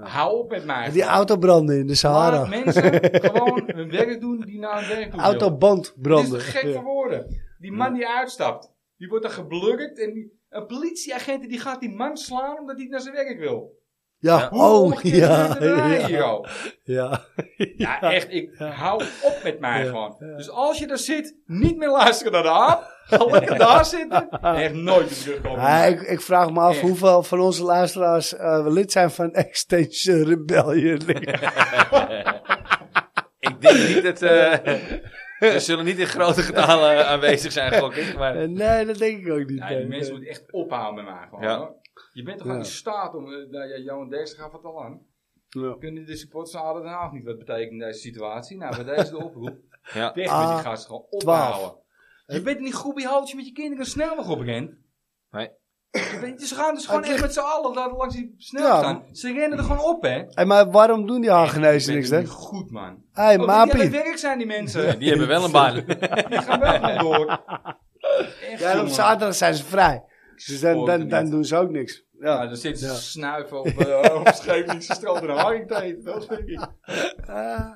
[0.00, 0.90] Hou op met mij.
[0.90, 2.36] Die autobranden in de Sahara.
[2.36, 2.82] Laat mensen
[3.30, 5.24] gewoon hun werk doen die naar hun werk toe willen.
[5.24, 6.38] Autoband Het is branden.
[6.38, 7.40] te gek voor woorden.
[7.58, 11.94] Die man die uitstapt, die wordt dan geblurkt en die, een politieagent die gaat die
[11.94, 13.80] man slaan omdat hij naar zijn werk wil.
[14.18, 15.58] Ja, Hoe oh, ja.
[15.58, 16.46] wij Ja, hier al?
[16.82, 17.24] ja.
[17.76, 20.16] Ja, echt, ik hou op met mij Ja, gewoon.
[20.36, 22.90] Dus als je er zit, niet meer luisteren naar de aap.
[23.04, 24.28] Ga lekker daar zitten.
[24.30, 25.60] En echt nooit meer terugkomen.
[25.60, 26.80] Ja, ik, ik vraag me af Echt.
[26.80, 31.00] hoeveel van onze luisteraars eh, lid zijn van Extension Rebellion.
[33.40, 34.22] Ik denk niet dat...
[34.22, 34.52] eh
[35.52, 38.16] ze zullen niet in grote getalen aanwezig zijn, gok ik.
[38.16, 39.58] Maar Eh, nee, dat denk ik ook niet.
[39.58, 39.86] Ja, die nee.
[39.86, 41.42] mensen moeten echt ophouden met mij gewoon.
[41.44, 41.58] Ja.
[41.58, 41.74] hoor.
[42.12, 42.54] Je bent toch Ja.
[42.54, 43.26] in staat om...
[43.32, 45.00] Uh, ja, Johan Derksen gaf het al aan.
[45.48, 45.76] Ja.
[45.78, 48.56] Kunnen de supporters Aden Den Haag niet wat betekent in deze situatie?
[48.56, 49.56] Nou, bij deze de oproep.
[49.94, 50.12] ja.
[50.14, 51.54] Weg Ah, met die gasten gewoon 12.
[51.54, 51.80] ophouden.
[52.26, 54.74] Je bent niet goed bij je hoofdje met je kinderen snel nog op rent.
[55.30, 55.50] Nee.
[56.38, 58.78] Ze gaan dus gewoon echt met z'n allen daar langs die snel Ja.
[58.78, 59.02] staan.
[59.12, 60.22] Ze rennen er gewoon op, hè.
[60.28, 62.18] Hey, maar waarom doen die Hagenezen Je niks, hè?
[62.18, 63.02] niet goed, man.
[63.12, 63.90] Hey, die aan het Mapie.
[63.90, 64.98] werk zijn die mensen.
[64.98, 65.74] Die hebben wel een baan.
[66.28, 67.26] Die gaan wel gewoon door.
[67.30, 68.90] Echt, Ja, en op jongen.
[68.90, 70.02] zaterdag zijn ze vrij.
[70.34, 71.32] Dus dan, Spoor dan, het dan niet.
[71.32, 72.04] doen ze ook niks.
[72.18, 72.46] Ja, Ja.
[72.46, 72.98] dan zitten ze Ja.
[72.98, 76.04] snuiven op, uh, op Scheveningse strand en een haring te eten.
[76.04, 76.66] Dat denk ik.
[77.26, 77.70] Ah.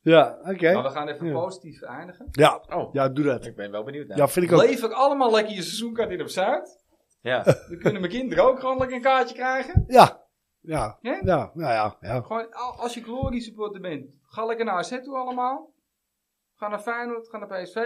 [0.00, 0.72] Ja, oké.
[0.72, 1.32] Maar we gaan even Ja.
[1.32, 2.28] positief eindigen.
[2.30, 2.62] Ja.
[2.68, 3.46] Oh, ja, doe dat.
[3.46, 4.18] ik ben wel benieuwd naar.
[4.18, 4.62] Ja, vind ik ook.
[4.62, 6.84] Lever allemaal lekker je seizoenkaart in op Zuid.
[7.26, 7.42] Ja.
[7.68, 9.84] Dan kunnen mijn kinderen ook gewoon lekker een kaartje krijgen.
[9.86, 10.24] Ja.
[10.60, 10.98] Ja.
[11.02, 11.10] Hè?
[11.12, 11.96] Ja, nou ja.
[12.00, 12.20] ja.
[12.20, 15.70] Gewoon, al- als je Glory supporter bent, ga lekker naar AZ toe allemaal.
[16.54, 17.76] Ga naar Feyenoord, ga naar PSV.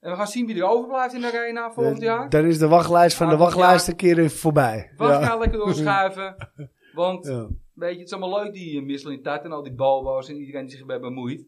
[0.00, 2.28] En we gaan zien wie er overblijft in de arena volgend jaar.
[2.30, 4.92] Dan is de wachtlijst van de wachtlijst een keer even voorbij.
[4.96, 5.26] Wacht Ja.
[5.26, 6.36] nou lekker doorschuiven.
[6.94, 7.46] Want, Ja.
[7.74, 10.36] weet je, het is allemaal leuk die uh, wisseling tijd en al die bobo's en
[10.36, 11.46] iedereen die zich erbij bemoeit.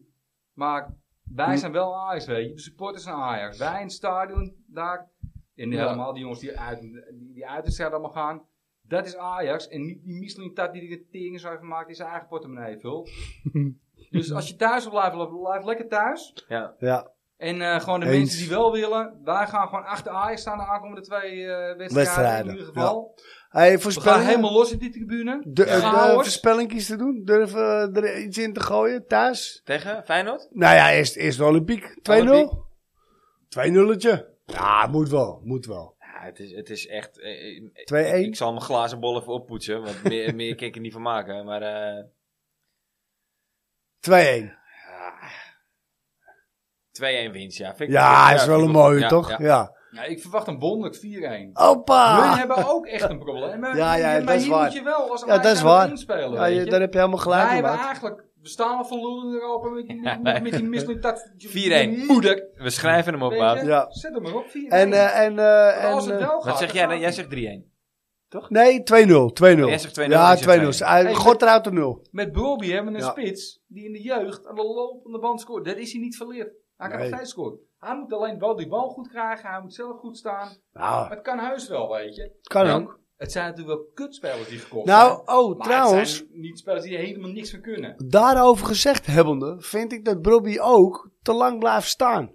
[0.53, 0.93] Maar
[1.35, 1.57] wij Hm.
[1.57, 2.53] zijn wel Ajax, weet je.
[2.53, 3.57] De supporters zijn Ajax.
[3.57, 5.09] Wij in het stadion, daar.
[5.57, 5.83] En Ja.
[5.83, 7.03] helemaal die jongens die uit, die,
[7.33, 8.41] die uit de stad allemaal gaan.
[8.81, 9.67] Dat is Ajax.
[9.67, 12.79] En niet die Michelin tat die de tering zo even maakt die zijn eigen portemonnee
[12.79, 13.09] vult.
[14.09, 16.45] dus als je thuis wil blijven, blijf lekker thuis.
[16.47, 16.75] Ja.
[16.79, 17.11] Ja.
[17.37, 18.17] En eh, gewoon de Eens.
[18.17, 19.19] mensen die wel willen.
[19.23, 21.47] Wij gaan gewoon achter Ajax staan de aankomende twee eh,
[21.77, 21.93] wedstrijden.
[21.95, 23.15] Wedstrijden, In ieder geval.
[23.49, 24.27] Hey, We gaan voorspellingen?
[24.27, 25.41] helemaal los in die tribune.
[25.47, 25.75] De, Ja.
[25.75, 26.13] de Chaos.
[26.13, 27.21] voorspellingjes te doen?
[27.23, 29.07] Durven eh, er iets in te gooien?
[29.07, 29.61] Thuis?
[29.63, 30.47] Tegen Feyenoord?
[30.51, 31.99] Nou ja, eerst, eerst de Olympiek.
[32.01, 32.65] 2-0?
[33.49, 34.35] 2-0'tje.
[34.51, 35.41] Ja, moet wel.
[35.43, 35.95] Moet wel.
[35.95, 35.99] 2-1?
[35.99, 37.19] Ja, het is, het is echt...
[37.19, 37.57] eh,
[37.91, 40.93] eh, Ik zal mijn glazen bol even oppoetsen, want meer, meer kan ik er niet
[40.93, 41.45] van maken.
[41.45, 42.03] Maar eh
[44.09, 44.11] 2-1.
[47.29, 47.67] 2-1 winst, ja.
[47.75, 49.29] Vind ik- Ja, is wel ik een mooie, Ja, toch?
[49.29, 49.37] ja.
[49.39, 49.75] Ja.
[49.91, 51.51] Ja, ik verwacht een wonderlijk 4-1.
[51.53, 52.17] Opa!
[52.23, 53.59] Jullie hebben ook echt een probleem.
[53.59, 54.63] Maar, Ja, ja, maar dat is hier waar.
[54.63, 55.89] moet je wel als Ja, dat is waar.
[55.89, 57.85] inspelen, Ja, weet je, daar heb je helemaal gelijk Wij in, hebben Wout.
[57.85, 58.25] eigenlijk...
[58.41, 61.31] We staan al van lullen in Europa met die, met, met, met die misselijk dat...
[61.37, 62.07] 4-1.
[62.07, 62.46] Moeder.
[62.57, 63.65] We schrijven hem op, Wout.
[63.65, 63.85] Ja.
[63.91, 64.51] Zet hem maar op, 4-1.
[64.67, 66.49] En, eh, en, eh, als en, het eh, wel gaat...
[66.51, 66.81] Wat zeg dan jij?
[66.81, 66.99] gaat dan?
[66.99, 68.49] Jij het zegt 3-1.
[68.49, 69.31] nee, 2-0.
[69.33, 69.67] 2-0.
[69.67, 70.71] Jij zegt 2-0, Ja, ik zeg 2-0.
[70.71, 70.85] 2-0.
[70.85, 72.07] Uit- Hey, God eruit de 0.
[72.11, 73.11] Met Bobby hebben we een Ja.
[73.11, 75.65] spits die in de jeugd aan de lopende band scoort.
[75.65, 76.51] Dat is hij niet verleerd.
[76.77, 77.07] Hij kan Nee.
[77.09, 77.59] nog steeds scoren.
[77.79, 79.49] Hij moet alleen wel die bal goed krijgen.
[79.49, 80.57] Hij moet zelf goed staan.
[80.73, 82.31] Nou, Maar het kan heus wel, weet je.
[82.43, 82.99] kan En ook.
[83.17, 85.37] Het zijn natuurlijk wel kutspelers die gekocht Nou, zijn.
[85.37, 87.95] oh, Maar trouwens, het zijn niet spelers die er helemaal niks van kunnen.
[88.07, 92.31] daarover gezegd hebbende, vind ik dat Bobby ook te lang blijft staan.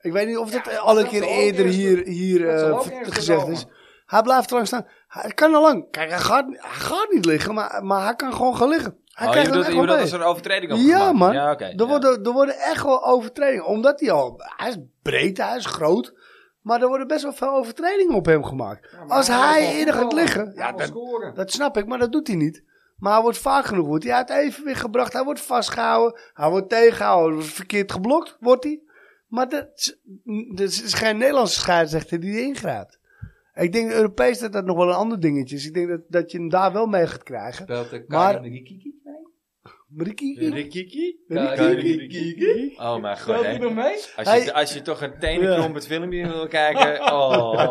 [0.00, 3.48] Ik weet niet of dat Ja, al een keer eerder eerst- hier, hier eh, gezegd
[3.48, 3.66] is.
[4.06, 4.86] Hij blijft te lang staan.
[5.08, 5.90] Hij kan al lang.
[5.90, 8.96] Kijk, hij gaat, hij gaat niet liggen, maar, maar hij kan gewoon gaan liggen.
[9.12, 10.78] Hij Oh, je krijgt het bedoelt, echt je wel bedoelt als er een overtreding op
[10.78, 11.32] Ja, gemaakt man.
[11.32, 11.64] Ja, oké.
[11.64, 11.86] Er, ja.
[11.86, 13.64] worden, er worden echt wel overtredingen.
[13.66, 14.34] Omdat hij al...
[14.56, 16.14] Hij is breed, hij is groot.
[16.60, 18.88] Maar er worden best wel veel overtredingen op hem gemaakt.
[18.92, 20.44] Ja, Als hij wel eerder gaat liggen...
[20.54, 22.62] Hij Ja, dat, snap ik, maar dat doet hij niet.
[22.96, 25.12] Maar hij wordt vaak genoeg wordt hij uit evenwicht gebracht.
[25.12, 26.20] Hij wordt vastgehouden.
[26.34, 27.44] Hij wordt tegengehouden.
[27.44, 28.80] Verkeerd geblokt, wordt hij.
[29.30, 29.96] Maar dat is,
[30.54, 32.98] dat is geen Nederlandse scheidsrechter die ingrijpt.
[33.54, 35.66] Ik denk Europees dat dat nog wel een ander dingetje is.
[35.66, 37.64] Ik denk dat, dat je hem daar wel mee gaat krijgen.
[37.64, 40.04] Speelt de Maar- Rikiki mee?
[40.04, 40.44] Rikiki?
[40.48, 41.18] Rikiki?
[41.28, 42.74] Rikiki?
[42.78, 43.58] Oh mijn god, Speelt hij hè.
[43.58, 43.92] nog mee?
[44.16, 47.68] Als Hij- je, als je toch een tenenkrompend filmpje wil kijken, oh, oh,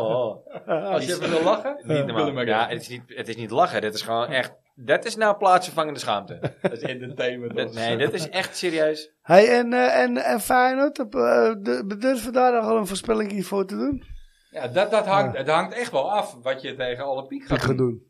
[0.67, 0.91] oh.
[0.93, 1.75] Als je even wil lachen?
[1.83, 2.45] Niet normaal.
[2.45, 4.53] Ja, het is niet, het is niet lachen, dit is gewoon echt,
[4.85, 6.39] dat is nou plaatsvervangende schaamte.
[6.61, 7.55] Dat is entertainment.
[7.55, 9.11] Dat- nee, dit is echt serieus.
[9.21, 11.51] Hey, en, eh, en, en Feyenoord, uh,
[11.99, 14.03] durven daar nog wel een voorspelling voor te doen?
[14.51, 17.61] Ja, dat, dat hangt, het hangt echt wel af wat je tegen alle piek gaat
[17.61, 17.77] ga doen.
[17.77, 18.07] doen.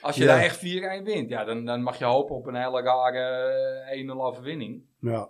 [0.00, 0.28] Als je Ja.
[0.34, 0.60] daar echt 4-1
[1.04, 3.18] wint, ja, dan, dan mag je hopen op een hele rare
[3.90, 4.82] eh, 1-0 overwinning.
[5.00, 5.28] Ja,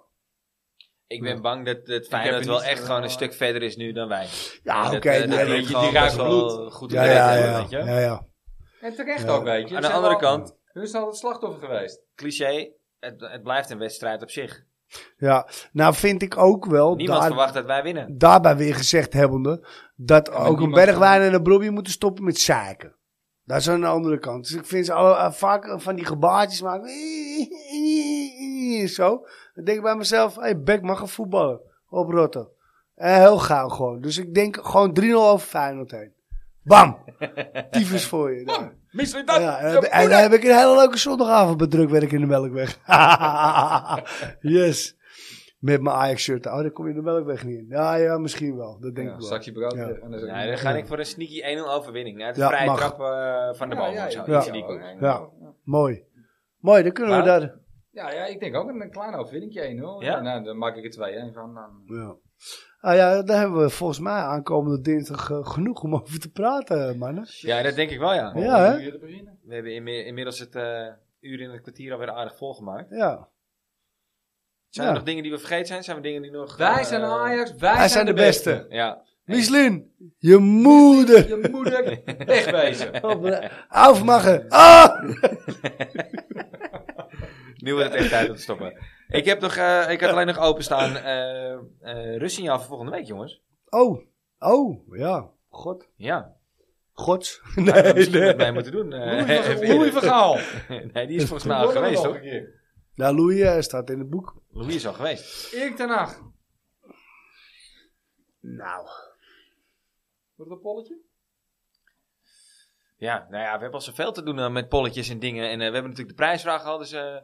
[1.07, 4.09] Ik ben bang dat het Feyenoord wel echt gewoon een stuk verder is nu dan
[4.09, 4.27] wij.
[4.63, 5.09] ja Dat, oké.
[5.11, 6.73] eh, dat nee, dat- die ruikt wel bloed.
[6.73, 7.77] goed ja, ja, ja, weet je.
[7.79, 8.27] ja, ja.
[8.81, 9.29] En terecht Ja.
[9.31, 9.77] ook, weet je.
[9.77, 12.01] Aan de andere kant, Hun is al het slachtoffer geweest.
[12.15, 14.65] cliché, het, het blijft een wedstrijd op zich.
[15.16, 18.19] Ja, nou vind ik ook wel, Niemand daar, verwacht dat wij winnen.
[18.19, 19.66] daarbij weer gezegd hebbende,
[19.97, 22.97] dat ook een Bergwijn en een Brobby moeten stoppen met zeiken.
[23.44, 24.49] Dat is aan de andere kant.
[24.49, 26.89] Dus ik vind ze alle, eh, vaak van die gebaartjes maken.
[28.89, 29.27] Zo.
[29.55, 31.61] Dan denk ik bij mezelf, hé, hey, Beck mag gaan voetballen.
[31.89, 32.49] Op Rotten.
[32.94, 34.01] En heel gauw gewoon.
[34.01, 36.12] Dus ik denk gewoon 3-0 over Feyenoord heen.
[36.65, 36.97] Bam!
[37.71, 38.45] Tyfus voor je.
[38.45, 38.73] daar.
[38.91, 39.41] Misschien dat.
[39.41, 42.79] Ja, en, en dan heb ik een hele leuke zondagavond bij drukwerk in de Melkweg.
[44.41, 44.97] yes.
[45.59, 46.47] Met mijn Ajax-shirt.
[46.47, 47.67] Oh, dan kom je in de Melkweg niet in.
[47.69, 48.79] Ja, ja, misschien wel.
[48.81, 49.29] Dat denk Ja, ik wel.
[49.29, 49.73] zakje brood.
[49.75, 49.89] Ja.
[49.89, 52.23] en dan dan ga ik voor een sneaky 1-0 overwinning.
[52.23, 52.79] Uit de Ja, vrije mag.
[52.79, 53.93] trap eh, van de bal.
[55.01, 55.29] ja.
[55.65, 56.05] Mooi.
[56.59, 57.61] Mooi, dan kunnen we daar...
[57.91, 60.05] Ja, ja, ik denk ook een, een klein overwinningje 1-0.
[60.05, 60.21] Ja?
[60.21, 61.55] Nou, dan maak ik er 2-1 van.
[61.55, 61.97] Dan...
[61.99, 62.17] Ja.
[62.81, 66.98] Ah ja, daar hebben we volgens mij aankomende dinsdag eh, genoeg om over te praten,
[66.98, 67.24] mannen.
[67.28, 68.32] Ja, dat denk ik wel, ja.
[68.36, 68.77] Ja, hè?
[69.44, 70.86] We hebben inmi- inmiddels het eh,
[71.20, 72.90] uur in het kwartier alweer aardig volgemaakt.
[72.90, 73.28] Ja.
[74.69, 74.93] Zijn Ja.
[74.93, 75.82] er nog dingen die we vergeten zijn?
[75.85, 76.56] Zijn er dingen die nog...
[76.56, 78.66] Wij eh, zijn Ajax, wij, Wij zijn de beste.
[78.69, 79.02] Ja.
[79.24, 81.28] Michelin, je moeder.
[81.28, 83.01] Je moeder wegwezen.
[83.69, 84.48] Aufmachen.
[84.48, 85.02] Ah!
[87.56, 88.74] Nu wordt het echt tijd om te stoppen.
[89.13, 93.07] Ik, heb nog, eh, ik had alleen nog openstaan eh eh rustsignaal voor volgende week,
[93.07, 93.43] jongens.
[93.69, 94.05] Oh.
[94.39, 95.31] Oh, ja.
[95.49, 95.89] God.
[95.97, 96.37] Ja.
[96.93, 97.41] Gods.
[97.55, 98.93] Nee, Nee, met mij moeten doen.
[98.93, 100.39] eh, Louis even van- Gaal.
[100.93, 102.19] nee, die is volgens mij al geweest, toch?
[102.95, 104.43] Nou, Louis staat in het boek.
[104.51, 105.53] Louis is al geweest.
[105.53, 106.21] Erik ten Hag.
[108.41, 108.87] Nou.
[110.35, 110.97] Wordt het een polletje?
[112.97, 115.45] Ja, nou ja, we hebben al zoveel te doen met polletjes en dingen.
[115.45, 116.93] En eh, we hebben natuurlijk de prijsvraag gehad, dus...
[116.93, 117.17] eh,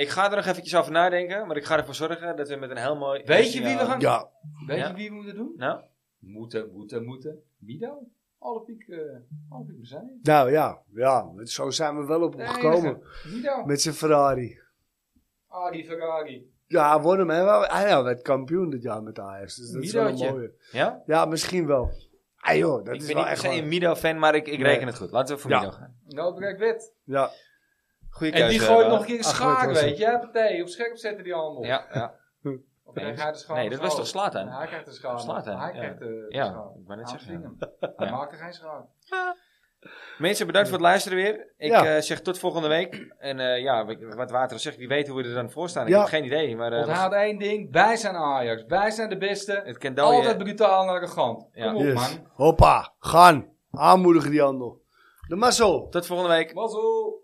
[0.00, 2.70] ik ga er nog eventjes over nadenken, maar ik ga ervoor zorgen dat we met
[2.70, 3.22] een heel mooi...
[3.24, 4.00] Weet je wie we gaan...
[4.00, 4.28] Ja.
[4.66, 4.88] Weet Ja.
[4.88, 5.52] je wie we moeten doen?
[5.56, 5.80] Nou,
[6.18, 7.42] Moeten, moeten, moeten.
[7.58, 7.98] Mido.
[8.38, 8.98] Alle piek, eh
[9.48, 10.18] alle piek zijn.
[10.22, 10.78] Nou ja.
[10.94, 11.30] Ja.
[11.44, 13.02] Zo zijn we wel op hem gekomen.
[13.32, 13.64] Mido.
[13.64, 14.58] Met zijn Ferrari.
[15.48, 16.50] Adi Ferrari.
[16.66, 17.30] Ja, won hem.
[17.30, 17.66] Hè.
[17.66, 19.56] Hij ja, werd kampioen dit jaar met Ajax.
[19.56, 20.52] Dus dat is wel een mooie.
[20.72, 21.02] ja?
[21.06, 21.90] Ja, misschien wel.
[22.36, 24.58] Ah joh, dat ik is ben wel niet echt wel- een Mido-fan, maar ik, ik
[24.58, 24.66] Nee.
[24.72, 25.10] reken het goed.
[25.10, 25.58] Laten we voor Ja.
[25.60, 25.96] Mido gaan.
[26.06, 26.92] Nou, bereik wet.
[27.04, 27.30] Ja.
[28.10, 30.04] Goeie En die gooit nog een keer een schaak, weet je.
[30.04, 30.60] Ja, partij.
[30.60, 31.64] Op scherp zetten die handel.
[31.64, 32.14] Ja, ja.
[32.84, 33.56] Of hij de schaal?
[33.56, 34.48] Nee, dat was toch Zlatan?
[34.48, 35.18] Hij krijgt de schaal.
[35.18, 35.78] Zlatan, Hij ja.
[35.78, 37.56] krijgt de Ja, ik wou net zeggen.
[37.96, 38.10] Hij Ja.
[38.16, 38.88] maakte geen schaal.
[40.18, 41.52] Mensen, bedankt voor het luisteren weer.
[41.56, 41.84] Ik Ja.
[41.96, 43.14] eh, zeg tot volgende week.
[43.18, 43.84] En eh, ja,
[44.16, 45.86] wat Water zegt, wie weet hoe we er dan voor staan.
[45.86, 45.98] Ik Ja.
[45.98, 47.72] heb geen idee, maar eh, Onthoud één ding.
[47.72, 48.64] Wij zijn Ajax.
[48.66, 49.62] Wij zijn de beste.
[49.64, 50.16] het kan dooien.
[50.16, 51.48] Altijd brutaal en arrogant.
[51.52, 51.64] Ja.
[51.72, 51.94] Kom op, Yes.
[51.94, 52.26] man.
[52.32, 52.94] Hoppa.
[52.98, 53.48] Gaan.
[53.70, 54.82] Aanmoedigen die handel.
[55.28, 55.88] De mazzel.
[55.88, 56.54] Tot volgende week.
[56.54, 57.18] Mazzel.